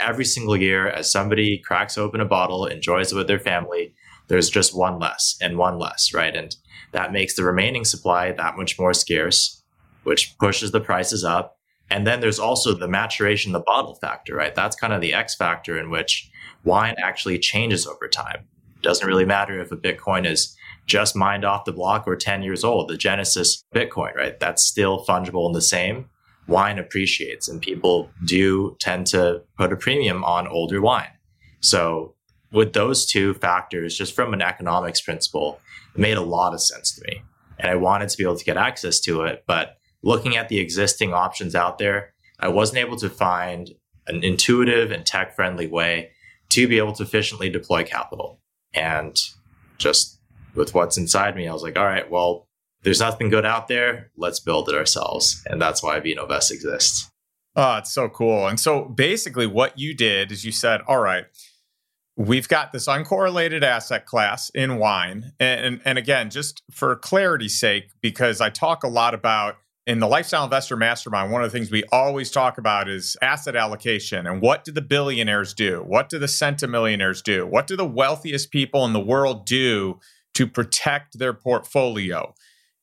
Every 0.00 0.24
single 0.24 0.56
year, 0.56 0.88
as 0.88 1.10
somebody 1.10 1.58
cracks 1.58 1.98
open 1.98 2.20
a 2.20 2.24
bottle, 2.24 2.66
enjoys 2.66 3.12
it 3.12 3.16
with 3.16 3.26
their 3.26 3.38
family, 3.38 3.94
there's 4.28 4.50
just 4.50 4.76
one 4.76 4.98
less 4.98 5.36
and 5.40 5.58
one 5.58 5.78
less, 5.78 6.12
right? 6.14 6.34
And 6.34 6.54
that 6.92 7.12
makes 7.12 7.34
the 7.34 7.44
remaining 7.44 7.84
supply 7.84 8.32
that 8.32 8.56
much 8.56 8.78
more 8.78 8.94
scarce, 8.94 9.62
which 10.04 10.36
pushes 10.38 10.70
the 10.70 10.80
prices 10.80 11.24
up. 11.24 11.58
And 11.90 12.06
then 12.06 12.20
there's 12.20 12.38
also 12.38 12.72
the 12.72 12.88
maturation, 12.88 13.52
the 13.52 13.60
bottle 13.60 13.96
factor, 13.96 14.34
right? 14.34 14.54
That's 14.54 14.76
kind 14.76 14.92
of 14.92 15.00
the 15.00 15.12
X 15.12 15.34
factor 15.34 15.78
in 15.78 15.90
which 15.90 16.30
wine 16.64 16.94
actually 17.02 17.38
changes 17.38 17.86
over 17.86 18.08
time. 18.08 18.46
It 18.76 18.82
doesn't 18.82 19.06
really 19.06 19.26
matter 19.26 19.60
if 19.60 19.70
a 19.70 19.76
Bitcoin 19.76 20.26
is 20.26 20.56
just 20.86 21.16
mined 21.16 21.44
off 21.44 21.64
the 21.64 21.72
block 21.72 22.06
or 22.06 22.16
10 22.16 22.42
years 22.42 22.64
old. 22.64 22.88
The 22.88 22.96
Genesis 22.96 23.64
Bitcoin, 23.74 24.14
right? 24.14 24.38
That's 24.38 24.64
still 24.64 25.04
fungible 25.04 25.46
and 25.46 25.54
the 25.54 25.62
same. 25.62 26.06
Wine 26.46 26.78
appreciates 26.78 27.48
and 27.48 27.60
people 27.60 28.10
do 28.24 28.76
tend 28.80 29.06
to 29.08 29.42
put 29.56 29.72
a 29.72 29.76
premium 29.76 30.24
on 30.24 30.46
older 30.46 30.80
wine. 30.80 31.10
So 31.60 32.14
with 32.54 32.72
those 32.72 33.04
two 33.04 33.34
factors, 33.34 33.96
just 33.96 34.14
from 34.14 34.32
an 34.32 34.42
economics 34.42 35.00
principle, 35.00 35.60
it 35.94 36.00
made 36.00 36.16
a 36.16 36.22
lot 36.22 36.54
of 36.54 36.62
sense 36.62 36.94
to 36.94 37.02
me. 37.06 37.22
And 37.58 37.70
I 37.70 37.76
wanted 37.76 38.08
to 38.08 38.16
be 38.16 38.24
able 38.24 38.36
to 38.36 38.44
get 38.44 38.56
access 38.56 39.00
to 39.00 39.22
it. 39.22 39.44
But 39.46 39.76
looking 40.02 40.36
at 40.36 40.48
the 40.48 40.58
existing 40.58 41.12
options 41.12 41.54
out 41.54 41.78
there, 41.78 42.14
I 42.38 42.48
wasn't 42.48 42.78
able 42.78 42.96
to 42.96 43.10
find 43.10 43.70
an 44.06 44.22
intuitive 44.22 44.90
and 44.90 45.04
tech 45.06 45.34
friendly 45.34 45.66
way 45.66 46.10
to 46.50 46.68
be 46.68 46.78
able 46.78 46.92
to 46.94 47.02
efficiently 47.02 47.48
deploy 47.48 47.84
capital. 47.84 48.40
And 48.72 49.16
just 49.78 50.20
with 50.54 50.74
what's 50.74 50.98
inside 50.98 51.36
me, 51.36 51.48
I 51.48 51.52
was 51.52 51.62
like, 51.62 51.78
all 51.78 51.84
right, 51.84 52.10
well, 52.10 52.48
there's 52.82 53.00
nothing 53.00 53.30
good 53.30 53.46
out 53.46 53.68
there. 53.68 54.10
Let's 54.16 54.40
build 54.40 54.68
it 54.68 54.74
ourselves. 54.74 55.42
And 55.46 55.60
that's 55.60 55.82
why 55.82 55.98
VinoVest 56.00 56.50
exists. 56.50 57.10
Oh, 57.56 57.76
it's 57.76 57.92
so 57.92 58.08
cool. 58.08 58.48
And 58.48 58.58
so 58.58 58.84
basically, 58.84 59.46
what 59.46 59.78
you 59.78 59.94
did 59.94 60.32
is 60.32 60.44
you 60.44 60.52
said, 60.52 60.80
all 60.88 60.98
right, 60.98 61.26
we've 62.16 62.48
got 62.48 62.72
this 62.72 62.86
uncorrelated 62.86 63.62
asset 63.62 64.06
class 64.06 64.50
in 64.50 64.78
wine. 64.78 65.32
And, 65.40 65.80
and 65.84 65.98
again, 65.98 66.30
just 66.30 66.62
for 66.70 66.94
clarity's 66.96 67.58
sake, 67.58 67.90
because 68.00 68.40
I 68.40 68.50
talk 68.50 68.84
a 68.84 68.88
lot 68.88 69.14
about 69.14 69.56
in 69.86 69.98
the 69.98 70.06
lifestyle 70.06 70.44
investor 70.44 70.76
mastermind, 70.76 71.30
one 71.30 71.44
of 71.44 71.52
the 71.52 71.58
things 71.58 71.70
we 71.70 71.84
always 71.92 72.30
talk 72.30 72.56
about 72.56 72.88
is 72.88 73.16
asset 73.20 73.54
allocation 73.54 74.26
and 74.26 74.40
what 74.40 74.64
do 74.64 74.72
the 74.72 74.80
billionaires 74.80 75.52
do? 75.52 75.82
What 75.86 76.08
do 76.08 76.18
the 76.18 76.26
centimillionaires 76.26 77.22
do? 77.22 77.46
What 77.46 77.66
do 77.66 77.76
the 77.76 77.84
wealthiest 77.84 78.50
people 78.50 78.84
in 78.86 78.92
the 78.92 79.00
world 79.00 79.44
do 79.44 80.00
to 80.34 80.46
protect 80.46 81.18
their 81.18 81.34
portfolio? 81.34 82.34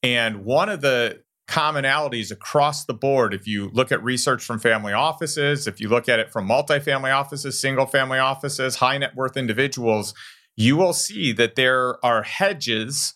And 0.03 0.45
one 0.45 0.69
of 0.69 0.81
the 0.81 1.23
commonalities 1.51 2.31
across 2.31 2.85
the 2.85 2.93
board. 2.93 3.33
If 3.33 3.45
you 3.45 3.69
look 3.73 3.91
at 3.91 4.01
research 4.01 4.41
from 4.43 4.57
family 4.57 4.93
offices, 4.93 5.67
if 5.67 5.81
you 5.81 5.89
look 5.89 6.07
at 6.07 6.17
it 6.17 6.31
from 6.31 6.47
multifamily 6.47 7.13
offices, 7.13 7.59
single 7.59 7.85
family 7.85 8.19
offices, 8.19 8.77
high 8.77 8.97
net 8.97 9.15
worth 9.15 9.35
individuals, 9.35 10.13
you 10.55 10.77
will 10.77 10.93
see 10.93 11.33
that 11.33 11.55
there 11.55 12.03
are 12.05 12.23
hedges 12.23 13.13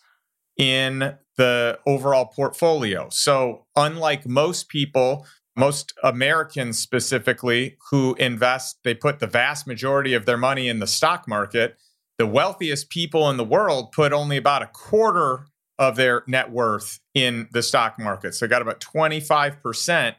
in 0.58 1.16
the 1.38 1.78
overall 1.86 2.26
portfolio. 2.26 3.08
So, 3.10 3.66
unlike 3.74 4.26
most 4.26 4.68
people, 4.68 5.26
most 5.56 5.94
Americans 6.04 6.78
specifically 6.78 7.78
who 7.90 8.14
invest, 8.16 8.78
they 8.84 8.94
put 8.94 9.18
the 9.18 9.26
vast 9.26 9.66
majority 9.66 10.12
of 10.12 10.26
their 10.26 10.36
money 10.36 10.68
in 10.68 10.80
the 10.80 10.86
stock 10.86 11.26
market. 11.26 11.78
The 12.18 12.26
wealthiest 12.26 12.90
people 12.90 13.30
in 13.30 13.38
the 13.38 13.44
world 13.44 13.92
put 13.92 14.12
only 14.12 14.36
about 14.36 14.62
a 14.62 14.66
quarter 14.66 15.46
of 15.78 15.96
their 15.96 16.22
net 16.26 16.50
worth 16.50 17.00
in 17.14 17.48
the 17.52 17.62
stock 17.62 17.98
market. 17.98 18.34
So 18.34 18.46
got 18.48 18.62
about 18.62 18.80
25% 18.80 20.14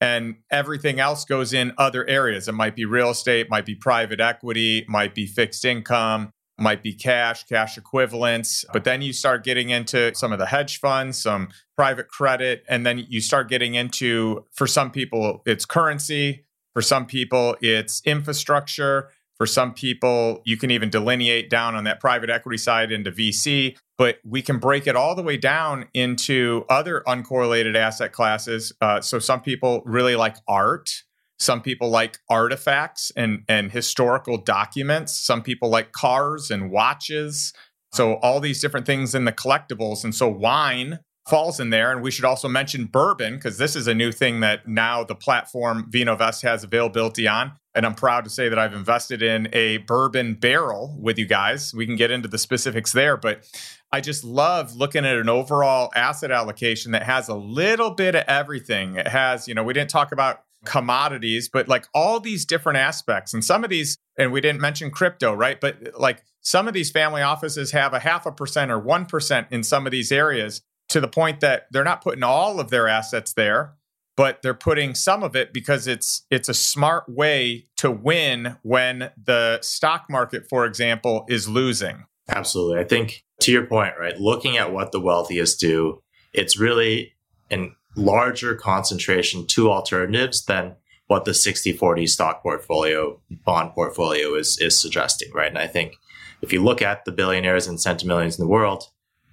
and 0.00 0.36
everything 0.50 0.98
else 0.98 1.24
goes 1.24 1.52
in 1.52 1.72
other 1.78 2.06
areas. 2.08 2.48
It 2.48 2.52
might 2.52 2.74
be 2.74 2.84
real 2.84 3.10
estate, 3.10 3.48
might 3.48 3.66
be 3.66 3.74
private 3.74 4.20
equity, 4.20 4.84
might 4.88 5.14
be 5.14 5.26
fixed 5.26 5.64
income, 5.64 6.32
might 6.58 6.82
be 6.82 6.92
cash, 6.94 7.44
cash 7.44 7.78
equivalents. 7.78 8.64
But 8.72 8.84
then 8.84 9.02
you 9.02 9.12
start 9.12 9.44
getting 9.44 9.70
into 9.70 10.14
some 10.14 10.32
of 10.32 10.38
the 10.38 10.46
hedge 10.46 10.80
funds, 10.80 11.18
some 11.18 11.50
private 11.76 12.08
credit, 12.08 12.64
and 12.68 12.84
then 12.84 13.04
you 13.08 13.20
start 13.20 13.48
getting 13.48 13.74
into, 13.74 14.44
for 14.52 14.66
some 14.66 14.90
people, 14.90 15.42
it's 15.46 15.64
currency. 15.64 16.44
For 16.74 16.82
some 16.82 17.06
people, 17.06 17.56
it's 17.60 18.00
infrastructure. 18.04 19.10
For 19.36 19.46
some 19.46 19.74
people, 19.74 20.40
you 20.44 20.56
can 20.56 20.70
even 20.70 20.88
delineate 20.88 21.50
down 21.50 21.74
on 21.74 21.84
that 21.84 22.00
private 22.00 22.30
equity 22.30 22.58
side 22.58 22.92
into 22.92 23.10
VC, 23.10 23.76
but 24.02 24.18
we 24.24 24.42
can 24.42 24.58
break 24.58 24.88
it 24.88 24.96
all 24.96 25.14
the 25.14 25.22
way 25.22 25.36
down 25.36 25.86
into 25.94 26.64
other 26.68 27.04
uncorrelated 27.06 27.76
asset 27.76 28.10
classes. 28.10 28.72
Uh, 28.80 29.00
so 29.00 29.20
some 29.20 29.40
people 29.40 29.80
really 29.86 30.16
like 30.16 30.34
art. 30.48 31.04
Some 31.38 31.62
people 31.62 31.88
like 31.88 32.18
artifacts 32.28 33.12
and, 33.14 33.44
and 33.48 33.70
historical 33.70 34.38
documents. 34.38 35.20
Some 35.24 35.40
people 35.40 35.68
like 35.68 35.92
cars 35.92 36.50
and 36.50 36.68
watches. 36.68 37.52
So 37.92 38.14
all 38.14 38.40
these 38.40 38.60
different 38.60 38.86
things 38.86 39.14
in 39.14 39.24
the 39.24 39.30
collectibles. 39.30 40.02
And 40.02 40.12
so 40.12 40.26
wine 40.28 40.98
falls 41.28 41.60
in 41.60 41.70
there. 41.70 41.92
And 41.92 42.02
we 42.02 42.10
should 42.10 42.24
also 42.24 42.48
mention 42.48 42.86
bourbon 42.86 43.36
because 43.36 43.58
this 43.58 43.76
is 43.76 43.86
a 43.86 43.94
new 43.94 44.10
thing 44.10 44.40
that 44.40 44.66
now 44.66 45.04
the 45.04 45.14
platform 45.14 45.88
VinoVest 45.92 46.42
has 46.42 46.64
availability 46.64 47.28
on. 47.28 47.52
And 47.74 47.86
I'm 47.86 47.94
proud 47.94 48.24
to 48.24 48.30
say 48.30 48.48
that 48.48 48.58
I've 48.58 48.74
invested 48.74 49.22
in 49.22 49.48
a 49.52 49.78
bourbon 49.78 50.34
barrel 50.34 50.94
with 51.00 51.18
you 51.18 51.26
guys. 51.26 51.72
We 51.72 51.86
can 51.86 51.96
get 51.96 52.10
into 52.10 52.28
the 52.28 52.38
specifics 52.38 52.92
there, 52.92 53.16
but 53.16 53.48
I 53.90 54.00
just 54.00 54.24
love 54.24 54.76
looking 54.76 55.06
at 55.06 55.16
an 55.16 55.28
overall 55.28 55.90
asset 55.94 56.30
allocation 56.30 56.92
that 56.92 57.02
has 57.04 57.28
a 57.28 57.34
little 57.34 57.90
bit 57.90 58.14
of 58.14 58.24
everything. 58.28 58.96
It 58.96 59.08
has, 59.08 59.48
you 59.48 59.54
know, 59.54 59.64
we 59.64 59.72
didn't 59.72 59.90
talk 59.90 60.12
about 60.12 60.42
commodities, 60.64 61.48
but 61.48 61.68
like 61.68 61.86
all 61.94 62.20
these 62.20 62.44
different 62.44 62.78
aspects. 62.78 63.34
And 63.34 63.44
some 63.44 63.64
of 63.64 63.70
these, 63.70 63.96
and 64.18 64.32
we 64.32 64.40
didn't 64.40 64.60
mention 64.60 64.90
crypto, 64.90 65.32
right? 65.32 65.60
But 65.60 65.98
like 65.98 66.22
some 66.40 66.68
of 66.68 66.74
these 66.74 66.90
family 66.90 67.22
offices 67.22 67.72
have 67.72 67.94
a 67.94 67.98
half 67.98 68.26
a 68.26 68.32
percent 68.32 68.70
or 68.70 68.80
1% 68.80 69.46
in 69.50 69.62
some 69.62 69.86
of 69.86 69.92
these 69.92 70.12
areas 70.12 70.62
to 70.88 71.00
the 71.00 71.08
point 71.08 71.40
that 71.40 71.66
they're 71.70 71.84
not 71.84 72.02
putting 72.02 72.22
all 72.22 72.60
of 72.60 72.70
their 72.70 72.86
assets 72.86 73.32
there 73.32 73.74
but 74.16 74.42
they're 74.42 74.54
putting 74.54 74.94
some 74.94 75.22
of 75.22 75.34
it 75.34 75.52
because 75.52 75.86
it's 75.86 76.26
it's 76.30 76.48
a 76.48 76.54
smart 76.54 77.08
way 77.08 77.66
to 77.76 77.90
win 77.90 78.56
when 78.62 79.10
the 79.22 79.58
stock 79.62 80.06
market 80.08 80.48
for 80.48 80.66
example 80.66 81.24
is 81.28 81.48
losing 81.48 82.04
absolutely 82.28 82.78
i 82.78 82.84
think 82.84 83.24
to 83.40 83.50
your 83.52 83.66
point 83.66 83.94
right 83.98 84.20
looking 84.20 84.56
at 84.56 84.72
what 84.72 84.92
the 84.92 85.00
wealthiest 85.00 85.58
do 85.60 86.02
it's 86.32 86.58
really 86.58 87.14
a 87.50 87.70
larger 87.96 88.54
concentration 88.54 89.46
to 89.46 89.70
alternatives 89.70 90.44
than 90.44 90.76
what 91.06 91.24
the 91.24 91.32
60-40 91.32 92.08
stock 92.08 92.42
portfolio, 92.42 93.20
bond 93.44 93.72
portfolio 93.72 94.34
is 94.34 94.58
is 94.58 94.78
suggesting, 94.78 95.30
right? 95.32 95.48
And 95.48 95.58
I 95.58 95.66
think 95.66 95.94
if 96.40 96.52
you 96.52 96.62
look 96.64 96.80
at 96.80 97.04
the 97.04 97.12
billionaires 97.12 97.66
and 97.66 97.78
centimillions 97.78 98.38
in 98.38 98.42
the 98.42 98.48
world, 98.48 98.84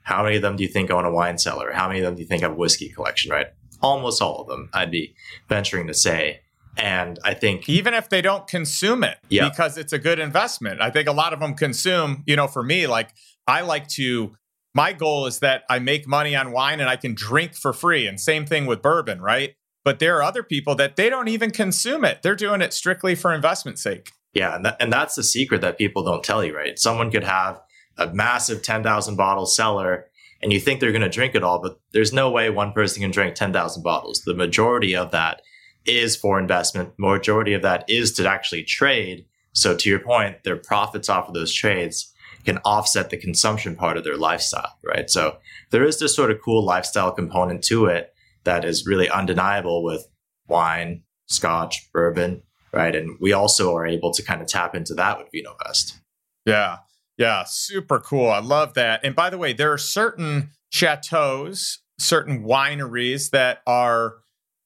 how 0.04 0.24
many 0.24 0.36
of 0.36 0.42
them 0.42 0.58
do 0.58 0.64
you 0.64 0.70
think 0.70 0.92
own 0.92 1.06
a 1.06 1.12
wine 1.12 1.38
cellar? 1.38 1.72
How 1.72 1.88
many 1.88 2.00
of 2.00 2.06
them 2.06 2.16
do 2.16 2.22
you 2.22 2.28
think 2.28 2.42
have 2.42 2.52
a 2.52 2.56
whiskey 2.56 2.90
collection, 2.90 3.32
right? 3.32 3.48
Almost 3.82 4.22
all 4.22 4.42
of 4.42 4.48
them, 4.48 4.70
I'd 4.74 4.92
be 4.92 5.16
venturing 5.48 5.88
to 5.88 5.94
say. 5.94 6.42
And 6.78 7.20
I 7.24 7.34
think 7.34 7.68
even 7.68 7.94
if 7.94 8.10
they 8.10 8.22
don't 8.22 8.48
consume 8.48 9.04
it 9.04 9.18
yeah. 9.30 9.50
because 9.50 9.78
it's 9.78 9.92
a 9.92 10.00
good 10.00 10.20
investment, 10.20 10.82
I 10.82 10.90
think 10.90 11.08
a 11.08 11.12
lot 11.12 11.34
of 11.34 11.40
them 11.40 11.54
consume, 11.54 12.24
you 12.26 12.36
know, 12.36 12.48
for 12.48 12.64
me, 12.64 12.88
like 12.88 13.10
I 13.48 13.62
like 13.62 13.88
to, 13.90 14.36
my 14.74 14.94
goal 14.94 15.26
is 15.26 15.40
that 15.40 15.64
I 15.70 15.80
make 15.80 16.08
money 16.08 16.36
on 16.36 16.52
wine 16.52 16.80
and 16.80 16.90
I 16.90 16.96
can 16.96 17.16
drink 17.16 17.56
for 17.56 17.74
free. 17.74 18.08
And 18.08 18.20
same 18.20 18.46
thing 18.46 18.66
with 18.66 18.82
bourbon, 18.82 19.22
right? 19.22 19.56
But 19.84 20.00
there 20.00 20.18
are 20.18 20.24
other 20.24 20.44
people 20.44 20.76
that 20.76 20.96
they 20.96 21.10
don't 21.10 21.28
even 21.28 21.52
consume 21.52 22.06
it. 22.06 22.22
They're 22.22 22.36
doing 22.36 22.62
it 22.62 22.74
strictly 22.74 23.16
for 23.16 23.34
investment 23.34 23.80
sake. 23.80 24.12
Yeah. 24.34 24.56
And, 24.56 24.66
that, 24.66 24.78
and 24.80 24.94
that's 24.94 25.16
the 25.16 25.24
secret 25.24 25.62
that 25.62 25.78
people 25.78 26.04
don't 26.04 26.24
tell 26.24 26.44
you, 26.44 26.56
right? 26.56 26.78
Someone 26.78 27.12
could 27.12 27.24
have 27.24 27.60
a 27.98 28.14
massive 28.14 28.62
10,000 28.62 29.16
bottle 29.16 29.46
cellar 29.46 30.06
and 30.42 30.54
you 30.54 30.60
think 30.60 30.80
they're 30.80 30.92
going 30.92 31.02
to 31.02 31.10
drink 31.10 31.36
it 31.36 31.44
all, 31.44 31.62
but 31.62 31.80
there's 31.92 32.14
no 32.14 32.30
way 32.30 32.50
one 32.50 32.72
person 32.72 33.02
can 33.02 33.12
drink 33.12 33.36
10,000 33.36 33.84
bottles. 33.84 34.22
The 34.22 34.34
majority 34.34 34.96
of 34.96 35.12
that 35.12 35.42
is 35.86 36.16
for 36.16 36.40
investment. 36.40 36.94
Majority 36.98 37.54
of 37.54 37.62
that 37.62 37.86
is 37.88 38.14
to 38.14 38.28
actually 38.28 38.64
trade. 38.64 39.26
So 39.54 39.76
to 39.76 39.90
your 39.90 40.00
point, 40.00 40.44
their 40.44 40.56
profits 40.56 41.10
off 41.10 41.28
of 41.28 41.34
those 41.34 41.54
trades 41.54 42.14
can 42.46 42.60
offset 42.60 43.10
the 43.10 43.18
consumption 43.18 43.76
part 43.76 43.98
of 43.98 44.04
their 44.04 44.18
lifestyle, 44.18 44.78
right? 44.84 45.10
So 45.10 45.38
there 45.72 45.84
is 45.84 46.00
this 46.00 46.16
sort 46.16 46.32
of 46.32 46.42
cool 46.42 46.64
lifestyle 46.64 47.12
component 47.12 47.64
to 47.66 47.86
it 47.86 48.14
that 48.46 48.64
is 48.64 48.88
really 48.88 49.10
undeniable 49.10 49.84
with 49.84 50.08
wine, 50.48 51.04
scotch, 51.28 51.92
bourbon, 51.92 52.44
right? 52.72 52.96
And 52.96 53.18
we 53.20 53.34
also 53.34 53.76
are 53.76 53.86
able 53.86 54.14
to 54.14 54.24
kind 54.24 54.42
of 54.42 54.48
tap 54.48 54.74
into 54.74 54.94
that 54.96 55.18
with 55.18 55.28
VinoVest. 55.34 55.98
Yeah. 56.46 56.78
Yeah, 57.20 57.43
super 57.43 57.99
cool. 57.99 58.30
I 58.30 58.39
love 58.39 58.76
that. 58.76 59.01
And 59.03 59.13
by 59.13 59.30
the 59.30 59.38
way, 59.38 59.51
there 59.51 59.74
are 59.74 59.78
certain 59.78 60.51
chateaus, 60.72 61.80
certain 61.99 62.45
wineries 62.45 63.32
that 63.32 63.61
are 63.67 64.15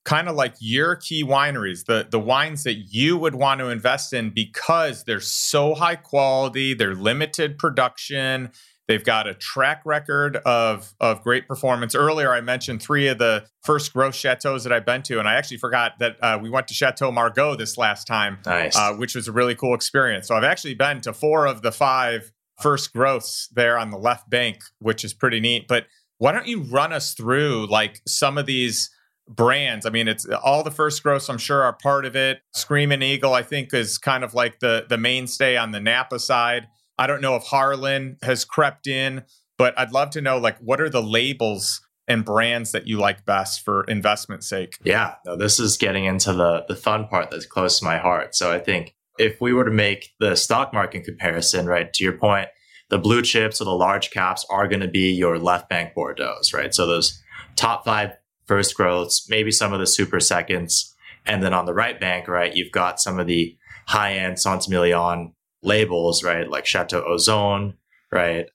kind 0.06 0.30
of 0.30 0.36
like 0.36 0.54
your 0.60 0.96
key 0.96 1.24
wineries, 1.24 1.86
the 1.86 2.08
the 2.10 2.20
wines 2.20 2.64
that 2.64 2.76
you 2.76 3.18
would 3.18 3.34
want 3.34 3.60
to 3.60 3.70
invest 3.70 4.14
in 4.14 4.30
because 4.30 5.04
they're 5.06 5.20
so 5.20 5.74
high 5.74 5.96
quality, 5.96 6.76
they're 6.76 6.94
limited 6.94 7.58
production, 7.58 8.52
they've 8.88 9.04
got 9.04 9.28
a 9.28 9.34
track 9.34 9.82
record 9.84 10.38
of 10.38 10.94
of 11.00 11.24
great 11.24 11.48
performance. 11.48 11.96
Earlier, 11.96 12.34
I 12.34 12.42
mentioned 12.42 12.84
three 12.84 13.08
of 13.08 13.18
the 13.18 13.46
first 13.64 13.94
growth 13.94 14.14
chateaus 14.14 14.64
that 14.64 14.74
I've 14.74 14.86
been 14.86 15.02
to, 15.04 15.20
and 15.20 15.28
I 15.28 15.36
actually 15.36 15.58
forgot 15.58 15.94
that 16.00 16.18
uh, 16.22 16.38
we 16.40 16.52
went 16.52 16.68
to 16.68 16.74
Chateau 16.76 17.12
Margaux 17.12 17.56
this 17.56 17.80
last 17.80 18.06
time, 18.06 18.40
nice. 18.46 18.78
uh, 18.78 18.94
which 18.94 19.16
was 19.16 19.28
a 19.28 19.32
really 19.32 19.56
cool 19.56 19.74
experience. 19.74 20.28
So 20.28 20.36
I've 20.36 20.44
actually 20.44 20.76
been 20.76 21.02
to 21.02 21.14
four 21.14 21.48
of 21.48 21.62
the 21.62 21.72
five 21.72 22.32
first 22.62 22.94
growths 22.94 23.50
there 23.54 23.78
on 23.78 23.92
the 23.92 23.98
left 23.98 24.30
bank, 24.30 24.60
which 24.80 25.04
is 25.04 25.14
pretty 25.14 25.40
neat. 25.40 25.68
But 25.68 25.86
why 26.18 26.32
don't 26.32 26.48
you 26.48 26.62
run 26.62 26.94
us 26.94 27.14
through 27.14 27.68
like 27.68 28.02
some 28.08 28.38
of 28.38 28.46
these? 28.46 28.90
brands. 29.28 29.86
I 29.86 29.90
mean, 29.90 30.08
it's 30.08 30.26
all 30.26 30.64
the 30.64 30.72
first 30.72 31.02
growths, 31.04 31.30
I'm 31.30 31.38
sure, 31.38 31.64
are 31.64 31.74
part 31.74 32.06
of 32.06 32.16
it. 32.16 32.42
Screaming 32.54 33.02
Eagle, 33.02 33.34
I 33.34 33.44
think, 33.44 33.74
is 33.74 33.98
kind 33.98 34.24
of 34.24 34.34
like 34.34 34.60
the 34.60 34.86
the 34.88 34.98
mainstay 34.98 35.58
on 35.58 35.72
the 35.72 35.80
Napa 35.80 36.20
side. 36.20 36.68
I 36.98 37.08
don't 37.08 37.22
know 37.22 37.36
if 37.36 37.44
Harlan 37.44 38.18
has 38.22 38.46
crept 38.46 38.88
in, 38.88 39.24
but 39.58 39.78
I'd 39.78 39.92
love 39.92 40.12
to 40.12 40.22
know 40.22 40.38
like 40.38 40.58
what 40.60 40.82
are 40.82 40.90
the 40.90 41.02
labels 41.02 41.82
and 42.08 42.26
brands 42.26 42.72
that 42.74 42.88
you 42.88 42.98
like 42.98 43.26
best 43.26 43.64
for 43.64 43.86
investment 43.86 44.44
sake? 44.44 44.78
Yeah, 44.84 45.16
no, 45.26 45.36
this 45.38 45.60
is 45.60 45.78
getting 45.78 46.06
into 46.06 46.34
the 46.34 46.66
the 46.68 46.76
fun 46.76 47.08
part 47.08 47.32
that's 47.32 47.46
close 47.46 47.80
to 47.80 47.86
my 47.86 47.98
heart. 47.98 48.36
So 48.36 48.52
I 48.52 48.60
think 48.60 48.96
if 49.18 49.40
we 49.40 49.54
were 49.54 49.66
to 49.66 49.72
make 49.72 50.14
the 50.20 50.36
stock 50.36 50.74
market 50.74 51.04
comparison, 51.04 51.66
right, 51.66 51.92
to 51.94 52.04
your 52.04 52.18
point, 52.18 52.50
the 52.90 52.98
blue 52.98 53.22
chips 53.22 53.62
or 53.62 53.66
the 53.66 53.72
large 53.72 54.12
caps 54.12 54.46
are 54.50 54.68
going 54.68 54.82
to 54.82 54.88
be 54.88 55.12
your 55.12 55.40
left 55.40 55.70
bank 55.70 55.94
Bordeaux's, 55.96 56.54
right? 56.54 56.74
So 56.74 56.86
those 56.86 57.22
top 57.56 57.86
five 57.86 58.12
first 58.46 58.76
growths, 58.76 59.28
maybe 59.30 59.52
some 59.52 59.74
of 59.74 59.80
the 59.80 59.88
super 59.88 60.20
seconds. 60.20 60.96
And 61.26 61.42
then 61.42 61.54
on 61.54 61.66
the 61.66 61.74
right 61.74 62.00
bank, 62.00 62.28
right, 62.28 62.56
you've 62.56 62.72
got 62.72 63.00
some 63.00 63.20
of 63.20 63.28
the 63.28 63.58
high 63.88 64.14
end 64.14 64.40
Saint-Emilion 64.40 65.34
labels, 65.62 66.24
right, 66.24 66.50
like 66.50 66.66
Chateau 66.66 67.02
Ausone, 67.04 67.76
right? 68.12 68.48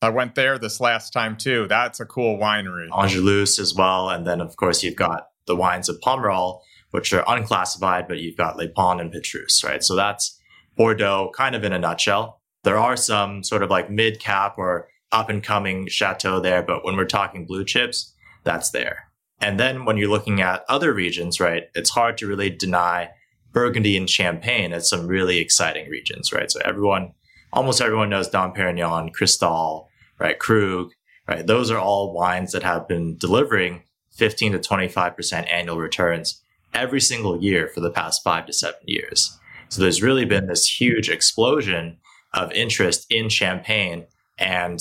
I 0.00 0.10
went 0.10 0.34
there 0.34 0.58
this 0.58 0.80
last 0.80 1.12
time 1.12 1.36
too. 1.36 1.66
That's 1.68 2.00
a 2.00 2.04
cool 2.04 2.38
winery. 2.38 2.88
Angelus 2.96 3.58
as 3.58 3.74
well. 3.74 4.10
And 4.10 4.26
then, 4.26 4.40
of 4.40 4.56
course, 4.56 4.82
you've 4.82 4.96
got 4.96 5.28
the 5.46 5.56
wines 5.56 5.88
of 5.88 5.98
Pomerol, 6.00 6.60
which 6.94 7.12
are 7.12 7.24
unclassified, 7.26 8.06
but 8.06 8.20
you've 8.20 8.36
got 8.36 8.56
Le 8.56 8.68
Pin 8.68 9.00
and 9.00 9.10
Petrus, 9.10 9.64
right? 9.64 9.82
So 9.82 9.96
that's 9.96 10.38
Bordeaux 10.76 11.32
kind 11.34 11.56
of 11.56 11.64
in 11.64 11.72
a 11.72 11.78
nutshell. 11.78 12.40
There 12.62 12.78
are 12.78 12.96
some 12.96 13.42
sort 13.42 13.64
of 13.64 13.68
like 13.68 13.90
mid 13.90 14.20
cap 14.20 14.54
or 14.58 14.86
up 15.10 15.28
and 15.28 15.42
coming 15.42 15.88
chateau 15.88 16.38
there, 16.38 16.62
but 16.62 16.84
when 16.84 16.96
we're 16.96 17.04
talking 17.04 17.46
blue 17.46 17.64
chips, 17.64 18.14
that's 18.44 18.70
there. 18.70 19.10
And 19.40 19.58
then 19.58 19.84
when 19.84 19.96
you're 19.96 20.08
looking 20.08 20.40
at 20.40 20.64
other 20.68 20.92
regions, 20.94 21.40
right, 21.40 21.64
it's 21.74 21.90
hard 21.90 22.16
to 22.18 22.28
really 22.28 22.48
deny 22.48 23.10
Burgundy 23.50 23.96
and 23.96 24.08
Champagne 24.08 24.72
as 24.72 24.88
some 24.88 25.08
really 25.08 25.38
exciting 25.38 25.90
regions, 25.90 26.32
right? 26.32 26.48
So 26.48 26.60
everyone, 26.64 27.12
almost 27.52 27.80
everyone 27.80 28.10
knows 28.10 28.28
Dom 28.28 28.54
Perignon, 28.54 29.12
Cristal, 29.12 29.88
right, 30.20 30.38
Krug, 30.38 30.92
right? 31.26 31.44
Those 31.44 31.72
are 31.72 31.78
all 31.78 32.14
wines 32.14 32.52
that 32.52 32.62
have 32.62 32.86
been 32.86 33.16
delivering 33.16 33.82
15 34.12 34.52
to 34.52 34.58
25% 34.60 35.52
annual 35.52 35.78
returns 35.78 36.40
every 36.74 37.00
single 37.00 37.42
year 37.42 37.68
for 37.68 37.80
the 37.80 37.90
past 37.90 38.22
five 38.22 38.46
to 38.46 38.52
seven 38.52 38.80
years. 38.84 39.38
So 39.68 39.80
there's 39.80 40.02
really 40.02 40.24
been 40.24 40.46
this 40.46 40.66
huge 40.66 41.08
explosion 41.08 41.98
of 42.34 42.52
interest 42.52 43.06
in 43.10 43.28
Champagne. 43.28 44.06
And 44.38 44.80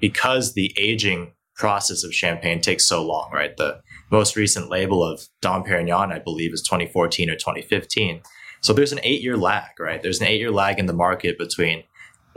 because 0.00 0.54
the 0.54 0.74
aging 0.76 1.32
process 1.54 2.02
of 2.02 2.14
Champagne 2.14 2.60
takes 2.60 2.88
so 2.88 3.04
long, 3.04 3.30
right? 3.32 3.56
The 3.56 3.80
most 4.10 4.36
recent 4.36 4.70
label 4.70 5.04
of 5.04 5.28
Dom 5.40 5.64
Perignon, 5.64 6.12
I 6.12 6.18
believe, 6.18 6.52
is 6.52 6.62
2014 6.62 7.30
or 7.30 7.36
2015. 7.36 8.22
So 8.60 8.72
there's 8.72 8.92
an 8.92 9.00
eight 9.02 9.22
year 9.22 9.36
lag, 9.36 9.78
right? 9.78 10.02
There's 10.02 10.20
an 10.20 10.26
eight 10.26 10.40
year 10.40 10.50
lag 10.50 10.78
in 10.78 10.86
the 10.86 10.92
market 10.92 11.38
between 11.38 11.84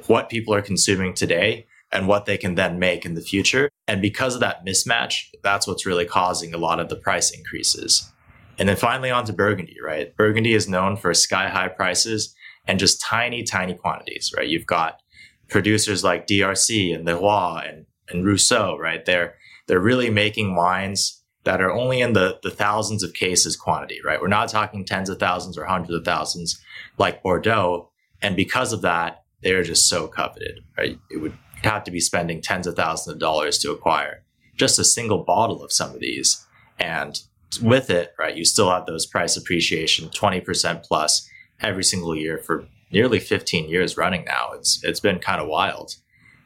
what 0.05 0.29
people 0.29 0.53
are 0.53 0.61
consuming 0.61 1.13
today 1.13 1.65
and 1.91 2.07
what 2.07 2.25
they 2.25 2.37
can 2.37 2.55
then 2.55 2.79
make 2.79 3.05
in 3.05 3.15
the 3.15 3.21
future. 3.21 3.69
And 3.87 4.01
because 4.01 4.35
of 4.35 4.41
that 4.41 4.65
mismatch, 4.65 5.29
that's 5.41 5.65
what's 5.65 5.85
really 5.85 6.05
causing 6.05 6.53
a 6.53 6.57
lot 6.57 6.79
of 6.79 6.89
the 6.89 6.95
price 6.95 7.31
increases. 7.31 8.11
And 8.57 8.67
then 8.67 8.75
finally 8.75 9.11
on 9.11 9.25
to 9.25 9.33
Burgundy, 9.33 9.77
right? 9.83 10.15
Burgundy 10.15 10.53
is 10.53 10.67
known 10.67 10.97
for 10.97 11.13
sky 11.13 11.49
high 11.49 11.67
prices 11.67 12.35
and 12.65 12.79
just 12.79 13.01
tiny, 13.01 13.43
tiny 13.43 13.75
quantities, 13.75 14.33
right? 14.35 14.47
You've 14.47 14.65
got 14.65 15.01
producers 15.47 16.03
like 16.03 16.27
DRC 16.27 16.93
and 16.93 17.05
Leroy 17.05 17.61
and, 17.67 17.85
and 18.09 18.25
Rousseau, 18.25 18.77
right? 18.77 19.05
They're, 19.05 19.35
they're 19.67 19.79
really 19.79 20.09
making 20.09 20.55
wines 20.55 21.23
that 21.43 21.61
are 21.61 21.71
only 21.71 22.01
in 22.01 22.13
the, 22.13 22.39
the 22.43 22.51
thousands 22.51 23.03
of 23.03 23.13
cases 23.13 23.55
quantity, 23.55 23.99
right? 24.03 24.19
We're 24.19 24.27
not 24.27 24.49
talking 24.49 24.83
tens 24.83 25.09
of 25.09 25.19
thousands 25.19 25.57
or 25.57 25.65
hundreds 25.65 25.93
of 25.93 26.03
thousands 26.03 26.59
like 26.97 27.23
Bordeaux. 27.23 27.89
And 28.21 28.35
because 28.35 28.73
of 28.73 28.81
that, 28.81 29.23
they're 29.41 29.63
just 29.63 29.87
so 29.87 30.07
coveted, 30.07 30.59
right? 30.77 30.99
It 31.09 31.21
would 31.21 31.37
have 31.63 31.83
to 31.85 31.91
be 31.91 31.99
spending 31.99 32.41
tens 32.41 32.67
of 32.67 32.75
thousands 32.75 33.13
of 33.13 33.19
dollars 33.19 33.59
to 33.59 33.71
acquire 33.71 34.23
just 34.57 34.79
a 34.79 34.83
single 34.83 35.23
bottle 35.23 35.63
of 35.63 35.71
some 35.71 35.93
of 35.93 36.01
these. 36.01 36.45
And 36.79 37.17
with 37.61 37.89
it, 37.89 38.13
right, 38.19 38.35
you 38.35 38.45
still 38.45 38.69
have 38.69 38.85
those 38.85 39.05
price 39.05 39.37
appreciation, 39.37 40.09
20% 40.09 40.83
plus 40.83 41.27
every 41.59 41.83
single 41.83 42.15
year 42.15 42.37
for 42.37 42.67
nearly 42.91 43.19
15 43.19 43.69
years 43.69 43.97
running 43.97 44.25
now. 44.25 44.51
It's 44.53 44.83
it's 44.83 44.99
been 44.99 45.19
kind 45.19 45.41
of 45.41 45.47
wild. 45.47 45.95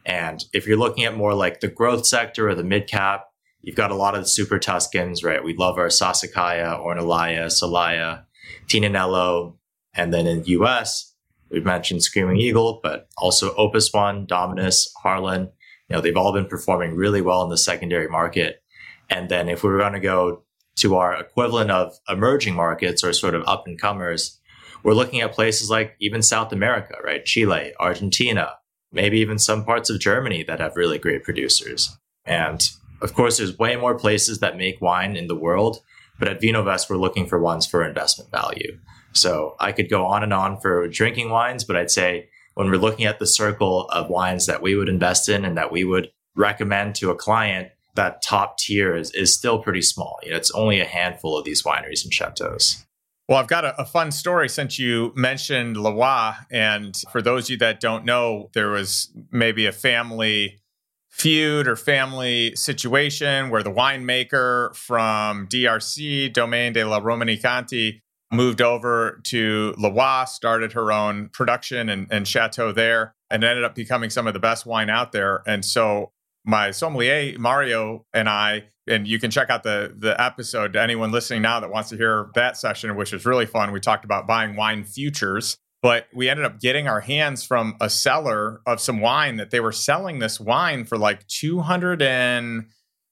And 0.06 0.44
if 0.54 0.66
you're 0.66 0.78
looking 0.78 1.06
at 1.06 1.16
more 1.16 1.34
like 1.34 1.60
the 1.60 1.68
growth 1.68 2.06
sector 2.06 2.50
or 2.50 2.56
the 2.56 2.64
mid 2.64 2.88
cap, 2.88 3.32
You've 3.62 3.76
got 3.76 3.92
a 3.92 3.96
lot 3.96 4.16
of 4.16 4.22
the 4.22 4.28
super 4.28 4.58
Tuscans, 4.58 5.24
right? 5.24 5.44
We 5.44 5.56
love 5.56 5.78
our 5.78 5.88
Sassicaia, 5.88 6.80
Ornellaia, 6.80 7.46
Solaia, 7.46 8.24
Tignanello. 8.68 9.56
And 9.94 10.14
then 10.14 10.26
in 10.26 10.42
the 10.42 10.50
US, 10.52 11.14
we've 11.50 11.66
mentioned 11.66 12.04
Screaming 12.04 12.38
Eagle, 12.38 12.80
but 12.82 13.08
also 13.18 13.54
Opus 13.56 13.94
One, 13.94 14.26
Dominus, 14.26 14.92
Harlan. 15.04 15.52
You 15.90 15.96
know, 15.96 16.02
they've 16.02 16.18
all 16.18 16.34
been 16.34 16.48
performing 16.48 16.96
really 16.96 17.22
well 17.22 17.44
in 17.44 17.50
the 17.50 17.58
secondary 17.58 18.08
market. 18.08 18.64
And 19.10 19.30
then 19.30 19.48
if 19.48 19.64
we 19.64 19.70
were 19.70 19.80
going 19.80 19.94
to 19.94 20.00
go 20.00 20.44
to 20.78 20.96
our 20.96 21.16
equivalent 21.16 21.72
of 21.72 21.98
emerging 22.10 22.56
markets 22.56 23.04
or 23.04 23.14
sort 23.14 23.36
of 23.36 23.44
up 23.48 23.68
and 23.68 23.80
comers, 23.80 24.40
we're 24.84 24.94
looking 24.94 25.22
at 25.22 25.34
places 25.34 25.70
like 25.70 25.96
even 26.00 26.22
South 26.22 26.52
America, 26.52 26.96
right? 27.04 27.24
Chile, 27.24 27.74
Argentina, 27.80 28.54
maybe 28.92 29.20
even 29.20 29.38
some 29.38 29.64
parts 29.64 29.90
of 29.90 30.00
Germany 30.00 30.44
that 30.44 30.60
have 30.60 30.76
really 30.76 30.98
great 30.98 31.24
producers. 31.24 31.98
And 32.26 32.68
of 33.02 33.14
course, 33.14 33.38
there's 33.38 33.58
way 33.58 33.76
more 33.76 33.98
places 33.98 34.40
that 34.40 34.58
make 34.58 34.82
wine 34.82 35.16
in 35.16 35.28
the 35.28 35.36
world, 35.36 35.82
but 36.20 36.28
at 36.28 36.42
VinoVest, 36.42 36.90
we're 36.90 36.98
looking 36.98 37.26
for 37.26 37.40
ones 37.40 37.66
for 37.66 37.84
investment 37.84 38.32
value. 38.32 38.80
So 39.14 39.56
I 39.60 39.72
could 39.72 39.90
go 39.90 40.06
on 40.06 40.24
and 40.24 40.34
on 40.34 40.60
for 40.60 40.88
drinking 40.88 41.30
wines, 41.30 41.64
but 41.64 41.76
I'd 41.76 41.92
say 41.92 42.30
when 42.54 42.70
we're 42.70 42.78
looking 42.78 43.06
at 43.06 43.20
the 43.20 43.28
circle 43.28 43.90
of 43.90 44.10
wines 44.10 44.46
that 44.46 44.62
we 44.62 44.76
would 44.76 44.90
invest 44.90 45.30
in 45.30 45.46
and 45.46 45.58
that 45.58 45.72
we 45.72 45.84
would 45.84 46.12
recommend 46.36 46.96
to 46.96 47.10
a 47.10 47.16
client, 47.16 47.70
that 47.96 48.22
top 48.22 48.58
tier 48.58 48.96
is, 48.96 49.12
is 49.12 49.36
still 49.36 49.60
pretty 49.60 49.82
small. 49.82 50.18
You 50.24 50.32
know, 50.32 50.38
it's 50.38 50.52
only 50.52 50.80
a 50.80 50.86
handful 50.86 51.38
of 51.38 51.46
these 51.46 51.64
wineries 51.64 52.04
and 52.04 52.14
chateaus. 52.14 52.86
Well, 53.28 53.40
I've 53.40 53.48
got 53.48 53.64
a, 53.64 53.80
a, 53.82 53.86
fun 53.86 54.12
story 54.12 54.50
since 54.50 54.78
you 54.78 55.14
mentioned 55.16 55.78
Leroy. 55.78 56.34
And 56.52 56.96
for 57.12 57.22
those 57.22 57.46
of 57.46 57.52
you 57.52 57.58
that 57.58 57.80
don't 57.80 58.04
know, 58.04 58.50
there 58.54 58.70
was 58.70 59.10
maybe 59.32 59.66
a 59.68 59.72
family 59.72 60.62
feud 61.10 61.68
or 61.68 61.76
family 61.76 62.56
situation 62.56 63.50
where 63.50 63.64
the 63.64 63.72
winemaker 63.72 64.76
from 64.76 65.48
DRC, 65.48 66.34
Domaine 66.34 66.74
de 66.74 66.84
la 66.84 67.00
Romanée-Conti, 67.00 68.02
moved 68.32 68.62
over 68.62 69.22
to 69.26 69.76
Leroy, 69.78 70.24
started 70.26 70.74
her 70.74 70.92
own 70.92 71.30
production 71.30 71.90
and, 71.90 72.08
and 72.12 72.28
chateau 72.28 72.72
there, 72.72 73.14
and 73.30 73.44
ended 73.44 73.64
up 73.64 73.76
becoming 73.76 74.10
some 74.10 74.26
of 74.26 74.34
the 74.34 74.40
best 74.40 74.66
wine 74.66 74.90
out 74.90 75.12
there. 75.12 75.44
And 75.46 75.64
so 75.64 76.12
my 76.46 76.72
sommelier 76.72 77.38
Mario 77.38 78.06
and 78.14 78.28
I, 78.28 78.70
and 78.88 79.08
you 79.08 79.20
can 79.20 79.32
check 79.32 79.50
out 79.50 79.64
the 79.64 79.94
the 79.98 80.20
episode 80.22 80.74
to 80.74 80.82
anyone 80.82 81.12
listening 81.12 81.42
now 81.42 81.60
that 81.60 81.70
wants 81.70 81.90
to 81.90 81.98
hear 81.98 82.30
that 82.36 82.58
session, 82.58 82.96
which 82.96 83.12
was 83.12 83.26
really 83.26 83.46
fun. 83.46 83.72
We 83.72 83.80
talked 83.80 84.06
about 84.06 84.28
buying 84.28 84.56
wine 84.56 84.84
futures, 84.84 85.58
but 85.82 86.08
we 86.14 86.30
ended 86.30 86.46
up 86.46 86.60
getting 86.60 86.88
our 86.88 87.00
hands 87.00 87.44
from 87.44 87.76
a 87.80 87.90
seller 87.90 88.62
of 88.66 88.80
some 88.80 89.00
wine 89.00 89.38
that 89.38 89.52
they 89.52 89.60
were 89.60 89.72
selling 89.72 90.20
this 90.20 90.40
wine 90.40 90.86
for 90.86 90.98
like 90.98 91.28
200 91.28 92.02
and 92.02 92.66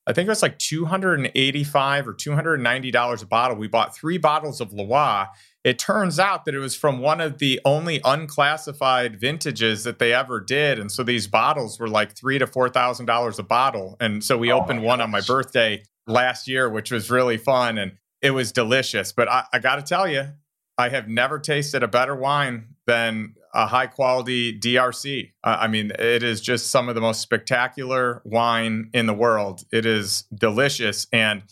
I 0.10 0.14
think 0.14 0.26
it 0.26 0.30
was 0.30 0.42
like 0.42 0.58
285 0.58 2.08
or 2.08 2.14
290 2.14 2.92
dollars 2.92 3.22
a 3.22 3.28
bottle. 3.28 3.56
We 3.56 3.68
bought 3.68 3.96
3 3.96 4.18
bottles 4.18 4.60
of 4.60 4.74
Leroy 4.74 5.26
it 5.64 5.78
turns 5.78 6.20
out 6.20 6.46
that 6.46 6.56
it 6.56 6.60
was 6.60 6.76
from 6.76 7.00
one 7.00 7.20
of 7.20 7.40
the 7.40 7.60
only 7.66 8.00
unclassified 8.06 9.20
vintages 9.20 9.84
that 9.84 10.00
they 10.00 10.14
ever 10.14 10.40
did, 10.40 10.80
and 10.80 10.90
so 10.92 11.04
these 11.04 11.28
bottles 11.28 11.80
were 11.80 11.90
like 11.90 12.16
three 12.16 12.40
to 12.40 12.48
four 12.48 12.70
thousand 12.70 13.08
dollars 13.08 13.40
a 13.40 13.44
bottle. 13.44 13.98
And 14.00 14.24
so 14.24 14.38
we 14.38 14.52
oh 14.52 14.60
opened 14.60 14.84
one 14.84 15.02
on 15.02 15.12
my 15.12 15.22
birthday 15.22 15.84
last 16.08 16.48
year, 16.48 16.70
which 16.70 16.92
was 16.92 17.12
really 17.12 17.38
fun 17.38 17.78
and 17.78 17.94
it 18.22 18.32
was 18.32 18.52
delicious. 18.52 19.12
But 19.12 19.30
I, 19.30 19.46
I 19.54 19.60
got 19.60 19.76
to 19.76 19.82
tell 19.82 20.08
you, 20.08 20.30
I 20.78 20.90
have 20.90 21.08
never 21.08 21.40
tasted 21.40 21.84
a 21.84 21.88
better 21.88 22.16
wine 22.16 22.76
than 22.88 23.36
a 23.54 23.66
high 23.66 23.88
quality 23.88 24.58
DRC. 24.58 25.32
Uh, 25.44 25.58
I 25.60 25.68
mean, 25.68 25.92
it 25.98 26.24
is 26.24 26.42
just 26.42 26.70
some 26.70 26.90
of 26.90 26.96
the 26.96 27.02
most 27.02 27.22
spectacular 27.22 28.22
wine 28.26 28.90
in 28.94 29.06
the 29.06 29.14
world. 29.14 29.64
It 29.72 29.86
is 29.86 30.26
delicious. 30.34 31.08
And 31.12 31.44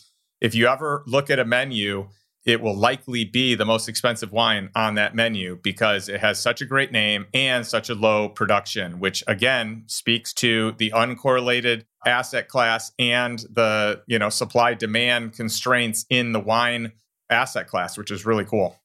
if 0.42 0.54
you 0.54 0.68
ever 0.68 1.04
look 1.08 1.30
at 1.30 1.40
a 1.40 1.46
menu, 1.46 2.10
it 2.48 2.62
will 2.62 2.76
likely 2.76 3.26
be 3.26 3.56
the 3.56 3.66
most 3.66 3.90
expensive 3.90 4.32
wine 4.32 4.70
on 4.74 4.96
that 4.96 5.14
menu 5.14 5.60
because 5.62 6.08
it 6.08 6.22
has 6.22 6.40
such 6.40 6.62
a 6.62 6.66
great 6.66 6.94
name 6.94 7.28
and 7.34 7.68
such 7.68 7.90
a 7.90 7.94
low 7.94 8.30
production, 8.30 9.00
which 9.00 9.22
again 9.28 9.84
speaks 9.88 10.34
to 10.34 10.72
the 10.78 10.92
uncorrelated 10.92 11.84
asset 12.06 12.48
class 12.48 12.94
and 12.98 13.40
the 13.52 14.02
you 14.08 14.18
know 14.18 14.30
supply 14.30 14.74
demand 14.74 15.34
constraints 15.34 16.06
in 16.10 16.32
the 16.32 16.40
wine 16.40 16.94
asset 17.30 17.68
class, 17.68 17.98
which 17.98 18.12
is 18.12 18.26
really 18.26 18.46
cool. 18.46 18.78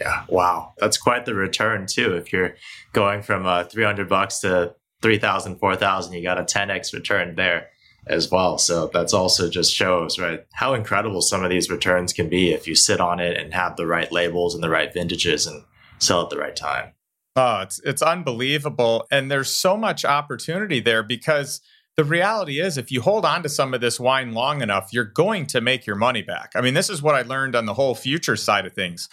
Yeah, 0.00 0.24
wow, 0.28 0.74
that's 0.78 0.98
quite 0.98 1.24
the 1.24 1.34
return 1.34 1.86
too. 1.86 2.14
If 2.16 2.32
you're 2.32 2.54
going 2.92 3.22
from 3.22 3.46
uh, 3.46 3.64
300 3.64 4.08
bucks 4.08 4.40
to 4.40 4.74
3,000, 5.02 5.58
4,000, 5.58 6.12
you 6.12 6.22
got 6.22 6.38
a 6.38 6.42
10x 6.42 6.92
return 6.92 7.34
there 7.34 7.68
as 8.06 8.30
well. 8.30 8.58
So 8.58 8.90
that's 8.92 9.12
also 9.12 9.48
just 9.48 9.74
shows, 9.74 10.18
right, 10.18 10.44
how 10.52 10.74
incredible 10.74 11.22
some 11.22 11.42
of 11.42 11.50
these 11.50 11.70
returns 11.70 12.12
can 12.12 12.28
be 12.28 12.52
if 12.52 12.66
you 12.66 12.74
sit 12.74 13.00
on 13.00 13.20
it 13.20 13.36
and 13.36 13.52
have 13.52 13.76
the 13.76 13.86
right 13.86 14.10
labels 14.12 14.54
and 14.54 14.62
the 14.62 14.70
right 14.70 14.92
vintages 14.92 15.46
and 15.46 15.64
sell 15.98 16.22
at 16.22 16.30
the 16.30 16.38
right 16.38 16.54
time. 16.54 16.92
Oh, 17.34 17.60
it's 17.60 17.80
it's 17.80 18.02
unbelievable. 18.02 19.06
And 19.10 19.30
there's 19.30 19.50
so 19.50 19.76
much 19.76 20.04
opportunity 20.04 20.80
there 20.80 21.02
because 21.02 21.60
the 21.96 22.04
reality 22.04 22.60
is 22.60 22.78
if 22.78 22.90
you 22.90 23.02
hold 23.02 23.24
on 23.24 23.42
to 23.42 23.48
some 23.48 23.74
of 23.74 23.80
this 23.80 24.00
wine 24.00 24.32
long 24.32 24.62
enough, 24.62 24.90
you're 24.92 25.04
going 25.04 25.46
to 25.46 25.60
make 25.60 25.86
your 25.86 25.96
money 25.96 26.22
back. 26.22 26.52
I 26.54 26.60
mean, 26.60 26.74
this 26.74 26.88
is 26.88 27.02
what 27.02 27.14
I 27.14 27.22
learned 27.22 27.54
on 27.54 27.66
the 27.66 27.74
whole 27.74 27.94
future 27.94 28.36
side 28.36 28.66
of 28.66 28.72
things. 28.72 29.08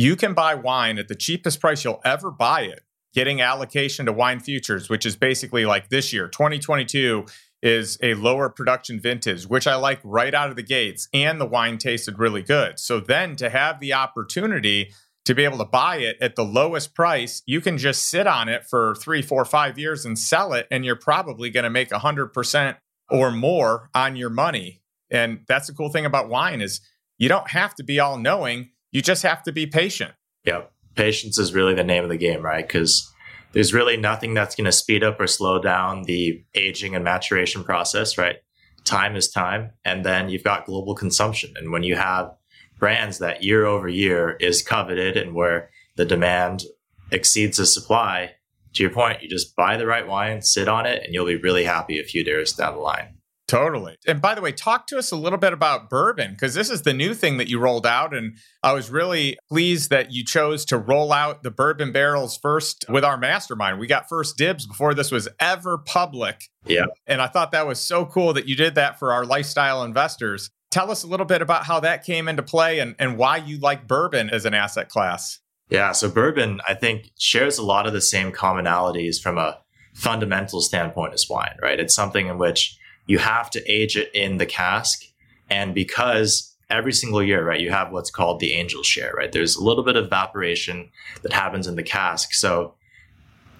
You 0.00 0.16
can 0.16 0.32
buy 0.32 0.54
wine 0.54 0.98
at 0.98 1.08
the 1.08 1.14
cheapest 1.14 1.60
price 1.60 1.84
you'll 1.84 2.00
ever 2.06 2.30
buy 2.30 2.62
it, 2.62 2.80
getting 3.12 3.42
allocation 3.42 4.06
to 4.06 4.14
wine 4.14 4.40
futures, 4.40 4.88
which 4.88 5.04
is 5.04 5.14
basically 5.14 5.66
like 5.66 5.90
this 5.90 6.10
year, 6.10 6.26
2022 6.26 7.26
is 7.62 7.98
a 8.02 8.14
lower 8.14 8.48
production 8.48 8.98
vintage, 8.98 9.46
which 9.46 9.66
I 9.66 9.74
like 9.74 10.00
right 10.02 10.32
out 10.32 10.48
of 10.48 10.56
the 10.56 10.62
gates, 10.62 11.06
and 11.12 11.38
the 11.38 11.44
wine 11.44 11.76
tasted 11.76 12.18
really 12.18 12.40
good. 12.40 12.78
So 12.78 12.98
then 12.98 13.36
to 13.36 13.50
have 13.50 13.78
the 13.78 13.92
opportunity 13.92 14.90
to 15.26 15.34
be 15.34 15.44
able 15.44 15.58
to 15.58 15.66
buy 15.66 15.96
it 15.96 16.16
at 16.18 16.34
the 16.34 16.46
lowest 16.46 16.94
price, 16.94 17.42
you 17.44 17.60
can 17.60 17.76
just 17.76 18.08
sit 18.08 18.26
on 18.26 18.48
it 18.48 18.64
for 18.64 18.94
three, 18.94 19.20
four, 19.20 19.44
five 19.44 19.78
years 19.78 20.06
and 20.06 20.18
sell 20.18 20.54
it, 20.54 20.66
and 20.70 20.82
you're 20.82 20.96
probably 20.96 21.50
going 21.50 21.64
to 21.64 21.68
make 21.68 21.90
100% 21.90 22.76
or 23.10 23.30
more 23.30 23.90
on 23.94 24.16
your 24.16 24.30
money. 24.30 24.80
And 25.10 25.40
that's 25.46 25.66
the 25.66 25.74
cool 25.74 25.90
thing 25.90 26.06
about 26.06 26.30
wine 26.30 26.62
is 26.62 26.80
you 27.18 27.28
don't 27.28 27.50
have 27.50 27.74
to 27.74 27.84
be 27.84 28.00
all 28.00 28.16
knowing, 28.16 28.70
you 28.90 29.02
just 29.02 29.22
have 29.22 29.42
to 29.44 29.52
be 29.52 29.66
patient. 29.66 30.12
Yep. 30.44 30.72
Patience 30.96 31.38
is 31.38 31.54
really 31.54 31.74
the 31.74 31.84
name 31.84 32.04
of 32.04 32.10
the 32.10 32.16
game, 32.16 32.42
right? 32.42 32.66
Because 32.66 33.10
there's 33.52 33.74
really 33.74 33.96
nothing 33.96 34.34
that's 34.34 34.54
going 34.54 34.66
to 34.66 34.72
speed 34.72 35.02
up 35.02 35.20
or 35.20 35.26
slow 35.26 35.60
down 35.60 36.04
the 36.04 36.44
aging 36.54 36.94
and 36.94 37.04
maturation 37.04 37.64
process, 37.64 38.18
right? 38.18 38.36
Time 38.84 39.16
is 39.16 39.30
time. 39.30 39.70
And 39.84 40.04
then 40.04 40.28
you've 40.28 40.44
got 40.44 40.66
global 40.66 40.94
consumption. 40.94 41.52
And 41.56 41.70
when 41.72 41.82
you 41.82 41.96
have 41.96 42.32
brands 42.78 43.18
that 43.18 43.42
year 43.42 43.66
over 43.66 43.88
year 43.88 44.36
is 44.40 44.62
coveted 44.62 45.16
and 45.16 45.34
where 45.34 45.70
the 45.96 46.04
demand 46.04 46.64
exceeds 47.10 47.58
the 47.58 47.66
supply, 47.66 48.32
to 48.74 48.82
your 48.82 48.92
point, 48.92 49.22
you 49.22 49.28
just 49.28 49.56
buy 49.56 49.76
the 49.76 49.86
right 49.86 50.06
wine, 50.06 50.42
sit 50.42 50.68
on 50.68 50.86
it, 50.86 51.02
and 51.04 51.12
you'll 51.12 51.26
be 51.26 51.36
really 51.36 51.64
happy 51.64 51.98
a 51.98 52.04
few 52.04 52.22
years 52.22 52.52
down 52.52 52.74
the 52.74 52.80
line. 52.80 53.16
Totally. 53.50 53.96
And 54.06 54.22
by 54.22 54.36
the 54.36 54.40
way, 54.40 54.52
talk 54.52 54.86
to 54.86 54.98
us 54.98 55.10
a 55.10 55.16
little 55.16 55.38
bit 55.38 55.52
about 55.52 55.90
bourbon 55.90 56.30
because 56.30 56.54
this 56.54 56.70
is 56.70 56.82
the 56.82 56.94
new 56.94 57.14
thing 57.14 57.36
that 57.38 57.48
you 57.48 57.58
rolled 57.58 57.84
out. 57.84 58.14
And 58.14 58.36
I 58.62 58.72
was 58.72 58.90
really 58.90 59.38
pleased 59.48 59.90
that 59.90 60.12
you 60.12 60.24
chose 60.24 60.64
to 60.66 60.78
roll 60.78 61.12
out 61.12 61.42
the 61.42 61.50
bourbon 61.50 61.90
barrels 61.90 62.38
first 62.40 62.84
with 62.88 63.04
our 63.04 63.16
mastermind. 63.16 63.80
We 63.80 63.88
got 63.88 64.08
first 64.08 64.36
dibs 64.36 64.68
before 64.68 64.94
this 64.94 65.10
was 65.10 65.28
ever 65.40 65.78
public. 65.78 66.44
Yeah. 66.64 66.86
And 67.08 67.20
I 67.20 67.26
thought 67.26 67.50
that 67.50 67.66
was 67.66 67.80
so 67.80 68.06
cool 68.06 68.32
that 68.34 68.46
you 68.46 68.54
did 68.54 68.76
that 68.76 69.00
for 69.00 69.12
our 69.12 69.26
lifestyle 69.26 69.82
investors. 69.82 70.50
Tell 70.70 70.92
us 70.92 71.02
a 71.02 71.08
little 71.08 71.26
bit 71.26 71.42
about 71.42 71.64
how 71.64 71.80
that 71.80 72.04
came 72.04 72.28
into 72.28 72.44
play 72.44 72.78
and, 72.78 72.94
and 73.00 73.18
why 73.18 73.38
you 73.38 73.58
like 73.58 73.88
bourbon 73.88 74.30
as 74.30 74.44
an 74.44 74.54
asset 74.54 74.88
class. 74.88 75.40
Yeah. 75.68 75.90
So, 75.90 76.08
bourbon, 76.08 76.60
I 76.68 76.74
think, 76.74 77.10
shares 77.18 77.58
a 77.58 77.64
lot 77.64 77.88
of 77.88 77.92
the 77.92 78.00
same 78.00 78.30
commonalities 78.30 79.20
from 79.20 79.38
a 79.38 79.58
fundamental 79.94 80.60
standpoint 80.60 81.14
as 81.14 81.26
wine, 81.28 81.56
right? 81.60 81.80
It's 81.80 81.94
something 81.94 82.28
in 82.28 82.38
which 82.38 82.76
you 83.10 83.18
have 83.18 83.50
to 83.50 83.60
age 83.68 83.96
it 83.96 84.08
in 84.14 84.38
the 84.38 84.46
cask. 84.46 85.02
And 85.50 85.74
because 85.74 86.56
every 86.70 86.92
single 86.92 87.20
year, 87.20 87.44
right, 87.44 87.60
you 87.60 87.72
have 87.72 87.90
what's 87.90 88.08
called 88.08 88.38
the 88.38 88.52
angel 88.52 88.84
share, 88.84 89.12
right? 89.16 89.32
There's 89.32 89.56
a 89.56 89.64
little 89.64 89.82
bit 89.82 89.96
of 89.96 90.04
evaporation 90.04 90.90
that 91.22 91.32
happens 91.32 91.66
in 91.66 91.74
the 91.74 91.82
cask. 91.82 92.32
So 92.34 92.74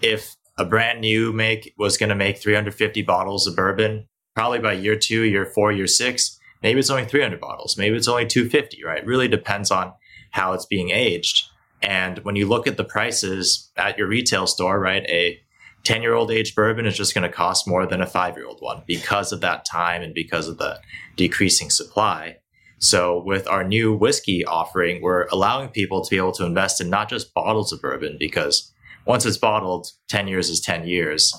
if 0.03 0.37
a 0.57 0.65
brand 0.65 1.01
new 1.01 1.33
make 1.33 1.75
was 1.77 1.97
going 1.97 2.11
to 2.11 2.15
make 2.15 2.39
350 2.39 3.03
bottles 3.03 3.49
of 3.49 3.57
bourbon, 3.57 4.07
probably 4.37 4.61
by 4.61 4.75
year 4.75 4.95
two, 4.95 5.23
year 5.23 5.47
four, 5.47 5.73
year 5.73 5.89
six, 5.89 6.39
maybe 6.63 6.79
it's 6.79 6.89
only 6.89 7.05
300 7.05 7.41
bottles, 7.41 7.77
maybe 7.77 7.97
it's 7.97 8.07
only 8.07 8.27
250, 8.27 8.85
right? 8.85 9.03
It 9.03 9.07
really 9.07 9.27
depends 9.27 9.73
on 9.73 9.93
how 10.31 10.53
it's 10.53 10.67
being 10.67 10.91
aged. 10.91 11.49
And 11.83 12.19
when 12.19 12.37
you 12.37 12.47
look 12.47 12.69
at 12.69 12.77
the 12.77 12.85
prices 12.85 13.73
at 13.77 13.99
your 13.99 14.07
retail 14.07 14.47
store, 14.47 14.79
right, 14.79 15.03
a 15.09 15.41
10 15.85 16.03
year 16.03 16.15
old 16.15 16.31
age 16.31 16.55
bourbon 16.55 16.87
is 16.87 16.97
just 16.97 17.15
going 17.15 17.29
to 17.29 17.35
cost 17.35 17.67
more 17.67 17.87
than 17.87 18.01
a 18.01 18.07
five 18.07 18.37
year 18.37 18.47
old 18.47 18.61
one 18.61 18.83
because 18.87 19.33
of 19.33 19.41
that 19.41 19.65
time 19.65 20.03
and 20.03 20.15
because 20.15 20.49
of 20.49 20.59
the 20.59 20.81
decreasing 21.17 21.71
supply. 21.71 22.37
So, 22.79 23.23
with 23.23 23.47
our 23.47 23.63
new 23.63 23.95
whiskey 23.95 24.45
offering, 24.45 25.03
we're 25.03 25.27
allowing 25.27 25.69
people 25.69 26.03
to 26.03 26.11
be 26.11 26.17
able 26.17 26.33
to 26.33 26.47
invest 26.47 26.81
in 26.81 26.89
not 26.89 27.11
just 27.11 27.35
bottles 27.35 27.73
of 27.73 27.83
bourbon, 27.83 28.17
because 28.19 28.73
once 29.07 29.27
it's 29.27 29.37
bottled, 29.37 29.89
10 30.09 30.29
years 30.29 30.49
is 30.49 30.61
10 30.61 30.87
years. 30.87 31.35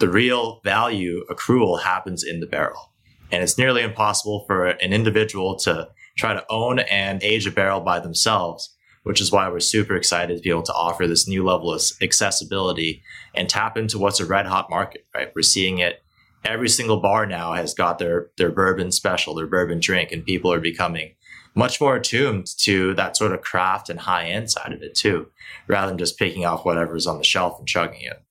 The 0.00 0.08
real 0.08 0.60
value 0.64 1.24
accrual 1.30 1.82
happens 1.82 2.24
in 2.24 2.40
the 2.40 2.46
barrel. 2.46 2.92
And 3.30 3.42
it's 3.42 3.56
nearly 3.56 3.82
impossible 3.82 4.44
for 4.48 4.66
an 4.66 4.92
individual 4.92 5.56
to 5.60 5.88
try 6.18 6.34
to 6.34 6.44
own 6.50 6.80
and 6.80 7.22
age 7.22 7.46
a 7.46 7.52
barrel 7.52 7.80
by 7.80 8.00
themselves 8.00 8.74
which 9.04 9.20
is 9.20 9.30
why 9.30 9.48
we're 9.48 9.60
super 9.60 9.94
excited 9.94 10.36
to 10.36 10.42
be 10.42 10.50
able 10.50 10.62
to 10.62 10.74
offer 10.74 11.06
this 11.06 11.28
new 11.28 11.44
level 11.44 11.72
of 11.72 11.82
accessibility 12.02 13.02
and 13.34 13.48
tap 13.48 13.76
into 13.76 13.98
what's 13.98 14.20
a 14.20 14.26
red 14.26 14.46
hot 14.46 14.68
market, 14.68 15.06
right? 15.14 15.30
We're 15.34 15.42
seeing 15.42 15.78
it. 15.78 16.02
Every 16.44 16.68
single 16.68 17.00
bar 17.00 17.24
now 17.24 17.54
has 17.54 17.72
got 17.72 17.98
their, 17.98 18.30
their 18.36 18.50
bourbon 18.50 18.92
special, 18.92 19.34
their 19.34 19.46
bourbon 19.46 19.80
drink, 19.80 20.12
and 20.12 20.24
people 20.24 20.52
are 20.52 20.60
becoming 20.60 21.14
much 21.54 21.80
more 21.80 21.96
attuned 21.96 22.46
to 22.58 22.94
that 22.94 23.16
sort 23.16 23.32
of 23.32 23.40
craft 23.40 23.88
and 23.88 24.00
high 24.00 24.26
end 24.26 24.50
side 24.50 24.72
of 24.72 24.82
it 24.82 24.94
too, 24.94 25.28
rather 25.68 25.88
than 25.88 25.98
just 25.98 26.18
picking 26.18 26.44
off 26.44 26.64
whatever's 26.64 27.06
on 27.06 27.18
the 27.18 27.24
shelf 27.24 27.58
and 27.58 27.68
chugging 27.68 28.02
it. 28.02 28.22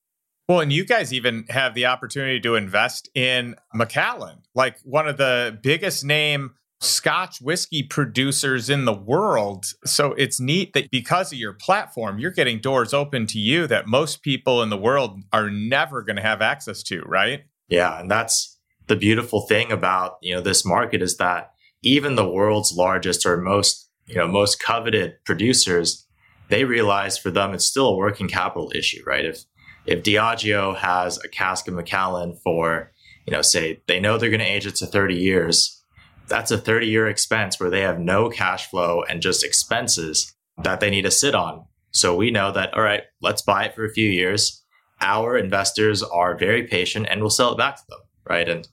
Well, 0.49 0.59
and 0.59 0.73
you 0.73 0.85
guys 0.85 1.13
even 1.13 1.45
have 1.49 1.73
the 1.73 1.85
opportunity 1.85 2.39
to 2.41 2.55
invest 2.55 3.09
in 3.15 3.55
Macallan, 3.73 4.39
like 4.53 4.77
one 4.83 5.07
of 5.07 5.17
the 5.17 5.57
biggest 5.61 6.03
name 6.03 6.55
Scotch 6.83 7.39
whiskey 7.41 7.83
producers 7.83 8.69
in 8.69 8.85
the 8.85 8.93
world. 8.93 9.65
So 9.85 10.13
it's 10.13 10.39
neat 10.39 10.73
that 10.73 10.91
because 10.91 11.31
of 11.31 11.39
your 11.39 11.53
platform, 11.53 12.19
you're 12.19 12.31
getting 12.31 12.59
doors 12.59 12.93
open 12.93 13.25
to 13.27 13.39
you 13.39 13.67
that 13.67 13.87
most 13.87 14.21
people 14.21 14.61
in 14.61 14.69
the 14.69 14.77
world 14.77 15.21
are 15.31 15.49
never 15.49 16.01
going 16.01 16.17
to 16.17 16.21
have 16.21 16.41
access 16.41 16.83
to, 16.83 17.01
right? 17.01 17.43
Yeah, 17.67 17.99
and 17.99 18.11
that's 18.11 18.59
the 18.87 18.95
beautiful 18.95 19.41
thing 19.41 19.71
about, 19.71 20.17
you 20.21 20.35
know, 20.35 20.41
this 20.41 20.65
market 20.65 21.01
is 21.01 21.17
that 21.17 21.53
even 21.83 22.15
the 22.15 22.27
world's 22.27 22.73
largest 22.73 23.25
or 23.25 23.37
most 23.37 23.89
you 24.07 24.15
know 24.15 24.27
most 24.27 24.59
coveted 24.59 25.15
producers, 25.25 26.05
they 26.49 26.65
realize 26.65 27.17
for 27.17 27.31
them 27.31 27.53
it's 27.53 27.65
still 27.65 27.89
a 27.89 27.95
working 27.95 28.27
capital 28.27 28.71
issue, 28.75 29.03
right? 29.05 29.25
If 29.25 29.43
if 29.85 30.03
Diageo 30.03 30.75
has 30.77 31.19
a 31.23 31.27
cask 31.27 31.67
of 31.67 31.73
Macallan 31.73 32.37
for, 32.41 32.91
you 33.27 33.33
know, 33.33 33.41
say 33.41 33.81
they 33.87 33.99
know 33.99 34.17
they're 34.17 34.29
going 34.29 34.39
to 34.39 34.45
age 34.45 34.65
it 34.65 34.75
to 34.75 34.85
30 34.85 35.15
years, 35.15 35.82
that's 36.27 36.51
a 36.51 36.57
30 36.57 36.87
year 36.87 37.07
expense 37.07 37.59
where 37.59 37.69
they 37.69 37.81
have 37.81 37.99
no 37.99 38.29
cash 38.29 38.69
flow 38.69 39.03
and 39.09 39.21
just 39.21 39.43
expenses 39.43 40.33
that 40.61 40.79
they 40.79 40.89
need 40.89 41.03
to 41.03 41.11
sit 41.11 41.35
on. 41.35 41.65
So 41.91 42.15
we 42.15 42.31
know 42.31 42.51
that, 42.51 42.73
all 42.73 42.81
right, 42.81 43.03
let's 43.21 43.41
buy 43.41 43.65
it 43.65 43.75
for 43.75 43.85
a 43.85 43.91
few 43.91 44.09
years. 44.09 44.63
Our 45.01 45.37
investors 45.37 46.01
are 46.01 46.37
very 46.37 46.63
patient 46.63 47.07
and 47.09 47.21
we'll 47.21 47.29
sell 47.29 47.51
it 47.51 47.57
back 47.57 47.77
to 47.77 47.83
them, 47.89 47.99
right? 48.27 48.47
And 48.47 48.67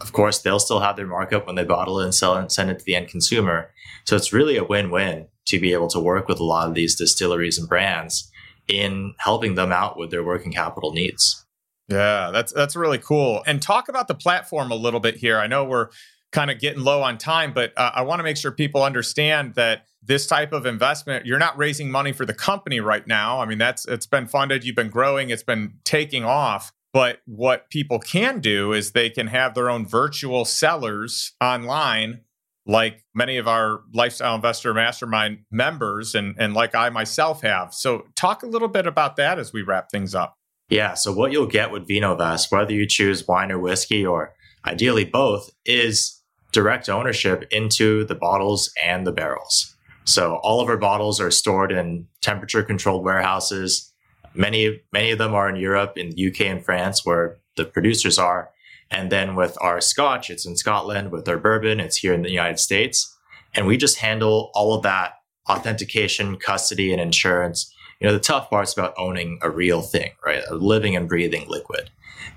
of 0.00 0.12
course, 0.12 0.40
they'll 0.40 0.58
still 0.58 0.80
have 0.80 0.96
their 0.96 1.06
markup 1.06 1.46
when 1.46 1.54
they 1.54 1.64
bottle 1.64 2.00
it 2.00 2.04
and 2.04 2.14
sell 2.14 2.36
it 2.36 2.40
and 2.40 2.52
send 2.52 2.70
it 2.70 2.78
to 2.78 2.84
the 2.84 2.96
end 2.96 3.08
consumer. 3.08 3.70
So 4.04 4.16
it's 4.16 4.32
really 4.32 4.56
a 4.56 4.64
win 4.64 4.90
win 4.90 5.28
to 5.46 5.60
be 5.60 5.72
able 5.72 5.88
to 5.88 6.00
work 6.00 6.28
with 6.28 6.40
a 6.40 6.44
lot 6.44 6.68
of 6.68 6.74
these 6.74 6.96
distilleries 6.96 7.58
and 7.58 7.68
brands 7.68 8.30
in 8.68 9.14
helping 9.18 9.54
them 9.54 9.72
out 9.72 9.96
with 9.96 10.10
their 10.10 10.24
working 10.24 10.52
capital 10.52 10.92
needs. 10.92 11.44
Yeah, 11.88 12.30
that's 12.32 12.52
that's 12.52 12.74
really 12.74 12.98
cool. 12.98 13.42
And 13.46 13.62
talk 13.62 13.88
about 13.88 14.08
the 14.08 14.14
platform 14.14 14.72
a 14.72 14.74
little 14.74 14.98
bit 14.98 15.16
here. 15.16 15.38
I 15.38 15.46
know 15.46 15.64
we're 15.64 15.88
kind 16.36 16.50
of 16.50 16.60
getting 16.60 16.84
low 16.84 17.02
on 17.02 17.16
time, 17.16 17.54
but 17.54 17.72
uh, 17.78 17.92
I 17.94 18.02
want 18.02 18.18
to 18.18 18.22
make 18.22 18.36
sure 18.36 18.52
people 18.52 18.82
understand 18.82 19.54
that 19.54 19.86
this 20.02 20.26
type 20.26 20.52
of 20.52 20.66
investment, 20.66 21.24
you're 21.24 21.38
not 21.38 21.56
raising 21.56 21.90
money 21.90 22.12
for 22.12 22.26
the 22.26 22.34
company 22.34 22.78
right 22.78 23.06
now. 23.06 23.40
I 23.40 23.46
mean, 23.46 23.56
that's 23.56 23.86
it's 23.86 24.04
been 24.04 24.26
funded, 24.26 24.62
you've 24.62 24.76
been 24.76 24.90
growing, 24.90 25.30
it's 25.30 25.42
been 25.42 25.78
taking 25.84 26.24
off. 26.24 26.74
But 26.92 27.20
what 27.24 27.70
people 27.70 27.98
can 27.98 28.40
do 28.40 28.74
is 28.74 28.92
they 28.92 29.08
can 29.08 29.28
have 29.28 29.54
their 29.54 29.70
own 29.70 29.86
virtual 29.86 30.44
cellars 30.44 31.32
online 31.40 32.20
like 32.66 33.02
many 33.14 33.38
of 33.38 33.48
our 33.48 33.80
lifestyle 33.94 34.34
investor 34.34 34.74
mastermind 34.74 35.38
members 35.50 36.14
and, 36.14 36.34
and 36.36 36.52
like 36.52 36.74
I 36.74 36.90
myself 36.90 37.40
have. 37.42 37.72
So, 37.72 38.04
talk 38.14 38.42
a 38.42 38.46
little 38.46 38.68
bit 38.68 38.86
about 38.86 39.16
that 39.16 39.38
as 39.38 39.54
we 39.54 39.62
wrap 39.62 39.90
things 39.90 40.14
up. 40.14 40.34
Yeah. 40.68 40.94
So, 40.94 41.12
what 41.12 41.32
you'll 41.32 41.46
get 41.46 41.70
with 41.70 41.88
VinoVest, 41.88 42.52
whether 42.52 42.72
you 42.72 42.86
choose 42.86 43.26
wine 43.26 43.50
or 43.50 43.58
whiskey, 43.58 44.04
or 44.04 44.34
ideally 44.66 45.04
both, 45.04 45.48
is 45.64 46.15
direct 46.56 46.88
ownership 46.88 47.44
into 47.50 48.06
the 48.06 48.14
bottles 48.14 48.72
and 48.82 49.06
the 49.06 49.12
barrels. 49.12 49.76
So, 50.04 50.36
all 50.36 50.62
of 50.62 50.68
our 50.70 50.78
bottles 50.78 51.20
are 51.20 51.30
stored 51.30 51.70
in 51.70 52.06
temperature 52.22 52.62
controlled 52.62 53.04
warehouses. 53.04 53.92
Many, 54.32 54.80
many 54.90 55.10
of 55.10 55.18
them 55.18 55.34
are 55.34 55.50
in 55.50 55.56
Europe, 55.56 55.98
in 55.98 56.08
the 56.08 56.28
UK 56.28 56.40
and 56.46 56.64
France, 56.64 57.04
where 57.04 57.36
the 57.56 57.66
producers 57.66 58.18
are. 58.18 58.48
And 58.90 59.12
then 59.12 59.34
with 59.34 59.58
our 59.60 59.82
scotch, 59.82 60.30
it's 60.30 60.46
in 60.46 60.56
Scotland. 60.56 61.12
With 61.12 61.28
our 61.28 61.36
bourbon, 61.36 61.78
it's 61.78 61.98
here 61.98 62.14
in 62.14 62.22
the 62.22 62.30
United 62.30 62.58
States. 62.58 63.14
And 63.54 63.66
we 63.66 63.76
just 63.76 63.98
handle 63.98 64.50
all 64.54 64.72
of 64.72 64.82
that 64.82 65.12
authentication, 65.50 66.38
custody, 66.38 66.90
and 66.90 67.02
insurance. 67.02 67.70
You 68.00 68.06
know, 68.06 68.14
the 68.14 68.20
tough 68.20 68.48
part's 68.48 68.72
about 68.72 68.94
owning 68.96 69.38
a 69.42 69.50
real 69.50 69.82
thing, 69.82 70.12
right? 70.24 70.42
A 70.48 70.54
living 70.54 70.96
and 70.96 71.06
breathing 71.06 71.44
liquid. 71.48 71.90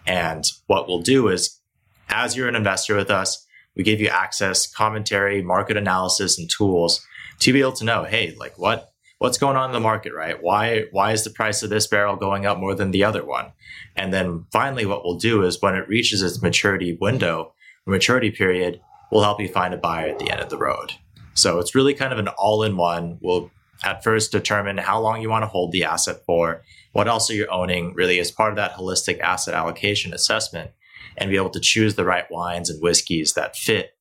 And 0.06 0.44
what 0.68 0.90
we'll 0.90 1.02
do 1.02 1.30
is, 1.30 1.62
as 2.10 2.36
you're 2.36 2.50
an 2.50 2.56
investor 2.56 2.98
with 2.98 3.10
us, 3.10 3.46
we 3.80 3.84
gave 3.84 4.02
you 4.02 4.10
access, 4.10 4.68
commentary, 4.68 5.42
market 5.42 5.78
analysis, 5.78 6.38
and 6.38 6.50
tools 6.50 7.00
to 7.40 7.54
be 7.54 7.62
able 7.62 7.72
to 7.72 7.86
know, 7.86 8.04
hey, 8.04 8.36
like 8.38 8.60
what 8.60 8.92
what's 9.20 9.38
going 9.38 9.56
on 9.56 9.70
in 9.70 9.74
the 9.74 9.80
market, 9.80 10.14
right? 10.14 10.44
Why 10.44 10.88
why 10.92 11.14
is 11.14 11.24
the 11.24 11.30
price 11.30 11.64
of 11.64 11.70
this 11.70 11.88
barrel 11.88 12.18
going 12.18 12.46
up 12.46 12.58
more 12.58 12.76
than 12.76 12.92
the 12.92 13.06
other 13.06 13.24
one? 13.26 13.54
And 13.96 14.14
then 14.14 14.46
finally, 14.52 14.86
what 14.86 15.06
we'll 15.06 15.18
do 15.18 15.44
is 15.44 15.62
when 15.62 15.76
it 15.76 15.88
reaches 15.88 16.22
its 16.22 16.42
maturity 16.42 16.98
window, 17.00 17.54
or 17.88 17.94
maturity 17.94 18.32
period, 18.32 18.82
we'll 19.14 19.24
help 19.24 19.40
you 19.40 19.48
find 19.48 19.74
a 19.74 19.78
buyer 19.78 20.10
at 20.10 20.20
the 20.20 20.30
end 20.30 20.42
of 20.42 20.50
the 20.50 20.58
road. 20.58 20.92
So 21.36 21.60
it's 21.60 21.74
really 21.74 21.94
kind 21.94 22.12
of 22.12 22.20
an 22.20 22.28
all-in-one. 22.28 23.20
We'll 23.22 23.50
at 23.86 24.04
first 24.04 24.34
determine 24.34 24.78
how 24.78 25.00
long 25.00 25.22
you 25.22 25.30
want 25.30 25.44
to 25.44 25.48
hold 25.48 25.72
the 25.72 25.86
asset 25.86 26.18
for, 26.26 26.64
what 26.92 27.08
else 27.08 27.30
are 27.30 27.34
you 27.34 27.48
owning, 27.48 27.94
really 27.94 28.20
as 28.20 28.30
part 28.30 28.52
of 28.52 28.58
that 28.58 28.74
holistic 28.74 29.22
asset 29.22 29.54
allocation 29.54 30.14
assessment, 30.14 30.72
and 31.18 31.30
be 31.30 31.36
able 31.36 31.50
to 31.52 31.60
choose 31.60 31.96
the 31.96 32.06
right 32.06 32.30
wines 32.30 32.70
and 32.70 32.82
whiskeys 32.82 33.34
that 33.34 33.56
fit 33.56 33.92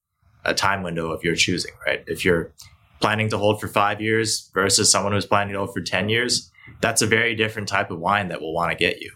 a 0.44 0.54
time 0.54 0.82
window 0.82 1.10
of 1.10 1.22
your 1.24 1.34
choosing, 1.34 1.72
right? 1.86 2.04
If 2.06 2.24
you're 2.24 2.52
planning 3.00 3.28
to 3.30 3.38
hold 3.38 3.60
for 3.60 3.68
five 3.68 4.00
years 4.00 4.50
versus 4.54 4.90
someone 4.90 5.12
who's 5.12 5.26
planning 5.26 5.52
to 5.52 5.58
hold 5.58 5.74
for 5.74 5.80
10 5.80 6.08
years, 6.08 6.50
that's 6.80 7.02
a 7.02 7.06
very 7.06 7.34
different 7.34 7.68
type 7.68 7.90
of 7.90 7.98
wine 7.98 8.28
that 8.28 8.40
will 8.40 8.52
want 8.52 8.70
to 8.70 8.76
get 8.76 9.00
you. 9.00 9.12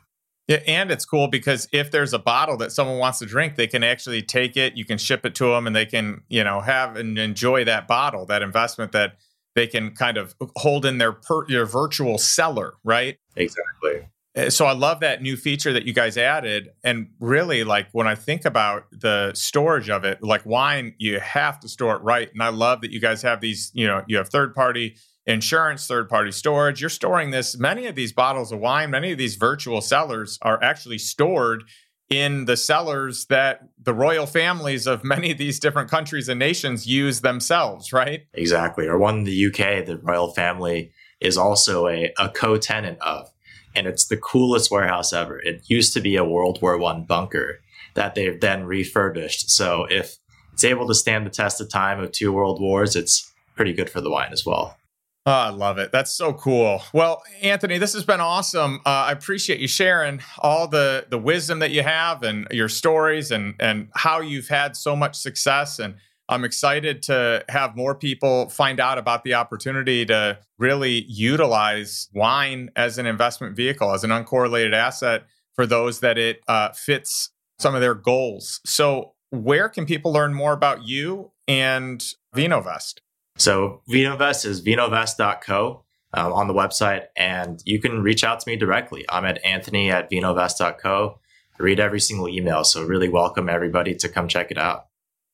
Yeah, 0.49 0.61
and 0.67 0.91
it's 0.91 1.05
cool 1.05 1.29
because 1.29 1.69
if 1.73 1.91
there's 1.91 2.13
a 2.13 2.19
bottle 2.19 2.57
that 2.59 2.73
someone 2.73 2.99
wants 2.99 3.21
to 3.21 3.27
drink, 3.27 3.57
they 3.57 3.69
can 3.69 3.85
actually 3.85 4.23
take 4.23 4.57
it, 4.57 4.77
you 4.77 4.85
can 4.85 4.99
ship 4.99 5.25
it 5.25 5.35
to 5.37 5.47
them, 5.47 5.67
and 5.67 5.75
they 5.75 5.87
can, 5.87 6.23
you 6.29 6.43
know, 6.43 6.61
have 6.61 6.97
and 6.97 7.17
enjoy 7.19 7.65
that 7.65 7.87
bottle, 7.87 8.27
that 8.27 8.43
investment 8.43 8.93
that 8.93 9.17
they 9.55 9.67
can 9.67 9.95
kind 9.95 10.17
of 10.17 10.35
hold 10.57 10.85
in 10.85 10.99
their 10.99 11.13
per, 11.13 11.47
your 11.49 11.65
virtual 11.65 12.19
cellar, 12.19 12.75
right? 12.83 13.19
Exactly. 13.37 14.09
Eh, 14.35 14.51
so 14.51 14.67
I 14.67 14.73
love 14.73 15.01
that 15.01 15.23
new 15.23 15.37
feature 15.37 15.73
that 15.73 15.85
you 15.85 15.93
guys 15.93 16.17
added. 16.17 16.71
And 16.83 17.09
really, 17.21 17.65
like 17.65 17.89
when 17.93 18.07
I 18.07 18.15
think 18.15 18.45
about 18.45 18.85
the 18.91 19.33
storage 19.35 19.91
of 19.91 20.05
it, 20.05 20.23
like 20.23 20.47
wine, 20.47 20.95
you 20.99 21.21
have 21.21 21.61
to 21.61 21.69
store 21.69 21.97
it 21.97 22.03
right. 22.03 22.31
And 22.33 22.43
I 22.43 22.49
love 22.49 22.81
that 22.83 22.93
you 22.93 23.01
guys 23.01 23.23
have 23.23 23.41
these, 23.41 23.71
you 23.75 23.87
know, 23.87 24.03
you 24.07 24.17
have 24.17 24.29
third 24.29 24.55
party 24.55 24.97
insurance, 25.27 25.87
third 25.87 26.09
party 26.09 26.33
storage. 26.33 26.81
You're 26.81 26.91
storing 26.91 27.31
this. 27.31 27.57
Many 27.57 27.87
of 27.87 27.95
these 27.95 28.13
bottles 28.13 28.53
of 28.53 28.59
wine, 28.59 28.91
many 28.91 29.13
of 29.13 29.19
these 29.19 29.37
virtual 29.37 29.81
cellars 29.81 30.39
are 30.43 30.63
actually 30.63 30.99
stored 30.99 31.65
in 32.11 32.45
the 32.45 32.57
cellars 32.57 33.27
that 33.27 33.61
the 33.81 33.95
royal 33.95 34.27
families 34.27 34.87
of 34.87 35.03
many 35.03 35.31
of 35.31 35.39
these 35.39 35.59
different 35.59 35.91
countries 35.91 36.29
and 36.29 36.39
nations 36.39 36.87
use 36.87 37.21
themselves, 37.21 37.93
right? 37.93 38.23
Exactly. 38.35 38.87
Or 38.87 38.99
one 38.99 39.19
in 39.19 39.25
the 39.25 39.47
UK, 39.47 39.87
the 39.87 39.99
royal 40.03 40.31
family 40.33 40.93
is 41.21 41.39
also 41.39 41.87
a, 41.87 42.13
a 42.19 42.29
co 42.29 42.59
tenant 42.59 42.99
of 43.01 43.32
and 43.75 43.87
it's 43.87 44.07
the 44.07 44.17
coolest 44.17 44.71
warehouse 44.71 45.13
ever. 45.13 45.39
It 45.41 45.63
used 45.67 45.93
to 45.95 46.01
be 46.01 46.17
a 46.17 46.25
World 46.25 46.61
War 46.63 46.79
One 46.79 47.05
bunker 47.05 47.61
that 47.95 48.15
they've 48.15 48.41
then 48.41 48.65
refurbished. 48.65 49.51
So 49.51 49.87
if 49.91 50.17
it's 50.53 50.65
able 50.65 50.87
to 50.89 50.95
stand 50.95 51.27
the 51.27 51.31
test 51.31 51.61
of 51.61 51.69
time 51.69 52.01
of 52.01 52.13
two 52.13 52.33
world 52.33 52.61
wars, 52.61 52.97
it's 52.97 53.33
pretty 53.57 53.73
good 53.73 53.91
for 53.91 54.01
the 54.01 54.11
wine 54.11 54.33
as 54.33 54.45
well. 54.45 54.77
Oh, 55.25 55.31
I 55.31 55.51
love 55.51 55.79
it. 55.79 55.93
That's 55.93 56.11
so 56.11 56.33
cool. 56.33 56.83
Well, 56.93 57.23
Anthony, 57.43 57.79
this 57.79 57.93
has 57.95 58.03
been 58.05 58.21
awesome. 58.21 58.81
Uh, 58.85 58.89
I 59.07 59.13
appreciate 59.13 59.61
you 59.61 59.69
sharing 59.69 60.21
all 60.41 60.67
the 60.67 61.07
the 61.11 61.19
wisdom 61.19 61.61
that 61.61 61.71
you 61.71 61.85
have 61.85 62.25
and 62.25 62.49
your 62.51 62.69
stories 62.69 63.31
and 63.31 63.55
and 63.61 63.89
how 63.95 64.21
you've 64.21 64.49
had 64.49 64.77
so 64.77 64.97
much 64.97 65.17
success 65.17 65.79
and 65.79 65.95
I'm 66.33 66.45
excited 66.45 67.03
to 67.03 67.45
have 67.51 67.77
more 67.77 67.95
people 67.95 68.49
find 68.49 68.81
out 68.81 68.97
about 68.97 69.23
the 69.23 69.35
opportunity 69.35 70.07
to 70.07 70.39
really 70.59 71.05
utilize 71.07 72.09
wine 72.15 72.71
as 72.75 72.97
an 72.97 73.05
investment 73.05 73.55
vehicle, 73.55 73.93
as 73.93 74.03
an 74.03 74.11
uncorrelated 74.11 74.73
asset 74.73 75.25
for 75.55 75.67
those 75.67 76.01
that 76.01 76.17
it 76.17 76.41
uh, 76.49 76.71
fits 76.71 77.31
some 77.59 77.75
of 77.75 77.83
their 77.83 77.95
goals. 77.95 78.61
So, 78.65 79.13
where 79.31 79.69
can 79.69 79.87
people 79.87 80.13
learn 80.13 80.35
more 80.35 80.53
about 80.53 80.85
you 80.85 81.33
and 81.47 82.03
VinoVest? 82.35 83.01
So, 83.37 83.83
VinoVest 83.89 84.47
is 84.47 84.63
vinovest.co 84.63 85.85
um, 86.15 86.33
on 86.33 86.49
the 86.49 86.55
website, 86.55 87.05
and 87.15 87.63
you 87.67 87.79
can 87.79 88.03
reach 88.03 88.25
out 88.25 88.41
to 88.41 88.49
me 88.49 88.57
directly. 88.57 89.05
I'm 89.09 89.27
at 89.27 89.45
anthony 89.45 89.91
at 89.91 90.11
vinovest.co. 90.11 91.19
I 91.59 91.63
read 91.63 91.79
every 91.79 92.01
single 92.01 92.29
email, 92.29 92.65
so 92.65 92.85
really 92.85 93.11
welcome 93.11 93.51
everybody 93.51 93.95
to 93.97 94.09
come 94.09 94.29
check 94.29 94.51
it 94.51 94.59
out. 94.59 94.87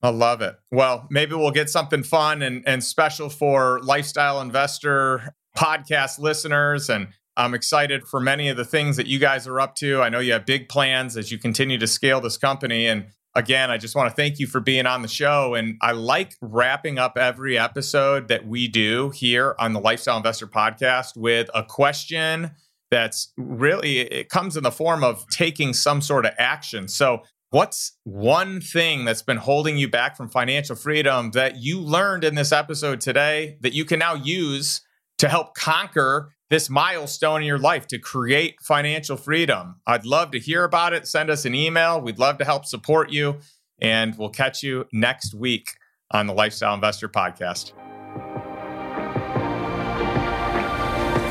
I 0.03 0.11
love 0.11 0.41
it. 0.43 0.55
Well, 0.71 1.07
maybe 1.11 1.35
we'll 1.35 1.51
get 1.51 1.69
something 1.69 2.03
fun 2.03 2.43
and, 2.43 2.63
and 2.67 2.85
special 2.85 3.29
for 3.29 3.81
lifestyle 3.83 4.41
investor 4.41 5.35
podcast 5.57 6.21
listeners. 6.21 6.89
And 6.89 7.09
I'm 7.37 7.55
excited 7.55 8.07
for 8.07 8.21
many 8.21 8.49
of 8.49 8.57
the 8.57 8.65
things 8.65 8.97
that 8.97 9.07
you 9.07 9.19
guys 9.19 9.47
are 9.47 9.61
up 9.61 9.75
to. 9.77 10.01
I 10.01 10.09
know 10.09 10.21
you 10.21 10.33
have 10.33 10.47
big 10.47 10.69
plans 10.69 11.17
as 11.17 11.33
you 11.33 11.39
continue 11.39 11.79
to 11.79 11.87
scale 11.87 12.21
this 12.21 12.37
company. 12.37 12.87
And 12.87 13.07
again, 13.35 13.71
I 13.71 13.79
just 13.79 13.97
want 13.97 14.09
to 14.09 14.15
thank 14.15 14.39
you 14.39 14.47
for 14.47 14.61
being 14.61 14.87
on 14.87 15.03
the 15.03 15.09
show. 15.09 15.55
And 15.55 15.77
I 15.83 15.93
like 15.93 16.35
wrapping 16.41 16.99
up 16.99 17.19
every 17.19 17.59
episode 17.59 18.29
that 18.29 18.47
we 18.47 18.69
do 18.69 19.11
here 19.11 19.57
on 19.59 19.73
the 19.73 19.81
Lifestyle 19.81 20.17
Investor 20.17 20.47
Podcast 20.47 21.17
with 21.17 21.51
a 21.55 21.65
question 21.65 22.53
that's 22.91 23.33
really 23.37 23.99
it 23.99 24.29
comes 24.31 24.57
in 24.57 24.63
the 24.63 24.71
form 24.71 25.05
of 25.05 25.25
taking 25.29 25.73
some 25.73 26.01
sort 26.01 26.25
of 26.25 26.33
action. 26.39 26.89
So 26.89 27.23
What's 27.51 27.97
one 28.05 28.61
thing 28.61 29.07
that's 29.07 29.23
been 29.23 29.39
holding 29.39 29.79
you 29.79 29.89
back 29.89 30.19
from 30.19 30.29
financial 30.29 30.77
freedom 30.77 31.31
that 31.31 31.57
you 31.57 31.81
learned 31.81 32.23
in 32.23 32.35
this 32.35 32.53
episode 32.53 33.01
today 33.01 33.57
that 33.63 33.73
you 33.73 33.87
can 33.87 33.99
now 33.99 34.15
use 34.15 34.83
to 35.17 35.31
help 35.31 35.55
conquer 35.55 36.35
this 36.51 36.69
milestone 36.69 37.41
in 37.41 37.47
your 37.47 37.59
life 37.59 37.87
to 37.87 37.99
create 37.99 38.61
financial 38.61 39.17
freedom? 39.17 39.77
I'd 39.87 40.05
love 40.05 40.31
to 40.33 40.39
hear 40.39 40.65
about 40.65 40.93
it. 40.93 41.07
Send 41.07 41.31
us 41.31 41.47
an 41.47 41.55
email. 41.55 42.03
We'd 42.03 42.19
love 42.19 42.37
to 42.37 42.45
help 42.45 42.67
support 42.67 43.11
you. 43.11 43.39
And 43.81 44.15
we'll 44.19 44.29
catch 44.29 44.63
you 44.63 44.85
next 44.93 45.33
week 45.33 45.71
on 46.11 46.27
the 46.27 46.35
Lifestyle 46.35 46.75
Investor 46.75 47.09
Podcast. 47.09 47.73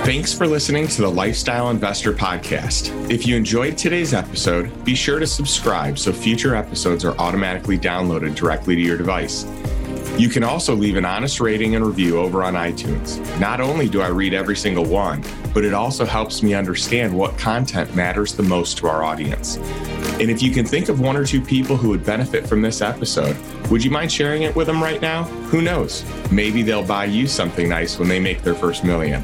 Thanks 0.08 0.34
for 0.34 0.47
listening 0.47 0.88
to 0.88 1.01
the 1.01 1.12
Lifestyle 1.12 1.70
Investor 1.70 2.14
Podcast. 2.14 3.12
If 3.12 3.28
you 3.28 3.36
enjoyed 3.36 3.78
today's 3.78 4.14
episode, 4.14 4.72
be 4.86 4.95
sure 4.95 5.20
to 5.20 5.28
subscribe 5.28 5.99
so 5.99 6.14
future 6.14 6.55
episodes 6.55 7.03
are 7.03 7.14
automatically 7.18 7.78
downloaded 7.78 8.34
directly 8.34 8.78
to 8.78 8.82
your 8.82 8.95
device. 8.95 9.45
You 10.18 10.30
can 10.30 10.45
also 10.45 10.74
leave 10.74 10.95
an 10.95 11.03
honest 11.03 11.41
rating 11.41 11.76
and 11.76 11.86
review 11.86 12.20
over 12.20 12.41
on 12.41 12.53
iTunes. 12.53 13.20
Not 13.38 13.60
only 13.60 13.89
do 13.89 13.99
I 13.99 14.08
read 14.08 14.34
every 14.34 14.55
single 14.55 14.86
one, 14.86 15.26
but 15.53 15.66
it 15.66 15.74
also 15.74 16.05
helps 16.05 16.41
me 16.41 16.53
understand 16.53 17.14
what 17.14 17.38
content 17.38 17.93
matters 17.93 18.32
the 18.32 18.43
most 18.43 18.78
to 18.78 18.88
our 18.88 19.03
audience. 19.03 19.58
And 19.58 20.32
if 20.32 20.41
you 20.41 20.51
can 20.51 20.66
think 20.66 20.88
of 20.88 21.01
one 21.01 21.18
or 21.18 21.26
two 21.26 21.41
people 21.41 21.76
who 21.76 21.89
would 21.89 22.05
benefit 22.05 22.47
from 22.47 22.62
this 22.62 22.82
episode, 22.82 23.36
would 23.70 23.84
you 23.84 23.91
mind 23.91 24.11
sharing 24.11 24.43
it 24.43 24.55
with 24.55 24.68
them 24.68 24.82
right 24.82 25.01
now? 25.01 25.24
Who 25.24 25.61
knows? 25.61 26.05
Maybe 26.32 26.63
they'll 26.63 26.86
buy 26.86 27.05
you 27.05 27.28
something 27.28 27.68
nice 27.68 27.99
when 27.99 28.07
they 28.07 28.20
make 28.20 28.41
their 28.41 28.55
first 28.55 28.84
million. 28.84 29.24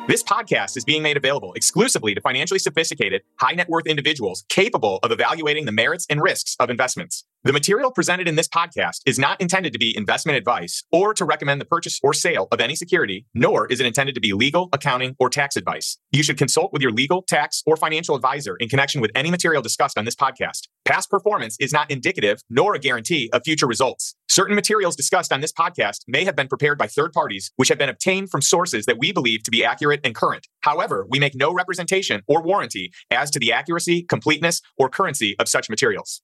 This 0.07 0.23
podcast 0.23 0.77
is 0.77 0.83
being 0.83 1.03
made 1.03 1.15
available 1.15 1.53
exclusively 1.53 2.15
to 2.15 2.21
financially 2.21 2.57
sophisticated, 2.57 3.21
high 3.39 3.53
net 3.53 3.69
worth 3.69 3.85
individuals 3.85 4.43
capable 4.49 4.99
of 5.03 5.11
evaluating 5.11 5.65
the 5.65 5.71
merits 5.71 6.07
and 6.09 6.21
risks 6.21 6.55
of 6.59 6.71
investments. 6.71 7.23
The 7.43 7.53
material 7.53 7.89
presented 7.89 8.27
in 8.27 8.35
this 8.35 8.47
podcast 8.47 8.99
is 9.07 9.17
not 9.17 9.41
intended 9.41 9.73
to 9.73 9.79
be 9.79 9.97
investment 9.97 10.37
advice 10.37 10.83
or 10.91 11.11
to 11.15 11.25
recommend 11.25 11.59
the 11.59 11.65
purchase 11.65 11.99
or 12.03 12.13
sale 12.13 12.47
of 12.51 12.61
any 12.61 12.75
security, 12.75 13.25
nor 13.33 13.65
is 13.65 13.79
it 13.79 13.87
intended 13.87 14.13
to 14.13 14.21
be 14.21 14.31
legal, 14.31 14.69
accounting, 14.73 15.15
or 15.17 15.27
tax 15.27 15.55
advice. 15.55 15.97
You 16.11 16.21
should 16.21 16.37
consult 16.37 16.71
with 16.71 16.83
your 16.83 16.91
legal, 16.91 17.23
tax, 17.23 17.63
or 17.65 17.75
financial 17.75 18.15
advisor 18.15 18.57
in 18.57 18.69
connection 18.69 19.01
with 19.01 19.09
any 19.15 19.31
material 19.31 19.63
discussed 19.63 19.97
on 19.97 20.05
this 20.05 20.13
podcast. 20.13 20.67
Past 20.85 21.09
performance 21.09 21.57
is 21.59 21.73
not 21.73 21.89
indicative 21.89 22.41
nor 22.47 22.75
a 22.75 22.79
guarantee 22.79 23.31
of 23.33 23.41
future 23.43 23.65
results. 23.65 24.13
Certain 24.29 24.53
materials 24.53 24.95
discussed 24.95 25.33
on 25.33 25.41
this 25.41 25.51
podcast 25.51 26.01
may 26.07 26.25
have 26.25 26.35
been 26.35 26.47
prepared 26.47 26.77
by 26.77 26.85
third 26.85 27.11
parties, 27.11 27.51
which 27.55 27.69
have 27.69 27.79
been 27.79 27.89
obtained 27.89 28.29
from 28.29 28.43
sources 28.43 28.85
that 28.85 28.99
we 28.99 29.11
believe 29.11 29.41
to 29.41 29.51
be 29.51 29.65
accurate 29.65 30.01
and 30.03 30.13
current. 30.13 30.47
However, 30.61 31.07
we 31.09 31.17
make 31.17 31.33
no 31.33 31.51
representation 31.51 32.21
or 32.27 32.43
warranty 32.43 32.93
as 33.09 33.31
to 33.31 33.39
the 33.39 33.51
accuracy, 33.51 34.03
completeness, 34.03 34.61
or 34.77 34.89
currency 34.89 35.35
of 35.39 35.49
such 35.49 35.67
materials. 35.67 36.21